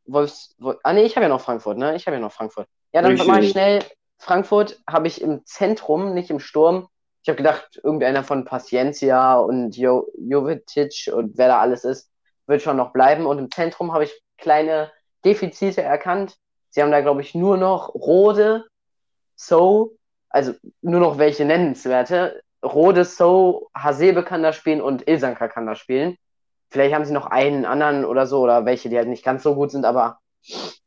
Wolfs, 0.06 0.56
Wolf, 0.58 0.80
ah 0.82 0.94
nee, 0.94 1.04
ich 1.04 1.16
habe 1.16 1.26
ja 1.26 1.30
noch 1.30 1.42
Frankfurt, 1.42 1.78
ne? 1.78 1.96
Ich 1.96 2.08
habe 2.08 2.16
ja 2.16 2.22
noch 2.22 2.32
Frankfurt. 2.32 2.68
Ja, 2.92 3.04
dann 3.04 3.16
mache 3.28 3.42
ich 3.42 3.52
schnell. 3.52 3.84
Frankfurt 4.18 4.82
habe 4.90 5.06
ich 5.06 5.22
im 5.22 5.46
Zentrum, 5.46 6.16
nicht 6.16 6.32
im 6.32 6.40
Sturm. 6.40 6.88
Ich 7.22 7.30
habe 7.30 7.38
gedacht, 7.38 7.80
irgendeiner 7.84 8.24
von 8.24 8.46
Paciencia 8.46 9.36
und 9.36 9.78
jo 9.78 10.08
Jovetic 10.18 11.12
und 11.14 11.38
wer 11.38 11.50
da 11.50 11.60
alles 11.60 11.84
ist, 11.84 12.10
wird 12.48 12.64
schon 12.64 12.78
noch 12.78 12.94
bleiben. 12.94 13.28
Und 13.28 13.38
im 13.38 13.52
Zentrum 13.52 13.94
habe 13.94 14.06
ich 14.06 14.24
kleine 14.40 14.92
Defizite 15.24 15.84
erkannt. 15.84 16.36
Sie 16.72 16.82
haben 16.82 16.90
da, 16.90 17.02
glaube 17.02 17.22
ich, 17.22 17.36
nur 17.36 17.58
noch 17.58 17.94
Rode, 17.94 18.66
So, 19.36 19.98
also 20.34 20.54
nur 20.82 21.00
noch 21.00 21.18
welche 21.18 21.46
nennenswerte. 21.46 22.42
Rode, 22.64 23.06
So, 23.06 23.70
Hasebe 23.74 24.24
kann 24.24 24.44
da 24.44 24.52
spielen 24.52 24.82
und 24.82 25.08
Ilsanka 25.08 25.48
kann 25.48 25.66
da 25.66 25.76
spielen. 25.76 26.18
Vielleicht 26.70 26.96
haben 26.96 27.06
sie 27.06 27.14
noch 27.14 27.28
einen 27.28 27.66
anderen 27.66 28.04
oder 28.04 28.26
so 28.26 28.42
oder 28.42 28.66
welche, 28.66 28.90
die 28.90 28.98
halt 28.98 29.08
nicht 29.08 29.24
ganz 29.24 29.44
so 29.44 29.54
gut 29.56 29.72
sind, 29.72 29.86
aber 29.86 30.20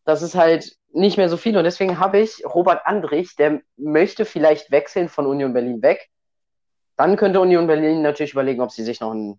das 0.04 0.22
ist 0.22 0.35
halt 0.35 0.76
nicht 0.92 1.16
mehr 1.16 1.28
so 1.28 1.37
viel. 1.37 1.56
Und 1.56 1.64
deswegen 1.64 2.00
habe 2.00 2.18
ich 2.18 2.44
Robert 2.44 2.87
Andrich, 2.87 3.37
der 3.37 3.61
möchte 3.76 4.24
vielleicht 4.24 4.70
wechseln 4.72 5.09
von 5.09 5.26
Union 5.26 5.52
Berlin 5.52 5.80
weg. 5.80 6.09
Dann 6.96 7.16
könnte 7.16 7.40
Union 7.40 7.68
Berlin 7.68 8.02
natürlich 8.02 8.32
überlegen, 8.32 8.62
ob 8.62 8.72
sie 8.72 8.82
sich 8.82 9.00
noch 9.00 9.12
einen 9.12 9.38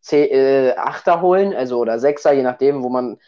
C 0.00 0.24
äh, 0.24 0.74
Achter 0.76 1.20
holen, 1.20 1.54
also 1.54 1.78
oder 1.78 2.00
Sechser, 2.00 2.32
je 2.32 2.42
nachdem, 2.42 2.82
wo 2.82 2.88
man 2.88 3.18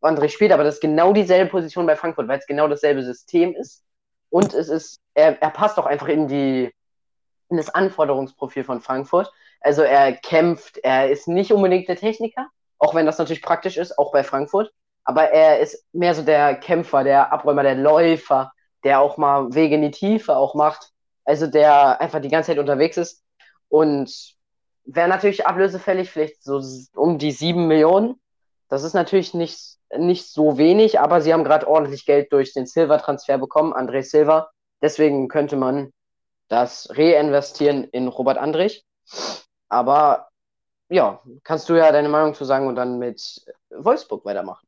Andrich 0.00 0.32
spielt. 0.32 0.50
Aber 0.50 0.64
das 0.64 0.76
ist 0.76 0.80
genau 0.80 1.12
dieselbe 1.12 1.50
Position 1.50 1.86
bei 1.86 1.94
Frankfurt, 1.94 2.26
weil 2.26 2.40
es 2.40 2.46
genau 2.46 2.66
dasselbe 2.66 3.04
System 3.04 3.54
ist. 3.54 3.84
Und 4.34 4.52
es 4.52 4.68
ist, 4.68 4.98
er, 5.14 5.40
er 5.40 5.50
passt 5.50 5.78
auch 5.78 5.86
einfach 5.86 6.08
in 6.08 6.26
die 6.26 6.74
in 7.50 7.56
das 7.56 7.72
Anforderungsprofil 7.72 8.64
von 8.64 8.80
Frankfurt. 8.80 9.32
Also 9.60 9.82
er 9.82 10.12
kämpft, 10.12 10.78
er 10.78 11.08
ist 11.08 11.28
nicht 11.28 11.52
unbedingt 11.52 11.88
der 11.88 11.94
Techniker, 11.94 12.48
auch 12.78 12.96
wenn 12.96 13.06
das 13.06 13.18
natürlich 13.18 13.42
praktisch 13.42 13.76
ist, 13.76 13.96
auch 13.96 14.10
bei 14.10 14.24
Frankfurt. 14.24 14.72
Aber 15.04 15.30
er 15.30 15.60
ist 15.60 15.84
mehr 15.92 16.16
so 16.16 16.22
der 16.22 16.56
Kämpfer, 16.56 17.04
der 17.04 17.32
Abräumer, 17.32 17.62
der 17.62 17.76
Läufer, 17.76 18.50
der 18.82 18.98
auch 18.98 19.18
mal 19.18 19.54
Wege 19.54 19.76
in 19.76 19.82
die 19.82 19.92
Tiefe 19.92 20.36
auch 20.36 20.56
macht. 20.56 20.90
Also 21.24 21.46
der 21.46 22.00
einfach 22.00 22.20
die 22.20 22.28
ganze 22.28 22.50
Zeit 22.50 22.58
unterwegs 22.58 22.96
ist. 22.96 23.22
Und 23.68 24.34
wäre 24.84 25.06
natürlich 25.06 25.46
ablösefällig, 25.46 26.10
vielleicht 26.10 26.42
so 26.42 26.60
um 26.96 27.18
die 27.18 27.30
sieben 27.30 27.68
Millionen. 27.68 28.20
Das 28.68 28.82
ist 28.82 28.94
natürlich 28.94 29.32
nicht, 29.32 29.76
nicht 29.98 30.26
so 30.26 30.58
wenig, 30.58 31.00
aber 31.00 31.20
sie 31.20 31.32
haben 31.32 31.44
gerade 31.44 31.68
ordentlich 31.68 32.06
Geld 32.06 32.32
durch 32.32 32.52
den 32.52 32.66
Silver-Transfer 32.66 33.38
bekommen, 33.38 33.72
André 33.72 34.02
Silva. 34.02 34.50
Deswegen 34.82 35.28
könnte 35.28 35.56
man 35.56 35.92
das 36.48 36.88
reinvestieren 36.90 37.84
in 37.84 38.08
Robert 38.08 38.38
Andrich. 38.38 38.84
Aber 39.68 40.28
ja, 40.88 41.22
kannst 41.42 41.68
du 41.68 41.74
ja 41.74 41.90
deine 41.90 42.08
Meinung 42.08 42.34
zu 42.34 42.44
sagen 42.44 42.66
und 42.66 42.76
dann 42.76 42.98
mit 42.98 43.44
Wolfsburg 43.70 44.24
weitermachen. 44.24 44.66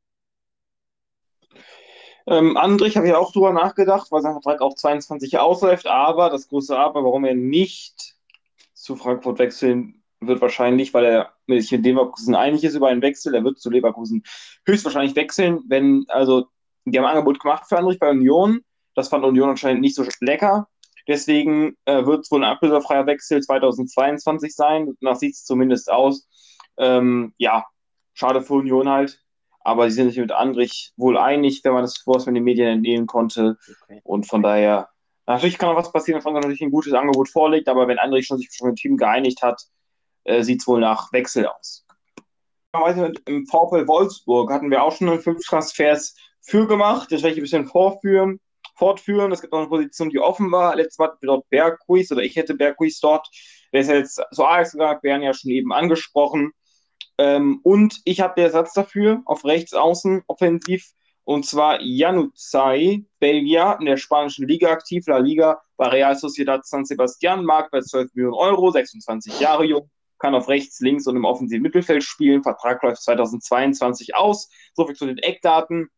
Ähm, 2.26 2.56
Andrich 2.56 2.96
habe 2.96 3.06
ich 3.06 3.14
auch 3.14 3.32
drüber 3.32 3.52
nachgedacht, 3.52 4.10
weil 4.10 4.22
sein 4.22 4.32
Vertrag 4.32 4.60
auch 4.60 4.74
22 4.74 5.38
ausläuft, 5.38 5.86
aber 5.86 6.28
das 6.28 6.48
große 6.48 6.76
Aber, 6.76 7.04
warum 7.04 7.24
er 7.24 7.34
nicht 7.34 8.16
zu 8.74 8.96
Frankfurt 8.96 9.38
wechseln 9.38 10.02
wird, 10.20 10.40
wahrscheinlich, 10.40 10.94
weil 10.94 11.04
er 11.04 11.32
sich 11.46 11.72
mit 11.72 11.84
Leverkusen 11.84 12.34
einig 12.34 12.64
ist 12.64 12.74
über 12.74 12.88
einen 12.88 13.02
Wechsel. 13.02 13.34
Er 13.34 13.44
wird 13.44 13.58
zu 13.58 13.70
Leverkusen 13.70 14.22
höchstwahrscheinlich 14.66 15.16
wechseln, 15.16 15.60
wenn, 15.68 16.04
also, 16.08 16.46
die 16.84 16.98
haben 16.98 17.04
ein 17.04 17.12
Angebot 17.12 17.40
gemacht 17.40 17.64
für 17.68 17.78
Andrich 17.78 17.98
bei 17.98 18.10
Union. 18.10 18.60
Das 18.94 19.08
fand 19.08 19.24
Union 19.24 19.50
anscheinend 19.50 19.82
nicht 19.82 19.94
so 19.94 20.04
lecker. 20.20 20.68
Deswegen 21.08 21.76
äh, 21.84 22.04
wird 22.04 22.24
es 22.24 22.30
wohl 22.30 22.42
ein 22.42 22.50
ablöserfreier 22.50 23.06
Wechsel 23.06 23.40
2022 23.40 24.54
sein. 24.54 24.94
Nach 25.00 25.16
sieht 25.16 25.34
es 25.34 25.44
zumindest 25.44 25.90
aus. 25.90 26.28
Ähm, 26.78 27.34
ja, 27.38 27.64
schade 28.14 28.42
für 28.42 28.54
Union 28.54 28.88
halt. 28.88 29.22
Aber 29.60 29.88
sie 29.88 29.96
sind 29.96 30.10
sich 30.10 30.18
mit 30.18 30.32
Andrich 30.32 30.92
wohl 30.96 31.18
einig, 31.18 31.62
wenn 31.64 31.72
man 31.72 31.82
das 31.82 32.02
was 32.06 32.26
man 32.26 32.34
den 32.34 32.44
Medien 32.44 32.68
entnehmen 32.68 33.06
konnte. 33.06 33.58
Okay. 33.82 34.00
Und 34.04 34.26
von 34.26 34.42
daher, 34.42 34.88
natürlich 35.26 35.58
kann 35.58 35.70
noch 35.70 35.76
was 35.76 35.92
passieren, 35.92 36.16
wenn 36.16 36.22
Frankreich 36.22 36.42
natürlich 36.42 36.62
ein 36.62 36.70
gutes 36.70 36.92
Angebot 36.92 37.28
vorlegt, 37.28 37.68
aber 37.68 37.88
wenn 37.88 37.98
Andrich 37.98 38.26
schon 38.26 38.38
sich 38.38 38.48
schon 38.52 38.68
mit 38.68 38.78
dem 38.78 38.80
Team 38.80 38.96
geeinigt 38.96 39.42
hat, 39.42 39.60
äh, 40.26 40.42
sieht 40.42 40.60
es 40.60 40.66
wohl 40.66 40.80
nach 40.80 41.12
Wechsel 41.12 41.46
aus. 41.46 41.84
Im 43.26 43.46
VfL 43.46 43.88
Wolfsburg 43.88 44.52
hatten 44.52 44.70
wir 44.70 44.82
auch 44.82 44.94
schon 44.94 45.20
fünf 45.20 45.44
Transfers 45.46 46.14
für 46.42 46.66
gemacht. 46.66 47.10
Das 47.10 47.22
werde 47.22 47.32
ich 47.32 47.38
ein 47.38 47.42
bisschen 47.42 47.66
vorführen 47.66 48.40
fortführen. 48.76 49.32
Es 49.32 49.40
gibt 49.40 49.52
noch 49.52 49.60
eine 49.60 49.68
Position, 49.68 50.10
die 50.10 50.20
offen 50.20 50.52
war. 50.52 50.76
Letztes 50.76 50.98
Mal 50.98 51.12
dort 51.22 51.48
Berghuis 51.48 52.12
oder 52.12 52.22
ich 52.22 52.36
hätte 52.36 52.54
Berghuis 52.54 53.00
dort. 53.00 53.28
Der 53.72 53.80
ist 53.80 53.88
jetzt 53.88 54.20
so 54.30 54.44
Ajax 54.44 54.72
gesagt, 54.72 55.02
werden 55.02 55.22
ja 55.22 55.34
schon 55.34 55.50
eben 55.50 55.72
angesprochen. 55.72 56.52
Ähm, 57.18 57.60
und 57.62 58.00
ich 58.04 58.20
habe 58.20 58.34
den 58.36 58.44
Ersatz 58.44 58.74
dafür 58.74 59.22
auf 59.24 59.44
rechts 59.44 59.72
außen 59.72 60.22
offensiv. 60.26 60.92
Und 61.24 61.44
zwar 61.44 61.80
Januzaj, 61.80 63.04
Belgier, 63.18 63.78
in 63.80 63.86
der 63.86 63.96
spanischen 63.96 64.46
Liga 64.46 64.70
aktiv, 64.70 65.06
La 65.08 65.18
Liga, 65.18 65.60
bei 65.76 65.88
Real 65.88 66.16
Sociedad 66.16 66.64
San 66.64 66.84
Sebastian, 66.84 67.44
Markt 67.44 67.72
bei 67.72 67.80
12 67.80 68.14
Millionen 68.14 68.34
Euro, 68.34 68.70
26 68.70 69.40
Jahre 69.40 69.64
jung, 69.64 69.90
kann 70.18 70.34
auf 70.34 70.48
rechts, 70.48 70.80
links 70.80 71.06
und 71.06 71.16
im 71.16 71.24
offensiven 71.24 71.62
Mittelfeld 71.62 72.02
spielen. 72.02 72.42
Vertrag 72.42 72.82
läuft 72.82 73.02
2022 73.02 74.14
aus. 74.14 74.48
Soviel 74.74 74.96
zu 74.96 75.06
den 75.06 75.18
Eckdaten. 75.18 75.88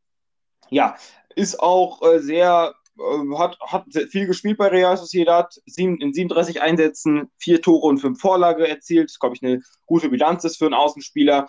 Ja, 0.70 0.96
ist 1.34 1.60
auch 1.60 2.02
äh, 2.02 2.18
sehr 2.20 2.74
äh, 2.98 3.36
hat, 3.36 3.58
hat 3.60 3.84
viel 4.10 4.26
gespielt 4.26 4.58
bei 4.58 4.68
Real 4.68 4.96
Sociedad, 4.96 5.54
sieben, 5.66 6.00
in 6.00 6.12
37 6.12 6.60
Einsätzen, 6.60 7.30
vier 7.38 7.62
Tore 7.62 7.86
und 7.86 7.98
fünf 7.98 8.20
Vorlage 8.20 8.68
erzielt. 8.68 9.10
Das 9.10 9.18
glaube 9.18 9.36
ich 9.36 9.42
eine 9.42 9.62
gute 9.86 10.08
Bilanz 10.08 10.44
ist 10.44 10.58
für 10.58 10.66
einen 10.66 10.74
Außenspieler. 10.74 11.48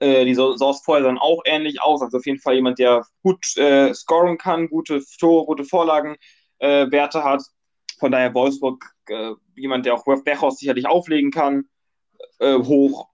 Äh, 0.00 0.24
die 0.24 0.34
sah 0.34 0.52
es 0.52 0.82
vorher 0.84 1.04
dann 1.04 1.18
auch 1.18 1.42
ähnlich 1.44 1.80
aus. 1.80 2.02
Also 2.02 2.18
auf 2.18 2.26
jeden 2.26 2.40
Fall 2.40 2.54
jemand, 2.54 2.78
der 2.78 3.04
gut 3.22 3.56
äh, 3.56 3.94
scoren 3.94 4.38
kann, 4.38 4.68
gute 4.68 5.02
Tore, 5.18 5.46
gute 5.46 5.64
Vorlagenwerte 5.64 6.18
äh, 7.18 7.22
hat. 7.22 7.42
Von 7.98 8.12
daher 8.12 8.32
Wolfsburg 8.34 8.84
jemand, 9.56 9.86
der 9.86 9.94
auch 9.94 10.04
Bechhaus 10.22 10.58
sicherlich 10.58 10.86
auflegen 10.86 11.30
kann, 11.30 11.64
äh, 12.38 12.58
hoch. 12.58 13.08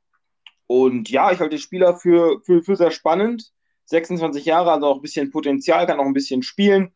Und 0.66 1.10
ja, 1.10 1.30
ich 1.32 1.40
halte 1.40 1.56
den 1.56 1.58
Spieler 1.58 1.96
für, 1.96 2.40
für, 2.44 2.62
für 2.62 2.76
sehr 2.76 2.90
spannend. 2.90 3.52
26 3.86 4.44
Jahre, 4.46 4.72
also 4.72 4.86
auch 4.86 4.96
ein 4.96 5.02
bisschen 5.02 5.30
Potenzial, 5.30 5.86
kann 5.86 6.00
auch 6.00 6.06
ein 6.06 6.14
bisschen 6.14 6.42
spielen. 6.42 6.94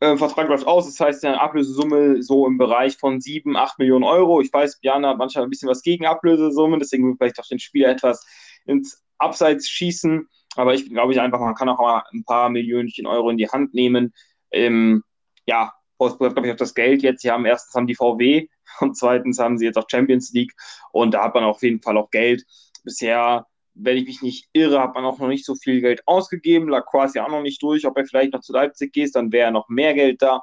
Äh, 0.00 0.16
Vertrag 0.16 0.48
läuft 0.48 0.66
aus, 0.66 0.86
das 0.86 1.00
heißt, 1.00 1.24
eine 1.24 1.40
Ablösesumme 1.40 2.22
so 2.22 2.46
im 2.46 2.58
Bereich 2.58 2.96
von 2.96 3.20
7, 3.20 3.56
8 3.56 3.78
Millionen 3.78 4.04
Euro. 4.04 4.40
Ich 4.40 4.52
weiß, 4.52 4.80
Björn 4.80 5.06
hat 5.06 5.16
manchmal 5.16 5.44
ein 5.44 5.50
bisschen 5.50 5.68
was 5.68 5.82
gegen 5.82 6.06
Ablösesummen, 6.06 6.80
deswegen 6.80 7.06
will 7.06 7.14
vielleicht 7.16 7.38
auch 7.38 7.46
den 7.46 7.60
Spieler 7.60 7.88
etwas 7.88 8.26
ins 8.66 9.02
Abseits 9.18 9.68
schießen. 9.68 10.28
Aber 10.56 10.74
ich 10.74 10.90
glaube 10.90 11.12
ich 11.12 11.20
einfach, 11.20 11.40
man 11.40 11.54
kann 11.54 11.68
auch 11.68 11.78
mal 11.78 12.02
ein 12.12 12.24
paar 12.24 12.50
Millionchen 12.50 13.06
Euro 13.06 13.30
in 13.30 13.38
die 13.38 13.48
Hand 13.48 13.74
nehmen. 13.74 14.12
Ähm, 14.50 15.02
ja, 15.46 15.72
Wolfsburg 16.02 16.34
glaube 16.34 16.48
ich, 16.48 16.52
auch 16.52 16.58
das 16.58 16.74
Geld 16.74 17.02
jetzt. 17.02 17.22
Sie 17.22 17.30
haben 17.30 17.44
erstens 17.44 17.74
haben 17.74 17.86
die 17.86 17.94
VW 17.94 18.48
und 18.80 18.96
zweitens 18.96 19.38
haben 19.38 19.58
sie 19.58 19.66
jetzt 19.66 19.78
auch 19.78 19.88
Champions 19.88 20.32
League 20.32 20.52
und 20.92 21.12
da 21.14 21.24
hat 21.24 21.34
man 21.34 21.44
auf 21.44 21.62
jeden 21.62 21.80
Fall 21.80 21.96
auch 21.96 22.10
Geld. 22.10 22.44
Bisher, 22.84 23.46
wenn 23.74 23.96
ich 23.96 24.06
mich 24.06 24.22
nicht 24.22 24.48
irre, 24.52 24.80
hat 24.80 24.94
man 24.94 25.04
auch 25.04 25.18
noch 25.18 25.28
nicht 25.28 25.44
so 25.44 25.54
viel 25.54 25.80
Geld 25.80 26.02
ausgegeben. 26.06 26.68
Lacroix 26.68 27.06
ist 27.06 27.14
ja 27.14 27.24
auch 27.24 27.30
noch 27.30 27.42
nicht 27.42 27.62
durch. 27.62 27.86
Ob 27.86 27.96
er 27.96 28.04
vielleicht 28.04 28.32
noch 28.32 28.40
zu 28.40 28.52
Leipzig 28.52 28.92
geht, 28.92 29.14
dann 29.14 29.32
wäre 29.32 29.52
noch 29.52 29.68
mehr 29.68 29.94
Geld 29.94 30.20
da. 30.20 30.42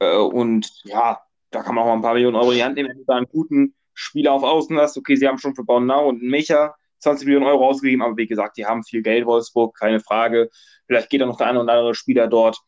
Äh, 0.00 0.16
und 0.16 0.70
ja, 0.84 1.20
da 1.50 1.62
kann 1.62 1.74
man 1.74 1.84
auch 1.84 1.88
mal 1.88 1.94
ein 1.94 2.02
paar 2.02 2.14
Millionen 2.14 2.36
Euro 2.36 2.50
in 2.50 2.56
die 2.58 2.64
Hand 2.64 2.76
nehmen, 2.76 2.90
wenn 2.90 2.98
du 2.98 3.04
da 3.06 3.16
einen 3.16 3.28
guten 3.28 3.74
Spieler 3.94 4.32
auf 4.32 4.42
Außen 4.42 4.78
hast. 4.78 4.96
Okay, 4.98 5.16
sie 5.16 5.26
haben 5.26 5.38
schon 5.38 5.54
für 5.54 5.64
Bornau 5.64 6.08
und 6.08 6.22
Mecher 6.22 6.74
20 7.00 7.26
Millionen 7.26 7.46
Euro 7.46 7.66
ausgegeben, 7.66 8.02
aber 8.02 8.16
wie 8.16 8.26
gesagt, 8.26 8.56
die 8.56 8.66
haben 8.66 8.82
viel 8.82 9.02
Geld, 9.02 9.24
Wolfsburg, 9.26 9.76
keine 9.78 10.00
Frage. 10.00 10.50
Vielleicht 10.86 11.10
geht 11.10 11.20
da 11.20 11.26
noch 11.26 11.36
der 11.36 11.48
eine 11.48 11.62
oder 11.62 11.72
andere 11.72 11.94
Spieler 11.94 12.26
dort. 12.26 12.58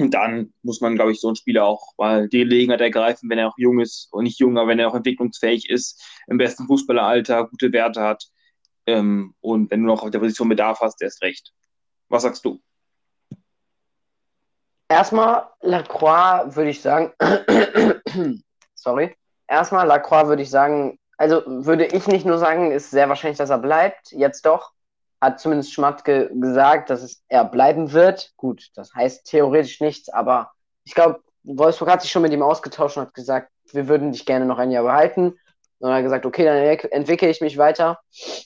Und 0.00 0.14
dann 0.14 0.54
muss 0.62 0.80
man, 0.80 0.94
glaube 0.94 1.12
ich, 1.12 1.20
so 1.20 1.28
einen 1.28 1.36
Spieler 1.36 1.66
auch 1.66 1.92
mal 1.98 2.26
die 2.28 2.38
Gelegenheit 2.38 2.80
ergreifen, 2.80 3.28
wenn 3.28 3.38
er 3.38 3.48
auch 3.48 3.58
jung 3.58 3.80
ist 3.80 4.08
und 4.12 4.24
nicht 4.24 4.38
jung, 4.38 4.56
aber 4.56 4.68
wenn 4.68 4.78
er 4.78 4.88
auch 4.88 4.94
entwicklungsfähig 4.94 5.68
ist, 5.68 6.02
im 6.26 6.38
besten 6.38 6.66
Fußballeralter, 6.66 7.46
gute 7.48 7.70
Werte 7.72 8.00
hat. 8.00 8.24
Ähm, 8.86 9.34
und 9.40 9.70
wenn 9.70 9.80
du 9.80 9.86
noch 9.86 10.02
auf 10.02 10.10
der 10.10 10.20
Position 10.20 10.48
Bedarf 10.48 10.80
hast, 10.80 11.02
erst 11.02 11.22
recht. 11.22 11.52
Was 12.08 12.22
sagst 12.22 12.44
du? 12.46 12.60
Erstmal 14.88 15.48
Lacroix 15.60 16.56
würde 16.56 16.70
ich 16.70 16.80
sagen, 16.80 17.12
sorry. 18.74 19.14
Erstmal 19.46 19.86
Lacroix 19.86 20.28
würde 20.28 20.42
ich 20.42 20.50
sagen, 20.50 20.98
also 21.18 21.42
würde 21.46 21.84
ich 21.84 22.06
nicht 22.06 22.24
nur 22.24 22.38
sagen, 22.38 22.72
ist 22.72 22.90
sehr 22.90 23.08
wahrscheinlich, 23.10 23.38
dass 23.38 23.50
er 23.50 23.58
bleibt, 23.58 24.12
jetzt 24.12 24.46
doch. 24.46 24.72
Hat 25.20 25.40
zumindest 25.40 25.72
Schmatke 25.72 26.30
gesagt, 26.34 26.90
dass 26.90 27.02
es 27.02 27.22
er 27.28 27.44
bleiben 27.44 27.92
wird. 27.92 28.32
Gut, 28.36 28.68
das 28.74 28.94
heißt 28.94 29.26
theoretisch 29.26 29.80
nichts, 29.80 30.08
aber 30.08 30.52
ich 30.84 30.94
glaube, 30.94 31.20
Wolfsburg 31.42 31.90
hat 31.90 32.02
sich 32.02 32.10
schon 32.10 32.22
mit 32.22 32.32
ihm 32.32 32.42
ausgetauscht 32.42 32.96
und 32.96 33.06
hat 33.06 33.14
gesagt, 33.14 33.50
wir 33.72 33.88
würden 33.88 34.12
dich 34.12 34.26
gerne 34.26 34.44
noch 34.44 34.58
ein 34.58 34.70
Jahr 34.70 34.84
behalten. 34.84 35.38
Und 35.78 35.88
er 35.88 35.96
hat 35.96 36.02
gesagt, 36.02 36.26
okay, 36.26 36.44
dann 36.44 36.56
entwickle 36.90 37.28
ich 37.28 37.40
mich 37.40 37.56
weiter. 37.56 37.98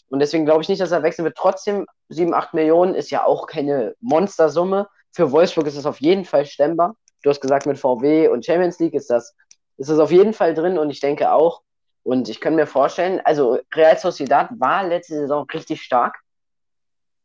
Und 0.09 0.21
deswegen 0.21 0.45
glaube 0.45 0.63
ich 0.63 0.69
nicht, 0.69 0.81
dass 0.81 0.93
er 0.93 1.03
wechseln 1.03 1.25
wird. 1.25 1.37
Trotzdem, 1.37 1.87
7, 2.09 2.33
8 2.33 2.55
Millionen 2.55 2.95
ist 2.95 3.11
ja 3.11 3.25
auch 3.25 3.47
keine 3.47 3.95
Monstersumme. 4.01 4.89
Für 5.11 5.33
Wolfsburg 5.33 5.67
ist 5.67 5.77
es 5.77 5.87
auf 5.87 6.01
jeden 6.01 6.25
Fall 6.25 6.47
stemmbar. 6.47 6.95
Du 7.23 7.31
hast 7.31 7.41
gesagt, 7.41 7.67
mit 7.67 7.79
VW 7.79 8.29
und 8.29 8.45
Champions 8.45 8.79
League 8.79 8.95
ist 8.95 9.11
das, 9.11 9.35
ist 9.79 9.91
das 9.91 9.99
auf 9.99 10.13
jeden 10.13 10.33
Fall 10.33 10.55
drin. 10.55 10.79
Und 10.79 10.91
ich 10.91 11.01
denke 11.01 11.33
auch, 11.33 11.63
und 12.05 12.29
ich 12.29 12.41
kann 12.41 12.55
mir 12.55 12.67
vorstellen, 12.67 13.21
also 13.25 13.59
Real 13.75 13.99
Sociedad 13.99 14.51
war 14.59 14.87
letzte 14.87 15.15
Saison 15.15 15.47
richtig 15.53 15.83
stark. 15.83 16.21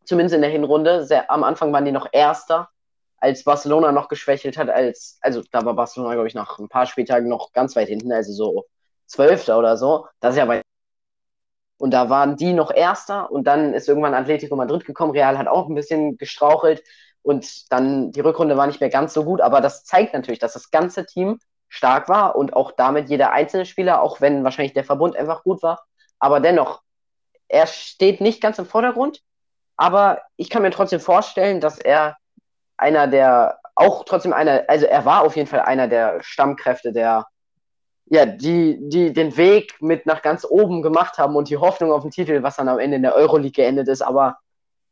Zumindest 0.05 0.35
in 0.35 0.41
der 0.41 0.49
Hinrunde. 0.49 1.05
Sehr, 1.05 1.29
am 1.29 1.43
Anfang 1.43 1.71
waren 1.71 1.85
die 1.85 1.91
noch 1.91 2.07
Erster, 2.11 2.69
als 3.17 3.43
Barcelona 3.43 3.91
noch 3.91 4.07
geschwächelt 4.07 4.57
hat. 4.57 4.69
Als, 4.69 5.19
also 5.21 5.41
da 5.51 5.65
war 5.65 5.75
Barcelona, 5.75 6.13
glaube 6.13 6.27
ich, 6.27 6.35
nach 6.35 6.59
ein 6.59 6.69
paar 6.69 6.85
Spieltagen 6.85 7.27
noch 7.29 7.53
ganz 7.53 7.75
weit 7.75 7.89
hinten, 7.89 8.11
also 8.11 8.33
so 8.33 8.65
Zwölfter 9.05 9.57
oder 9.57 9.77
so. 9.77 10.07
Das 10.19 10.35
ist 10.35 10.39
ja 10.39 10.47
weit. 10.47 10.63
Und 11.77 11.91
da 11.91 12.09
waren 12.09 12.35
die 12.35 12.53
noch 12.53 12.71
Erster 12.71 13.31
und 13.31 13.45
dann 13.45 13.73
ist 13.73 13.87
irgendwann 13.87 14.13
Atletico 14.13 14.55
Madrid 14.55 14.85
gekommen. 14.85 15.11
Real 15.11 15.37
hat 15.37 15.47
auch 15.47 15.67
ein 15.67 15.75
bisschen 15.75 16.17
gestrauchelt 16.17 16.83
und 17.21 17.71
dann 17.71 18.11
die 18.11 18.19
Rückrunde 18.19 18.57
war 18.57 18.67
nicht 18.67 18.81
mehr 18.81 18.89
ganz 18.89 19.13
so 19.13 19.23
gut. 19.23 19.41
Aber 19.41 19.61
das 19.61 19.85
zeigt 19.85 20.13
natürlich, 20.13 20.39
dass 20.39 20.53
das 20.53 20.71
ganze 20.71 21.05
Team 21.05 21.39
stark 21.69 22.09
war 22.09 22.35
und 22.35 22.53
auch 22.53 22.71
damit 22.71 23.09
jeder 23.09 23.31
einzelne 23.31 23.65
Spieler, 23.65 24.01
auch 24.01 24.21
wenn 24.21 24.43
wahrscheinlich 24.43 24.73
der 24.73 24.83
Verbund 24.83 25.15
einfach 25.15 25.43
gut 25.43 25.63
war. 25.63 25.85
Aber 26.19 26.39
dennoch, 26.39 26.81
er 27.47 27.67
steht 27.67 28.21
nicht 28.21 28.41
ganz 28.41 28.59
im 28.59 28.65
Vordergrund, 28.65 29.21
aber 29.79 30.23
ich 30.35 30.49
kann 30.49 30.61
mir 30.61 30.71
trotzdem 30.71 30.99
vorstellen, 30.99 31.61
dass 31.61 31.79
er 31.79 32.17
einer 32.75 33.07
der, 33.07 33.59
auch 33.75 34.03
trotzdem 34.03 34.33
einer, 34.33 34.65
also 34.67 34.85
er 34.85 35.05
war 35.05 35.21
auf 35.21 35.37
jeden 35.37 35.47
Fall 35.47 35.61
einer 35.61 35.87
der 35.87 36.21
Stammkräfte, 36.21 36.91
der, 36.91 37.27
ja, 38.07 38.25
die, 38.25 38.77
die 38.89 39.13
den 39.13 39.37
Weg 39.37 39.81
mit 39.81 40.05
nach 40.05 40.21
ganz 40.21 40.43
oben 40.43 40.81
gemacht 40.81 41.17
haben 41.17 41.37
und 41.37 41.49
die 41.49 41.55
Hoffnung 41.55 41.93
auf 41.93 42.01
den 42.01 42.11
Titel, 42.11 42.43
was 42.43 42.57
dann 42.57 42.67
am 42.67 42.77
Ende 42.77 42.97
in 42.97 43.03
der 43.03 43.15
Euroleague 43.15 43.53
geendet 43.53 43.87
ist, 43.87 44.01
aber 44.01 44.39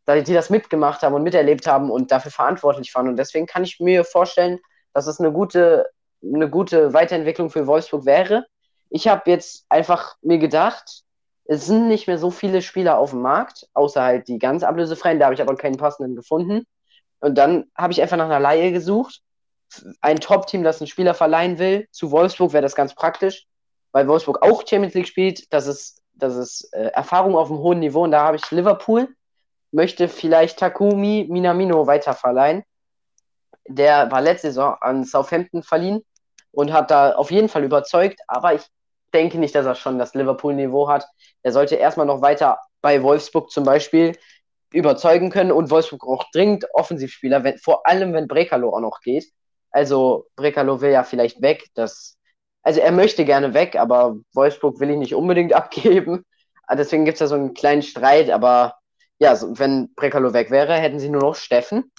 die 0.07 0.33
das 0.33 0.49
mitgemacht 0.49 1.03
haben 1.03 1.15
und 1.15 1.23
miterlebt 1.23 1.67
haben 1.67 1.91
und 1.91 2.13
dafür 2.13 2.31
verantwortlich 2.31 2.95
waren. 2.95 3.09
Und 3.09 3.17
deswegen 3.17 3.45
kann 3.45 3.65
ich 3.65 3.81
mir 3.81 4.05
vorstellen, 4.05 4.57
dass 4.93 5.05
es 5.05 5.19
eine 5.19 5.33
gute 5.33 5.85
eine 6.23 6.49
gute 6.49 6.93
Weiterentwicklung 6.93 7.49
für 7.49 7.67
Wolfsburg 7.67 8.05
wäre. 8.05 8.45
Ich 8.89 9.09
habe 9.09 9.29
jetzt 9.29 9.65
einfach 9.67 10.15
mir 10.21 10.37
gedacht, 10.37 11.03
es 11.47 11.65
sind 11.65 11.87
nicht 11.87 12.07
mehr 12.07 12.17
so 12.17 12.31
viele 12.31 12.61
Spieler 12.61 12.97
auf 12.97 13.11
dem 13.11 13.21
Markt, 13.21 13.67
außer 13.73 14.01
halt 14.01 14.27
die 14.27 14.39
ganz 14.39 14.63
ablösefreien, 14.63 15.19
da 15.19 15.25
habe 15.25 15.35
ich 15.35 15.41
aber 15.41 15.55
keinen 15.55 15.77
passenden 15.77 16.15
gefunden. 16.15 16.65
Und 17.19 17.37
dann 17.37 17.65
habe 17.75 17.93
ich 17.93 18.01
einfach 18.01 18.17
nach 18.17 18.25
einer 18.25 18.39
Laie 18.39 18.71
gesucht. 18.71 19.21
Ein 20.01 20.19
Top-Team, 20.19 20.63
das 20.63 20.81
einen 20.81 20.87
Spieler 20.87 21.13
verleihen 21.13 21.57
will, 21.57 21.87
zu 21.91 22.11
Wolfsburg 22.11 22.53
wäre 22.53 22.61
das 22.61 22.75
ganz 22.75 22.93
praktisch, 22.93 23.45
weil 23.91 24.07
Wolfsburg 24.07 24.41
auch 24.41 24.67
Champions 24.67 24.93
League 24.93 25.07
spielt. 25.07 25.51
Das 25.51 25.67
ist, 25.67 26.01
das 26.13 26.35
ist 26.35 26.73
äh, 26.73 26.87
Erfahrung 26.87 27.35
auf 27.35 27.49
einem 27.49 27.59
hohen 27.59 27.79
Niveau 27.79 28.03
und 28.03 28.11
da 28.11 28.21
habe 28.21 28.37
ich 28.37 28.51
Liverpool, 28.51 29.09
möchte 29.71 30.07
vielleicht 30.07 30.59
Takumi 30.59 31.27
Minamino 31.29 31.87
weiterverleihen 31.87 32.63
der 33.67 34.09
war 34.11 34.21
letzte 34.21 34.47
Saison 34.47 34.75
an 34.81 35.03
Southampton 35.03 35.63
verliehen 35.63 36.03
und 36.51 36.73
hat 36.73 36.91
da 36.91 37.13
auf 37.13 37.31
jeden 37.31 37.49
Fall 37.49 37.63
überzeugt, 37.63 38.19
aber 38.27 38.55
ich 38.55 38.63
denke 39.13 39.37
nicht, 39.37 39.55
dass 39.55 39.65
er 39.65 39.75
schon 39.75 39.99
das 39.99 40.13
Liverpool-Niveau 40.13 40.89
hat. 40.89 41.05
Er 41.43 41.51
sollte 41.51 41.75
erstmal 41.75 42.05
noch 42.05 42.21
weiter 42.21 42.59
bei 42.81 43.01
Wolfsburg 43.03 43.51
zum 43.51 43.63
Beispiel 43.63 44.17
überzeugen 44.71 45.29
können 45.29 45.51
und 45.51 45.69
Wolfsburg 45.69 46.05
auch 46.05 46.25
dringend 46.33 46.65
Offensivspieler, 46.73 47.43
wenn, 47.43 47.57
vor 47.57 47.87
allem 47.87 48.13
wenn 48.13 48.27
Brekalo 48.27 48.75
auch 48.75 48.81
noch 48.81 48.99
geht. 49.01 49.25
Also 49.71 50.27
Brekalo 50.35 50.81
will 50.81 50.91
ja 50.91 51.03
vielleicht 51.03 51.41
weg, 51.41 51.65
das, 51.73 52.17
also 52.63 52.79
er 52.81 52.91
möchte 52.91 53.25
gerne 53.25 53.53
weg, 53.53 53.75
aber 53.75 54.17
Wolfsburg 54.33 54.79
will 54.79 54.89
ihn 54.89 54.99
nicht 54.99 55.15
unbedingt 55.15 55.53
abgeben. 55.55 56.25
Deswegen 56.69 57.05
gibt 57.05 57.15
es 57.15 57.19
da 57.19 57.27
so 57.27 57.35
einen 57.35 57.53
kleinen 57.53 57.81
Streit, 57.81 58.29
aber 58.29 58.75
ja, 59.19 59.35
so, 59.35 59.57
wenn 59.57 59.93
Brekalo 59.95 60.33
weg 60.33 60.51
wäre, 60.51 60.73
hätten 60.75 60.99
sie 60.99 61.09
nur 61.09 61.21
noch 61.21 61.35
Steffen 61.35 61.91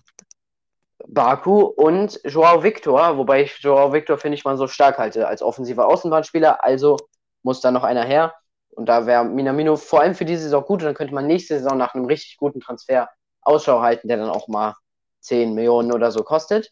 Baku 1.11 1.63
und 1.63 2.21
Joao 2.25 2.63
Victor, 2.63 3.17
wobei 3.17 3.43
ich 3.43 3.59
Joao 3.61 3.93
Victor 3.93 4.19
finde 4.19 4.37
ich 4.37 4.45
mal 4.45 4.59
so 4.59 4.67
stark 4.67 4.99
halte 4.99 5.27
als 5.27 5.43
offensiver 5.43 5.87
Außenbahnspieler, 5.87 6.63
also 6.63 6.99
muss 7.43 7.61
da 7.61 7.71
noch 7.71 7.83
einer 7.83 8.05
her. 8.05 8.35
Und 8.71 8.87
da 8.87 9.07
wäre 9.07 9.25
Minamino 9.25 9.77
vor 9.77 10.03
allem 10.03 10.15
für 10.15 10.27
diese 10.27 10.43
Saison 10.43 10.63
gut 10.65 10.81
und 10.81 10.87
dann 10.87 10.95
könnte 10.95 11.15
man 11.15 11.27
nächste 11.27 11.59
Saison 11.59 11.79
nach 11.79 11.95
einem 11.95 12.05
richtig 12.05 12.37
guten 12.37 12.61
Transfer 12.61 13.09
Ausschau 13.41 13.81
halten, 13.81 14.07
der 14.07 14.19
dann 14.19 14.29
auch 14.29 14.49
mal 14.49 14.75
10 15.21 15.55
Millionen 15.55 15.93
oder 15.93 16.13
so 16.13 16.23
kostet. 16.23 16.69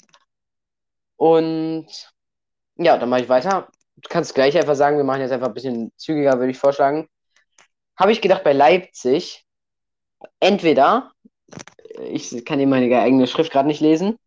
Und 1.17 1.89
ja, 2.77 2.99
dann 2.99 3.09
mache 3.09 3.23
ich 3.23 3.29
weiter. 3.29 3.69
Du 3.97 4.09
kannst 4.11 4.35
gleich 4.35 4.57
einfach 4.57 4.77
sagen, 4.77 4.99
wir 4.99 5.05
machen 5.05 5.23
jetzt 5.23 5.33
einfach 5.33 5.49
ein 5.49 5.55
bisschen 5.55 5.93
zügiger, 5.97 6.39
würde 6.39 6.51
ich 6.51 6.59
vorschlagen. 6.59 7.09
Habe 7.99 8.13
ich 8.13 8.21
gedacht, 8.21 8.45
bei 8.45 8.53
Leipzig, 8.53 9.47
entweder 10.39 11.13
ich 11.99 12.45
kann 12.45 12.59
hier 12.59 12.69
meine 12.69 12.95
eigene 13.01 13.27
Schrift 13.27 13.51
gerade 13.51 13.67
nicht 13.67 13.81
lesen. 13.81 14.19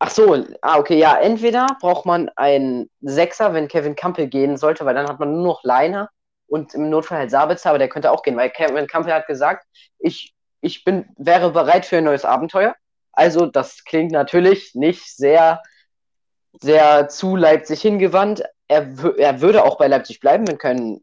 Ach 0.00 0.10
so, 0.10 0.44
ah, 0.62 0.78
okay, 0.78 0.96
ja, 0.98 1.18
entweder 1.18 1.66
braucht 1.80 2.06
man 2.06 2.28
einen 2.36 2.88
Sechser, 3.00 3.52
wenn 3.52 3.66
Kevin 3.66 3.96
Campbell 3.96 4.28
gehen 4.28 4.56
sollte, 4.56 4.84
weil 4.84 4.94
dann 4.94 5.08
hat 5.08 5.18
man 5.18 5.32
nur 5.32 5.42
noch 5.42 5.64
Leiner 5.64 6.08
und 6.46 6.72
im 6.74 6.88
Notfall 6.88 7.18
halt 7.18 7.30
Sabitzer, 7.30 7.70
aber 7.70 7.78
der 7.78 7.88
könnte 7.88 8.12
auch 8.12 8.22
gehen, 8.22 8.36
weil 8.36 8.50
Kevin 8.50 8.86
Campbell 8.86 9.12
hat 9.12 9.26
gesagt, 9.26 9.66
ich, 9.98 10.34
ich 10.60 10.84
bin, 10.84 11.08
wäre 11.16 11.50
bereit 11.50 11.84
für 11.84 11.98
ein 11.98 12.04
neues 12.04 12.24
Abenteuer. 12.24 12.74
Also, 13.12 13.46
das 13.46 13.84
klingt 13.84 14.12
natürlich 14.12 14.74
nicht 14.74 15.16
sehr, 15.16 15.62
sehr 16.60 17.08
zu 17.08 17.34
Leipzig 17.34 17.82
hingewandt. 17.82 18.44
Er, 18.68 18.86
er 19.18 19.40
würde 19.40 19.64
auch 19.64 19.78
bei 19.78 19.88
Leipzig 19.88 20.20
bleiben, 20.20 20.46
wenn 20.46 20.58
kein 20.58 21.00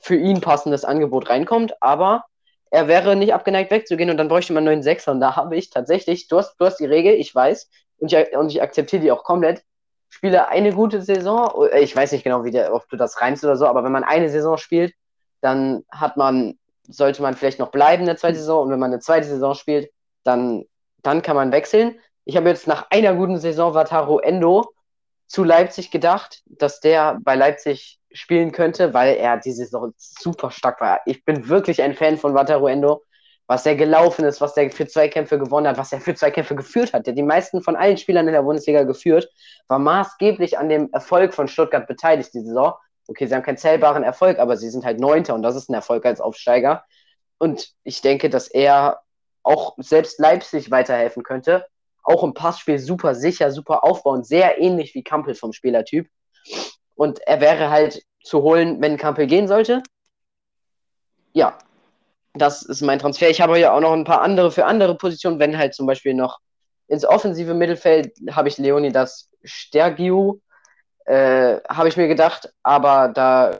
für 0.00 0.16
ihn 0.16 0.40
passendes 0.42 0.84
Angebot 0.84 1.30
reinkommt, 1.30 1.82
aber 1.82 2.24
er 2.70 2.88
wäre 2.88 3.16
nicht 3.16 3.32
abgeneigt 3.32 3.70
wegzugehen 3.70 4.10
und 4.10 4.18
dann 4.18 4.28
bräuchte 4.28 4.52
man 4.52 4.60
einen 4.60 4.66
neuen 4.66 4.82
Sechser. 4.82 5.12
Und 5.12 5.20
da 5.20 5.36
habe 5.36 5.56
ich 5.56 5.70
tatsächlich, 5.70 6.28
du 6.28 6.36
hast, 6.36 6.56
du 6.58 6.66
hast 6.66 6.76
die 6.78 6.86
Regel, 6.86 7.14
ich 7.14 7.34
weiß, 7.34 7.70
und 7.98 8.12
ich, 8.12 8.36
und 8.36 8.48
ich 8.50 8.62
akzeptiere 8.62 9.02
die 9.02 9.12
auch 9.12 9.24
komplett. 9.24 9.62
Spiele 10.08 10.48
eine 10.48 10.72
gute 10.72 11.02
Saison, 11.02 11.50
äh, 11.70 11.80
ich 11.80 11.94
weiß 11.94 12.12
nicht 12.12 12.24
genau, 12.24 12.44
wie 12.44 12.50
der, 12.50 12.74
ob 12.74 12.88
du 12.88 12.96
das 12.96 13.20
reinst 13.20 13.44
oder 13.44 13.56
so, 13.56 13.66
aber 13.66 13.84
wenn 13.84 13.92
man 13.92 14.04
eine 14.04 14.28
Saison 14.28 14.56
spielt, 14.56 14.94
dann 15.40 15.84
hat 15.90 16.16
man, 16.16 16.58
sollte 16.88 17.22
man 17.22 17.34
vielleicht 17.34 17.58
noch 17.58 17.70
bleiben 17.70 18.02
in 18.02 18.06
der 18.06 18.16
zweiten 18.16 18.36
Saison 18.36 18.64
und 18.64 18.70
wenn 18.70 18.78
man 18.78 18.92
eine 18.92 19.00
zweite 19.00 19.26
Saison 19.26 19.54
spielt, 19.54 19.90
dann, 20.24 20.64
dann 21.02 21.22
kann 21.22 21.36
man 21.36 21.52
wechseln. 21.52 21.98
Ich 22.24 22.36
habe 22.36 22.48
jetzt 22.48 22.66
nach 22.66 22.90
einer 22.90 23.14
guten 23.14 23.38
Saison 23.38 23.74
Wataru 23.74 24.18
Endo 24.18 24.66
zu 25.26 25.44
Leipzig 25.44 25.90
gedacht, 25.90 26.42
dass 26.46 26.80
der 26.80 27.18
bei 27.22 27.34
Leipzig 27.34 27.98
spielen 28.10 28.52
könnte, 28.52 28.94
weil 28.94 29.16
er 29.16 29.36
diese 29.36 29.64
Saison 29.64 29.92
super 29.96 30.50
stark 30.50 30.80
war. 30.80 31.00
Ich 31.04 31.24
bin 31.24 31.48
wirklich 31.48 31.82
ein 31.82 31.94
Fan 31.94 32.16
von 32.16 32.34
Wataru 32.34 32.66
Endo, 32.66 33.02
was 33.48 33.64
er 33.64 33.74
gelaufen 33.74 34.26
ist, 34.26 34.40
was 34.42 34.56
er 34.58 34.70
für 34.70 34.86
Zweikämpfe 34.86 35.38
gewonnen 35.38 35.66
hat, 35.66 35.78
was 35.78 35.90
er 35.90 36.00
für 36.00 36.14
Zweikämpfe 36.14 36.54
geführt 36.54 36.92
hat. 36.92 37.06
Der 37.06 37.14
die 37.14 37.22
meisten 37.22 37.62
von 37.62 37.76
allen 37.76 37.96
Spielern 37.96 38.28
in 38.28 38.34
der 38.34 38.42
Bundesliga 38.42 38.84
geführt, 38.84 39.28
war 39.68 39.78
maßgeblich 39.78 40.58
an 40.58 40.68
dem 40.68 40.92
Erfolg 40.92 41.32
von 41.32 41.48
Stuttgart 41.48 41.86
beteiligt 41.86 42.32
diese 42.34 42.44
Saison. 42.44 42.74
Okay, 43.08 43.26
sie 43.26 43.34
haben 43.34 43.42
keinen 43.42 43.56
zählbaren 43.56 44.02
Erfolg, 44.02 44.38
aber 44.38 44.58
sie 44.58 44.68
sind 44.68 44.84
halt 44.84 45.00
Neunter 45.00 45.34
und 45.34 45.42
das 45.42 45.56
ist 45.56 45.70
ein 45.70 45.74
Erfolg 45.74 46.04
als 46.04 46.20
Aufsteiger. 46.20 46.84
Und 47.38 47.72
ich 47.84 48.02
denke, 48.02 48.28
dass 48.28 48.48
er 48.48 49.00
auch 49.42 49.74
selbst 49.78 50.18
Leipzig 50.18 50.70
weiterhelfen 50.70 51.22
könnte. 51.22 51.66
Auch 52.02 52.22
im 52.22 52.34
Passspiel 52.34 52.78
super 52.78 53.14
sicher, 53.14 53.50
super 53.50 53.82
aufbauend, 53.82 54.26
sehr 54.26 54.60
ähnlich 54.60 54.94
wie 54.94 55.02
Kampel 55.02 55.34
vom 55.34 55.54
Spielertyp. 55.54 56.06
Und 56.96 57.20
er 57.20 57.40
wäre 57.40 57.70
halt 57.70 58.02
zu 58.22 58.42
holen, 58.42 58.82
wenn 58.82 58.98
Kampel 58.98 59.26
gehen 59.26 59.48
sollte. 59.48 59.82
Ja, 61.32 61.56
das 62.38 62.62
ist 62.62 62.82
mein 62.82 62.98
Transfer. 62.98 63.30
Ich 63.30 63.40
habe 63.40 63.58
ja 63.58 63.72
auch 63.72 63.80
noch 63.80 63.92
ein 63.92 64.04
paar 64.04 64.22
andere 64.22 64.50
für 64.50 64.64
andere 64.66 64.96
Positionen, 64.96 65.38
wenn 65.38 65.58
halt 65.58 65.74
zum 65.74 65.86
Beispiel 65.86 66.14
noch 66.14 66.38
ins 66.88 67.04
offensive 67.04 67.54
Mittelfeld 67.54 68.12
habe 68.30 68.48
ich 68.48 68.58
Leonidas 68.58 69.30
Stergiu, 69.44 70.40
äh, 71.04 71.58
habe 71.68 71.88
ich 71.88 71.96
mir 71.96 72.08
gedacht, 72.08 72.52
aber 72.62 73.08
da 73.08 73.58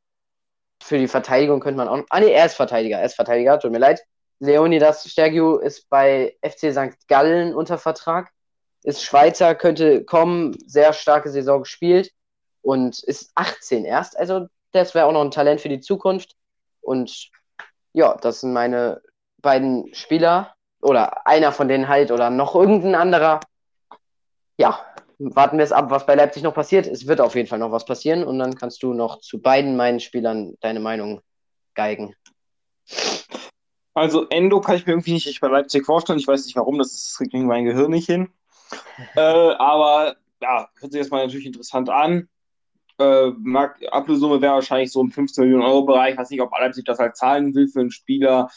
für 0.83 0.99
die 0.99 1.09
Verteidigung 1.09 1.61
könnte 1.61 1.77
man 1.77 1.89
auch. 1.89 2.05
Ah, 2.11 2.21
nee, 2.21 2.33
er 2.33 2.47
ist 2.47 2.55
Verteidiger, 2.55 2.99
er 2.99 3.07
ist 3.07 3.17
Verteidiger, 3.17 3.59
tut 3.59 3.73
mir 3.73 3.79
leid. 3.79 4.03
Leonidas 4.41 5.09
Stergiu 5.09 5.57
ist 5.57 5.89
bei 5.91 6.37
FC 6.43 6.73
St. 6.73 7.09
Gallen 7.09 7.55
unter 7.55 7.77
Vertrag, 7.79 8.31
ist 8.85 9.05
Schweizer, 9.05 9.55
könnte 9.55 10.05
kommen, 10.05 10.57
sehr 10.67 10.93
starke 10.93 11.31
Saison 11.31 11.63
gespielt 11.63 12.13
und 12.63 13.03
ist 13.03 13.33
18 13.35 13.85
erst. 13.85 14.19
Also, 14.19 14.47
das 14.73 14.95
wäre 14.95 15.07
auch 15.07 15.13
noch 15.13 15.23
ein 15.23 15.31
Talent 15.31 15.61
für 15.61 15.69
die 15.69 15.81
Zukunft. 15.81 16.37
Und 16.81 17.31
ja, 17.93 18.17
das 18.17 18.41
sind 18.41 18.53
meine 18.53 19.03
beiden 19.41 19.93
Spieler 19.95 20.55
oder 20.81 21.27
einer 21.27 21.53
von 21.53 21.69
denen 21.69 21.89
halt 21.89 22.11
oder 22.11 22.31
noch 22.31 22.55
irgendein 22.55 22.95
anderer. 22.95 23.41
Ja, 24.59 24.81
warten 25.19 25.59
wir 25.59 25.65
es 25.65 25.73
ab, 25.73 25.91
was 25.91 26.07
bei 26.07 26.15
Leipzig 26.15 26.43
noch 26.43 26.55
passiert. 26.55 26.87
Es 26.87 27.07
wird 27.07 27.21
auf 27.21 27.35
jeden 27.35 27.49
Fall 27.49 27.59
noch 27.59 27.73
was 27.73 27.85
passieren 27.85 28.25
und 28.25 28.39
dann 28.39 28.55
kannst 28.55 28.83
du 28.83 28.95
noch 28.95 29.21
zu 29.21 29.41
beiden 29.41 29.77
meinen 29.77 30.01
Spielern 30.01 30.55
deine 30.61 30.81
Meinung 30.81 31.21
geigen. 31.75 32.15
Also 33.95 34.27
Endo 34.29 34.61
kann 34.61 34.77
ich 34.77 34.87
mir 34.87 34.93
irgendwie 34.93 35.15
nicht 35.15 35.41
bei 35.41 35.49
Leipzig 35.49 35.85
vorstellen. 35.85 36.19
Ich 36.19 36.29
weiß 36.29 36.45
nicht 36.45 36.57
warum, 36.57 36.79
das 36.79 37.15
kriegt 37.17 37.35
irgendwie 37.35 37.49
mein 37.49 37.65
Gehirn 37.65 37.91
nicht 37.91 38.07
hin. 38.07 38.31
äh, 39.17 39.21
aber 39.21 40.17
ja, 40.41 40.69
hört 40.79 40.93
sich 40.93 40.99
erstmal 41.01 41.25
natürlich 41.25 41.47
interessant 41.47 41.91
an. 41.91 42.29
Äh, 42.99 43.33
Ablössumme 43.91 44.41
wäre 44.41 44.55
wahrscheinlich 44.55 44.91
so 44.91 45.01
im 45.01 45.11
15 45.11 45.45
Millionen 45.45 45.65
Euro 45.65 45.85
Bereich. 45.85 46.13
Ich 46.13 46.19
weiß 46.19 46.31
nicht, 46.31 46.43
ob 46.43 46.51
Leipzig 46.59 46.85
das 46.85 46.99
halt 46.99 47.17
zahlen 47.17 47.55
will 47.55 47.69
für 47.69 47.81
einen 47.81 47.93
Spieler. 47.93 48.51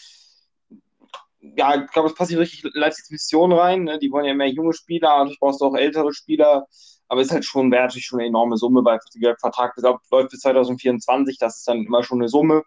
Ja, 1.39 1.83
ich 1.83 1.91
glaube, 1.91 2.09
es 2.09 2.15
passt 2.15 2.31
nicht 2.31 2.39
richtig 2.39 2.63
Leipzigs 2.73 3.11
Mission 3.11 3.51
rein. 3.51 3.83
Ne? 3.83 3.99
Die 3.99 4.11
wollen 4.11 4.25
ja 4.25 4.33
mehr 4.33 4.49
junge 4.49 4.73
Spieler, 4.73 5.09
natürlich 5.09 5.39
brauchst 5.39 5.61
du 5.61 5.65
auch 5.65 5.75
ältere 5.75 6.13
Spieler. 6.13 6.65
Aber 7.07 7.21
es 7.21 7.27
ist 7.27 7.33
halt 7.33 7.45
schon, 7.45 7.71
wäre 7.71 7.83
natürlich 7.83 8.05
schon 8.05 8.19
eine 8.19 8.29
enorme 8.29 8.57
Summe, 8.57 8.83
weil 8.85 8.99
der 9.15 9.35
Vertrag 9.37 9.75
läuft 9.77 10.31
bis 10.31 10.39
2024. 10.39 11.37
Das 11.37 11.57
ist 11.57 11.67
dann 11.67 11.85
immer 11.85 12.03
schon 12.03 12.19
eine 12.19 12.29
Summe. 12.29 12.63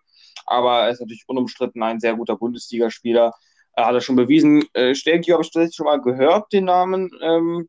Aber 0.46 0.82
er 0.82 0.90
ist 0.90 1.00
natürlich 1.00 1.24
unumstritten 1.26 1.82
ein 1.82 1.98
sehr 1.98 2.14
guter 2.14 2.36
Bundesligaspieler. 2.36 3.32
Er 3.72 3.86
hat 3.86 3.94
er 3.94 4.00
schon 4.00 4.16
bewiesen. 4.16 4.64
Äh, 4.74 4.94
Stelki 4.94 5.30
habe 5.30 5.42
ich 5.42 5.50
tatsächlich 5.50 5.76
schon 5.76 5.86
mal 5.86 6.00
gehört, 6.00 6.52
den 6.52 6.66
Namen. 6.66 7.10
Ähm, 7.22 7.68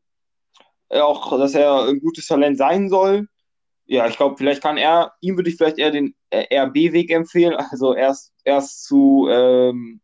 auch, 0.90 1.36
dass 1.38 1.54
er 1.54 1.86
ein 1.88 2.00
gutes 2.00 2.26
Talent 2.26 2.58
sein 2.58 2.88
soll 2.88 3.26
ja, 3.86 4.06
ich 4.06 4.16
glaube, 4.16 4.36
vielleicht 4.36 4.62
kann 4.62 4.76
er, 4.76 5.12
ihm 5.20 5.36
würde 5.36 5.48
ich 5.48 5.56
vielleicht 5.56 5.78
eher 5.78 5.90
den 5.90 6.14
äh, 6.30 6.54
RB-Weg 6.58 7.10
empfehlen, 7.10 7.54
also 7.70 7.94
erst, 7.94 8.32
erst 8.44 8.84
zu 8.84 9.28
ähm, 9.30 10.00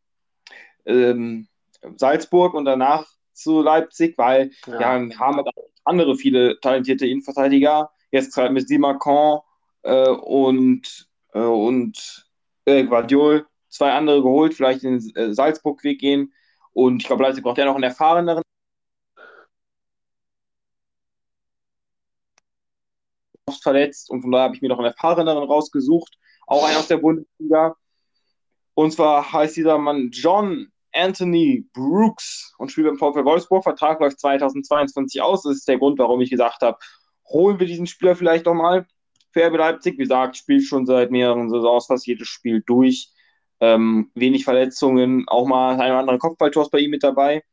ähm, 0.86 1.48
Salzburg 1.96 2.54
und 2.54 2.64
danach 2.64 3.06
zu 3.32 3.60
Leipzig, 3.60 4.16
weil 4.18 4.50
ja. 4.66 4.78
wir 4.78 5.18
haben 5.18 5.36
halt 5.36 5.48
andere 5.84 6.16
viele 6.16 6.60
talentierte 6.60 7.06
Innenverteidiger, 7.06 7.90
jetzt 8.12 8.34
gerade 8.34 8.52
mit 8.52 8.68
Simakon 8.68 9.40
äh, 9.82 10.08
und, 10.08 11.08
äh, 11.32 11.40
und 11.40 12.28
äh, 12.66 12.84
Guardiol, 12.84 13.46
zwei 13.68 13.92
andere 13.92 14.22
geholt, 14.22 14.54
vielleicht 14.54 14.84
den 14.84 14.98
äh, 15.16 15.32
Salzburg-Weg 15.32 15.98
gehen. 15.98 16.32
Und 16.72 17.02
ich 17.02 17.06
glaube, 17.06 17.24
Leipzig 17.24 17.42
braucht 17.42 17.58
ja 17.58 17.64
noch 17.64 17.74
einen 17.74 17.84
erfahreneren 17.84 18.42
oft 23.52 23.62
verletzt 23.62 24.10
und 24.10 24.22
von 24.22 24.32
daher 24.32 24.44
habe 24.44 24.56
ich 24.56 24.62
mir 24.62 24.68
noch 24.68 24.78
einen 24.78 24.88
erfahreneren 24.88 25.44
rausgesucht, 25.44 26.18
auch 26.46 26.64
einen 26.64 26.76
aus 26.76 26.88
der 26.88 26.98
Bundesliga. 26.98 27.76
Und 28.74 28.92
zwar 28.92 29.32
heißt 29.32 29.56
dieser 29.56 29.78
Mann 29.78 30.10
John 30.12 30.68
Anthony 30.92 31.66
Brooks 31.72 32.54
und 32.58 32.70
spielt 32.70 32.86
beim 32.86 32.96
VfL 32.96 33.24
Wolfsburg. 33.24 33.62
Vertrag 33.62 34.00
läuft 34.00 34.20
2022 34.20 35.20
aus. 35.22 35.42
Das 35.42 35.56
ist 35.56 35.68
der 35.68 35.78
Grund, 35.78 35.98
warum 35.98 36.20
ich 36.20 36.30
gesagt 36.30 36.62
habe, 36.62 36.78
holen 37.28 37.58
wir 37.58 37.66
diesen 37.66 37.86
Spieler 37.86 38.16
vielleicht 38.16 38.46
doch 38.46 38.54
mal 38.54 38.86
für 39.32 39.46
RB 39.46 39.56
Leipzig. 39.56 39.94
Wie 39.94 40.02
gesagt, 40.02 40.36
spielt 40.36 40.64
schon 40.64 40.86
seit 40.86 41.10
mehreren 41.10 41.50
Saisons 41.50 41.86
fast 41.86 42.06
jedes 42.06 42.28
Spiel 42.28 42.62
durch. 42.66 43.10
Ähm, 43.60 44.10
wenig 44.14 44.44
Verletzungen, 44.44 45.24
auch 45.28 45.46
mal 45.46 45.80
ein 45.80 45.90
oder 45.92 46.00
andere 46.00 46.18
Kopfballtor 46.18 46.68
bei 46.70 46.80
ihm 46.80 46.90
mit 46.90 47.04
dabei. 47.04 47.44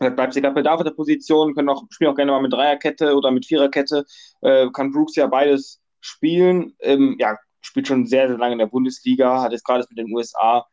Leipzig 0.00 0.44
hat 0.44 0.54
Bedarf 0.54 0.82
der 0.82 0.90
Position, 0.92 1.54
können 1.54 1.68
auch, 1.68 1.84
spielen 1.90 2.10
auch 2.10 2.16
gerne 2.16 2.32
mal 2.32 2.40
mit 2.40 2.52
Dreierkette 2.52 3.14
oder 3.14 3.30
mit 3.30 3.46
Viererkette. 3.46 4.06
Äh, 4.40 4.68
kann 4.72 4.92
Brooks 4.92 5.14
ja 5.16 5.26
beides 5.26 5.80
spielen. 6.00 6.74
Ähm, 6.80 7.16
ja, 7.18 7.36
spielt 7.60 7.86
schon 7.86 8.06
sehr, 8.06 8.28
sehr 8.28 8.38
lange 8.38 8.52
in 8.52 8.58
der 8.58 8.66
Bundesliga, 8.66 9.42
hat 9.42 9.52
jetzt 9.52 9.64
gerade 9.64 9.84
mit 9.90 9.98
den 9.98 10.12
USA 10.12 10.66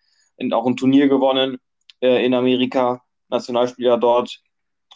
auch 0.51 0.67
ein 0.67 0.77
Turnier 0.77 1.07
gewonnen 1.07 1.57
äh, 2.01 2.25
in 2.25 2.33
Amerika, 2.33 3.01
Nationalspieler 3.29 3.97
dort. 3.97 4.39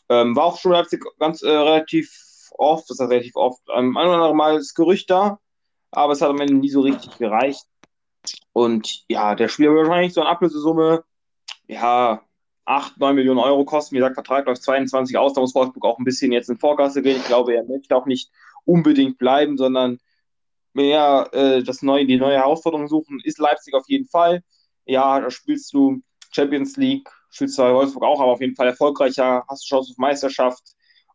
Ähm, 0.10 0.36
war 0.36 0.46
auch 0.46 0.60
schon 0.60 0.72
Leipzig 0.72 1.04
ganz 1.20 1.42
äh, 1.42 1.50
relativ 1.50 2.12
oft, 2.58 2.90
das 2.90 3.00
ist 3.00 3.10
relativ 3.10 3.36
oft, 3.36 3.62
ähm, 3.76 3.98
ein 3.98 4.08
oder 4.08 4.16
andere 4.16 4.36
Mal 4.36 4.58
das 4.58 4.74
Gerücht 4.74 5.10
da, 5.10 5.40
aber 5.92 6.14
es 6.14 6.22
hat 6.22 6.30
am 6.30 6.40
Ende 6.40 6.54
nie 6.54 6.70
so 6.70 6.82
richtig 6.82 7.18
gereicht. 7.18 7.66
Und 8.54 9.04
ja, 9.08 9.36
der 9.36 9.48
Spieler 9.48 9.74
wahrscheinlich 9.74 10.14
so 10.14 10.22
eine 10.22 10.30
Ablösesumme, 10.30 11.04
ja, 11.68 12.22
8, 12.66 12.98
9 13.00 13.16
Millionen 13.16 13.40
Euro 13.40 13.66
kosten. 13.66 13.96
Wie 13.96 14.00
gesagt, 14.00 14.16
Vertrag 14.16 14.46
läuft 14.46 14.64
22 14.64 15.18
aus. 15.18 15.34
Da 15.34 15.42
muss 15.42 15.56
Wolfsburg 15.56 15.86
auch 15.86 15.98
ein 16.00 16.06
bisschen 16.06 16.32
jetzt 16.32 16.50
in 16.50 16.60
Vorkasse 16.60 17.02
gehen. 17.02 17.18
Ich 17.18 17.26
glaube, 17.26 17.56
er 17.56 17.64
möchte 17.64 17.96
auch 17.96 18.06
nicht 18.06 18.32
unbedingt 18.66 19.18
bleiben, 19.18 19.58
sondern 19.58 20.00
mehr 20.74 21.30
äh, 21.34 21.64
das 21.64 21.82
neue, 21.82 22.06
die 22.06 22.18
neue 22.18 22.38
Herausforderung 22.38 22.88
suchen. 22.88 23.20
Ist 23.24 23.40
Leipzig 23.40 23.74
auf 23.74 23.88
jeden 23.88 24.08
Fall. 24.08 24.44
Ja, 24.86 25.20
da 25.20 25.30
spielst 25.30 25.74
du 25.74 26.02
Champions 26.32 26.78
League, 26.78 27.10
spielst 27.30 27.58
du 27.58 27.64
Wolfsburg 27.64 28.04
auch, 28.04 28.22
aber 28.22 28.32
auf 28.32 28.42
jeden 28.42 28.56
Fall 28.56 28.68
erfolgreicher, 28.68 29.44
hast 29.50 29.64
du 29.64 29.76
Chance 29.76 29.92
auf 29.92 29.98
Meisterschaft. 29.98 30.64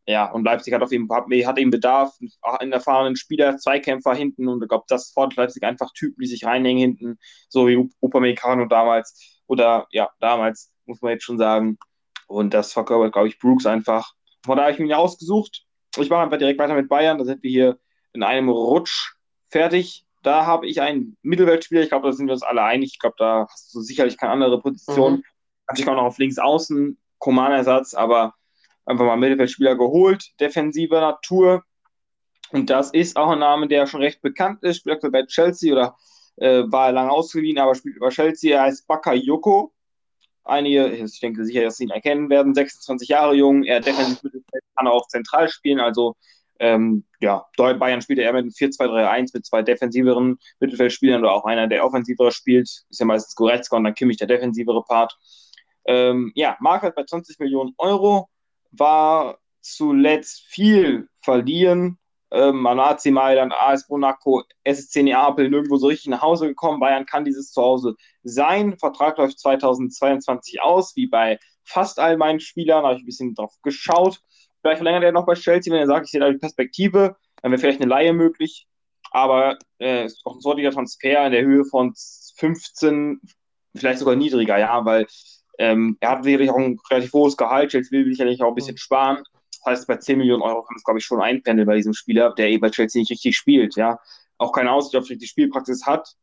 Ja, 0.09 0.31
und 0.31 0.45
Leipzig 0.45 0.73
hat 0.73 0.83
auf 0.83 0.93
jeden 0.93 1.09
Fall 1.09 1.25
hat 1.45 1.59
eben 1.59 1.71
Bedarf, 1.71 2.17
einen 2.43 2.73
erfahrenen 2.73 3.17
Spieler, 3.17 3.57
Zweikämpfer 3.57 4.15
hinten 4.15 4.47
und 4.47 4.63
ich 4.63 4.69
glaube, 4.69 4.85
das 4.89 5.11
fordert 5.11 5.37
Leipzig 5.37 5.65
einfach 5.65 5.91
Typen, 5.93 6.21
die 6.21 6.29
sich 6.29 6.45
reinhängen 6.45 6.81
hinten, 6.81 7.19
so 7.49 7.67
wie 7.67 7.91
Upamecano 8.01 8.67
damals 8.67 9.41
oder 9.49 9.89
ja, 9.91 10.09
damals 10.21 10.71
muss 10.87 11.03
man 11.03 11.13
jetzt 11.13 11.25
schon 11.25 11.39
sagen. 11.39 11.79
Und 12.27 12.55
das 12.55 12.73
verkörpert, 12.73 13.13
glaube 13.13 13.29
ich, 13.29 13.39
Brooks 13.39 13.67
einfach. 13.67 14.13
Von 14.45 14.57
daher 14.57 14.73
habe 14.73 14.83
ich 14.83 14.87
mich 14.87 14.95
ausgesucht. 14.95 15.65
Ich 15.97 16.11
mache 16.11 16.23
einfach 16.23 16.39
direkt 16.39 16.59
weiter 16.59 16.75
mit 16.75 16.89
Bayern. 16.89 17.19
Da 17.19 17.25
sind 17.25 17.43
wir 17.43 17.51
hier 17.51 17.79
in 18.13 18.23
einem 18.23 18.49
Rutsch 18.49 19.15
fertig. 19.49 20.05
Da 20.23 20.45
habe 20.45 20.67
ich 20.67 20.81
einen 20.81 21.17
Mittelfeldspieler. 21.23 21.83
Ich 21.83 21.89
glaube, 21.89 22.09
da 22.09 22.13
sind 22.13 22.27
wir 22.27 22.33
uns 22.33 22.43
alle 22.43 22.63
einig. 22.63 22.93
Ich 22.95 22.99
glaube, 22.99 23.17
da 23.19 23.47
hast 23.51 23.75
du 23.75 23.81
sicherlich 23.81 24.19
keine 24.19 24.33
andere 24.33 24.61
Position. 24.61 25.17
Mhm. 25.17 25.23
Natürlich 25.69 25.89
auch 25.89 25.97
noch 25.97 26.05
auf 26.05 26.19
links 26.19 26.39
außen 26.39 26.99
Command-Ersatz, 27.19 27.95
aber 27.95 28.35
einfach 28.85 29.05
mal 29.05 29.17
Mittelfeldspieler 29.17 29.77
geholt, 29.77 30.33
defensiver 30.41 31.01
Natur. 31.01 31.65
Und 32.53 32.71
das 32.71 32.91
ist 32.93 33.17
auch 33.17 33.31
ein 33.31 33.41
Name, 33.41 33.69
der 33.69 33.87
schon 33.87 34.03
recht 34.03 34.23
bekannt 34.23 34.63
ist. 34.63 34.79
Spielt 34.79 35.01
bei 35.13 35.25
Chelsea 35.27 35.73
oder 35.73 35.97
äh, 36.37 36.63
war 36.67 36.93
lange 36.93 37.11
ausgeliehen, 37.11 37.59
aber 37.59 37.75
spielt 37.75 37.97
über 37.97 38.11
Chelsea. 38.11 38.57
Er 38.57 38.63
heißt 38.63 38.87
Bakayoko. 38.87 39.73
Einige, 40.47 40.89
ich 40.89 41.21
denke 41.21 41.45
sicher, 41.45 41.63
dass 41.63 41.77
Sie 41.77 41.85
ihn 41.85 41.91
erkennen 41.91 42.31
werden, 42.31 42.55
26 42.55 43.09
Jahre 43.09 43.35
jung, 43.35 43.65
er 43.65 43.81
defensiv 43.81 44.21
kann 44.77 44.87
auch 44.87 45.09
zentral 45.09 45.49
spielen, 45.49 45.81
also 45.81 46.15
ähm, 46.59 47.05
ja, 47.21 47.47
Bayern 47.57 48.01
spielt 48.01 48.19
er 48.19 48.33
mit 48.33 48.47
4-2-3-1 48.47 49.31
mit 49.35 49.45
zwei 49.45 49.63
defensiveren 49.63 50.39
Mittelfeldspielern 50.61 51.23
oder 51.23 51.33
auch 51.33 51.45
einer, 51.45 51.67
der 51.67 51.85
offensiver 51.85 52.31
spielt, 52.31 52.67
ist 52.67 53.01
ja 53.01 53.07
meistens 53.07 53.35
Goretzka 53.35 53.77
und 53.77 53.85
dann 53.85 53.95
Kimmich 53.95 54.17
der 54.17 54.27
defensivere 54.27 54.83
Part. 54.83 55.17
Ähm, 55.85 56.33
ja, 56.35 56.57
Markt 56.61 56.95
bei 56.95 57.05
20 57.05 57.39
Millionen 57.39 57.75
Euro, 57.79 58.29
war 58.73 59.39
zuletzt 59.61 60.43
viel 60.47 61.09
verlieren. 61.21 61.99
Ähm, 62.33 62.67
an 62.67 62.81
AC 62.81 63.07
Mailand, 63.07 63.53
AS 63.53 63.89
Monaco, 63.89 64.43
SSC 64.65 65.05
Neapel 65.05 65.49
nirgendwo 65.49 65.77
so 65.77 65.87
richtig 65.87 66.09
nach 66.09 66.23
Hause 66.23 66.49
gekommen. 66.49 66.81
Bayern 66.81 67.07
kann 67.07 67.25
dieses 67.25 67.53
Zuhause 67.53 67.95
sein. 68.25 68.77
Vertrag 68.79 69.19
läuft 69.19 69.39
2022 69.39 70.61
aus, 70.61 70.97
wie 70.97 71.07
bei 71.07 71.39
fast 71.65 72.01
all 72.01 72.17
meinen 72.17 72.41
Spielern. 72.41 72.83
Da 72.83 72.89
habe 72.89 72.97
ich 72.97 73.03
ein 73.05 73.07
bisschen 73.07 73.35
drauf 73.35 73.55
geschaut. 73.63 74.21
Vielleicht 74.61 74.79
verlängert 74.79 75.05
er 75.05 75.13
noch 75.13 75.27
bei 75.27 75.35
Chelsea, 75.35 75.73
wenn 75.73 75.81
er 75.81 75.87
sagt, 75.87 76.07
ich 76.07 76.11
sehe 76.11 76.21
da 76.21 76.31
die 76.31 76.39
Perspektive. 76.39 77.17
Dann 77.43 77.53
wäre 77.53 77.61
vielleicht 77.61 77.81
eine 77.81 77.89
Laie 77.89 78.13
möglich. 78.13 78.67
Aber 79.13 79.59
äh, 79.79 80.07
ist 80.07 80.21
auch 80.25 80.35
ein 80.35 80.41
sortiger 80.41 80.73
Transfer 80.73 81.27
in 81.27 81.33
der 81.33 81.45
Höhe 81.45 81.65
von 81.65 81.95
15, 82.37 83.21
vielleicht 83.75 84.01
sogar 84.01 84.17
niedriger, 84.17 84.59
ja, 84.59 84.85
weil 84.85 85.07
ähm, 85.59 85.97
er 86.01 86.11
hat 86.11 86.25
sicherlich 86.25 86.51
auch 86.51 86.59
ein 86.59 86.79
relativ 86.91 87.13
hohes 87.13 87.37
Gehalt. 87.37 87.71
Chelsea 87.71 87.93
will 87.93 88.07
sicherlich 88.07 88.43
auch 88.43 88.49
ein 88.49 88.55
bisschen 88.55 88.77
sparen. 88.77 89.23
Das 89.67 89.81
heißt, 89.81 89.89
bei 89.89 89.97
10 89.97 90.19
Millionen 90.19 90.43
Euro 90.43 90.63
kann 90.63 90.77
es, 90.77 90.85
glaube 90.85 91.01
ich, 91.01 91.05
schon 91.05 91.21
einpendeln 91.21 91.67
bei 91.67 91.75
diesem 91.75 91.93
Spieler, 91.93 92.33
der 92.33 92.51
eh 92.51 92.59
bei 92.59 92.71
Chelsea 92.71 93.01
nicht 93.01 93.11
richtig 93.11 93.37
spielt, 93.37 93.75
ja. 93.75 93.99
Auch 94.39 94.53
keine 94.53 94.71
Aussicht 94.71 94.95
auf 94.95 95.09
die 95.09 95.27
Spielpraxis 95.27 95.85
hat. 95.85 96.15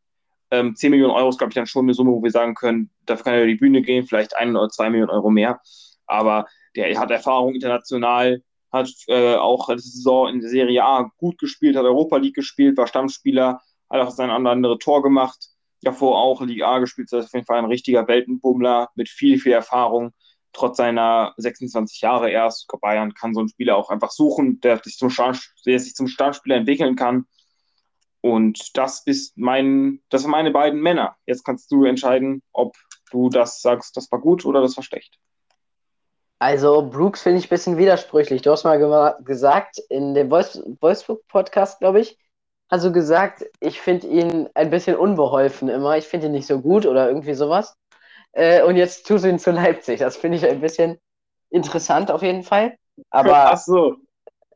Ähm, 0.50 0.78
10 0.78 0.92
Millionen 0.92 1.12
Euro 1.12 1.28
ist, 1.28 1.40
glaube 1.40 1.52
ich, 1.52 1.56
dann 1.56 1.66
schon 1.66 1.84
eine 1.84 1.94
Summe, 1.94 2.12
wo 2.12 2.24
wir 2.24 2.32
sagen 2.32 2.56
können, 2.56 2.90
dafür 3.06 3.26
kann 3.26 3.34
er 3.34 3.40
über 3.42 3.48
die 3.48 3.56
Bühne 3.56 3.82
gehen, 3.82 4.06
vielleicht 4.08 4.34
ein 4.38 4.56
oder 4.56 4.70
zwei 4.70 4.90
Millionen 4.90 5.10
Euro 5.10 5.30
mehr. 5.30 5.60
Aber 6.06 6.48
der 6.78 6.98
hat 6.98 7.12
Erfahrung 7.12 7.54
international, 7.54 8.42
hat 8.72 8.90
äh, 9.08 9.36
auch 9.36 9.68
diese 9.74 9.90
Saison 9.90 10.30
in 10.30 10.40
der 10.40 10.50
Serie 10.50 10.82
A 10.82 11.12
gut 11.18 11.38
gespielt, 11.38 11.76
hat 11.76 11.84
Europa 11.84 12.16
League 12.16 12.36
gespielt, 12.36 12.78
war 12.78 12.88
Stammspieler, 12.88 13.60
hat 13.90 14.02
auch 14.02 14.12
sein 14.12 14.30
andere 14.30 14.80
Tor 14.80 15.04
gemacht. 15.04 15.50
Davor 15.82 16.18
auch 16.18 16.42
Liga 16.42 16.76
A 16.76 16.80
gespielt, 16.80 17.10
das 17.12 17.26
ist 17.26 17.32
auf 17.32 17.34
jeden 17.34 17.46
Fall 17.46 17.58
ein 17.58 17.66
richtiger 17.66 18.08
Weltenbummler 18.08 18.88
mit 18.96 19.10
viel, 19.10 19.38
viel 19.38 19.52
Erfahrung. 19.52 20.14
Trotz 20.54 20.78
seiner 20.78 21.34
26 21.38 22.02
Jahre 22.02 22.30
erst. 22.30 22.68
Bayern 22.82 23.14
kann 23.14 23.34
so 23.34 23.40
einen 23.40 23.50
Spieler 23.50 23.76
auch 23.76 23.90
einfach 23.90 24.12
suchen, 24.12 24.62
der 24.62 24.78
sich 24.78 24.98
zum, 24.98 25.12
der 25.66 25.80
sich 25.80 25.96
zum 25.96 26.08
Stammspieler 26.08 26.56
entwickeln 26.56 26.96
kann. 26.96 27.26
Und 28.22 28.78
das 28.78 29.02
ist 29.06 29.38
mein, 29.38 30.02
das 30.10 30.22
sind 30.22 30.32
meine 30.32 30.52
beiden 30.52 30.80
Männer. 30.80 31.18
Jetzt 31.26 31.44
kannst 31.44 31.72
du 31.72 31.84
entscheiden, 31.84 32.42
ob 32.54 32.76
du 33.12 33.30
das 33.30 33.62
sagst, 33.62 33.98
das 33.98 34.10
war 34.12 34.20
gut 34.20 34.46
oder 34.46 34.62
das 34.62 34.78
war 34.78 34.84
schlecht. 34.84 35.18
Also 36.40 36.90
Brooks 36.90 37.22
finde 37.22 37.40
ich 37.40 37.46
ein 37.46 37.50
bisschen 37.50 37.78
widersprüchlich. 37.78 38.42
Du 38.42 38.52
hast 38.52 38.64
mal 38.64 39.16
gesagt, 39.24 39.80
in 39.90 40.14
dem 40.14 40.30
Wolfsburg-Podcast, 40.30 41.80
glaube 41.80 42.02
ich, 42.02 42.18
hast 42.70 42.86
du 42.86 42.92
gesagt, 42.92 43.46
ich 43.60 43.80
finde 43.80 44.08
ihn 44.08 44.50
ein 44.54 44.70
bisschen 44.70 44.96
unbeholfen 44.96 45.70
immer. 45.70 45.98
Ich 45.98 46.06
finde 46.06 46.28
ihn 46.28 46.34
nicht 46.34 46.48
so 46.48 46.60
gut 46.60 46.86
oder 46.86 47.08
irgendwie 47.08 47.34
sowas. 47.34 47.76
Äh, 48.34 48.64
und 48.64 48.76
jetzt 48.76 49.08
tust 49.08 49.24
du 49.24 49.30
ihn 49.30 49.40
zu 49.40 49.52
Leipzig. 49.52 50.00
Das 50.00 50.18
finde 50.18 50.38
ich 50.38 50.46
ein 50.46 50.62
bisschen 50.62 51.00
interessant 51.50 52.12
auf 52.12 52.22
jeden 52.22 52.44
Fall. 52.44 52.76
Aber. 53.10 53.52
Ach 53.52 53.58
so. 53.58 53.96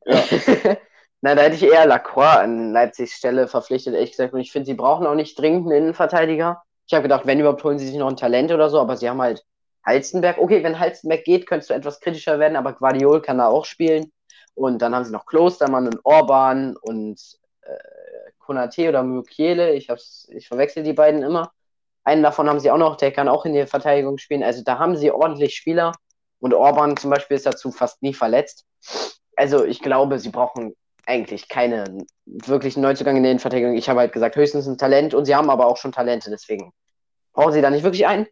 Ja. 0.05 0.23
Na, 1.21 1.33
da 1.33 1.41
hätte 1.41 1.55
ich 1.55 1.63
eher 1.63 1.87
Lacroix 1.87 2.37
an 2.37 2.71
Leipzigs 2.73 3.13
Stelle 3.13 3.47
verpflichtet, 3.47 3.95
ehrlich 3.95 4.11
gesagt. 4.11 4.33
Und 4.33 4.39
ich 4.39 4.51
finde, 4.51 4.67
sie 4.67 4.75
brauchen 4.75 5.07
auch 5.07 5.15
nicht 5.15 5.39
dringend 5.39 5.65
einen 5.65 5.77
Innenverteidiger. 5.77 6.61
Ich 6.85 6.93
habe 6.93 7.03
gedacht, 7.03 7.25
wenn 7.25 7.39
überhaupt, 7.39 7.63
holen 7.63 7.79
sie 7.79 7.87
sich 7.87 7.97
noch 7.97 8.07
ein 8.07 8.17
Talent 8.17 8.51
oder 8.51 8.69
so, 8.69 8.79
aber 8.79 8.95
sie 8.97 9.09
haben 9.09 9.21
halt 9.21 9.43
Halstenberg, 9.85 10.37
okay, 10.37 10.63
wenn 10.63 10.79
Halstenberg 10.79 11.23
geht, 11.23 11.47
könntest 11.47 11.69
du 11.69 11.73
etwas 11.73 11.99
kritischer 11.99 12.39
werden, 12.39 12.55
aber 12.55 12.73
Guardiol 12.73 13.21
kann 13.21 13.39
da 13.39 13.47
auch 13.47 13.65
spielen. 13.65 14.11
Und 14.53 14.81
dann 14.81 14.93
haben 14.93 15.05
sie 15.05 15.11
noch 15.11 15.25
Klostermann 15.25 15.87
und 15.87 15.99
Orban 16.03 16.75
und 16.77 17.19
äh, 17.61 18.31
Konate 18.39 18.89
oder 18.89 19.03
Mukiele. 19.03 19.73
Ich, 19.73 19.89
ich 20.29 20.47
verwechsel 20.47 20.83
die 20.83 20.93
beiden 20.93 21.23
immer. 21.23 21.51
Einen 22.07 22.23
davon 22.23 22.47
haben 22.47 22.61
sie 22.61 22.71
auch 22.71 22.77
noch, 22.77 22.95
der 22.95 23.11
kann 23.11 23.27
auch 23.27 23.43
in 23.43 23.51
der 23.51 23.67
Verteidigung 23.67 24.17
spielen. 24.17 24.41
Also 24.41 24.63
da 24.63 24.79
haben 24.79 24.95
sie 24.95 25.11
ordentlich 25.11 25.55
Spieler. 25.55 25.91
Und 26.39 26.53
Orban 26.53 26.95
zum 26.95 27.09
Beispiel 27.09 27.35
ist 27.35 27.45
dazu 27.45 27.69
fast 27.69 28.01
nie 28.01 28.13
verletzt. 28.13 28.65
Also 29.35 29.65
ich 29.65 29.81
glaube, 29.81 30.17
sie 30.17 30.29
brauchen 30.29 30.73
eigentlich 31.05 31.49
keine 31.49 32.05
wirklichen 32.25 32.79
Neuzugang 32.79 33.17
in 33.17 33.23
der 33.23 33.33
Innenverteidigung. 33.33 33.75
Ich 33.75 33.89
habe 33.89 33.99
halt 33.99 34.13
gesagt, 34.13 34.37
höchstens 34.37 34.67
ein 34.67 34.77
Talent 34.77 35.13
und 35.15 35.25
sie 35.25 35.35
haben 35.35 35.49
aber 35.49 35.67
auch 35.67 35.75
schon 35.75 35.91
Talente, 35.91 36.29
deswegen 36.29 36.71
brauchen 37.33 37.51
sie 37.51 37.61
da 37.61 37.69
nicht 37.69 37.83
wirklich 37.83 38.07
einen. 38.07 38.25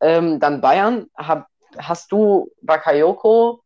Ähm, 0.00 0.40
dann 0.40 0.62
Bayern, 0.62 1.06
hab, 1.14 1.46
hast 1.76 2.10
du 2.12 2.50
Bakayoko? 2.62 3.62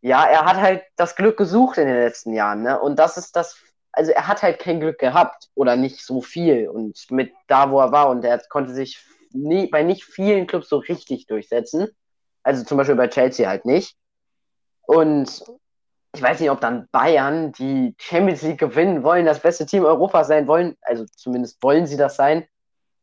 Ja, 0.00 0.24
er 0.24 0.44
hat 0.44 0.56
halt 0.56 0.82
das 0.96 1.14
Glück 1.14 1.36
gesucht 1.36 1.78
in 1.78 1.86
den 1.86 2.02
letzten 2.02 2.32
Jahren, 2.32 2.62
ne? 2.62 2.80
Und 2.80 2.98
das 2.98 3.16
ist 3.16 3.36
das, 3.36 3.62
also 3.92 4.10
er 4.12 4.26
hat 4.26 4.42
halt 4.42 4.58
kein 4.58 4.80
Glück 4.80 4.98
gehabt 4.98 5.48
oder 5.54 5.76
nicht 5.76 6.04
so 6.04 6.22
viel 6.22 6.68
und 6.68 7.10
mit 7.10 7.32
da, 7.46 7.70
wo 7.70 7.80
er 7.80 7.92
war 7.92 8.08
und 8.08 8.24
er 8.24 8.38
konnte 8.48 8.72
sich 8.72 9.04
nie, 9.32 9.66
bei 9.66 9.82
nicht 9.82 10.04
vielen 10.04 10.46
Clubs 10.46 10.68
so 10.68 10.78
richtig 10.78 11.26
durchsetzen. 11.26 11.88
Also 12.42 12.64
zum 12.64 12.78
Beispiel 12.78 12.96
bei 12.96 13.08
Chelsea 13.08 13.48
halt 13.48 13.64
nicht. 13.64 13.96
Und 14.82 15.44
ich 16.14 16.22
weiß 16.22 16.40
nicht, 16.40 16.50
ob 16.50 16.60
dann 16.60 16.88
Bayern, 16.90 17.52
die 17.52 17.94
Champions 17.98 18.42
League 18.42 18.58
gewinnen 18.58 19.02
wollen, 19.02 19.24
das 19.24 19.40
beste 19.40 19.64
Team 19.64 19.84
Europas 19.84 20.28
sein 20.28 20.46
wollen. 20.46 20.76
Also 20.82 21.04
zumindest 21.16 21.62
wollen 21.62 21.86
sie 21.86 21.96
das 21.96 22.16
sein. 22.16 22.46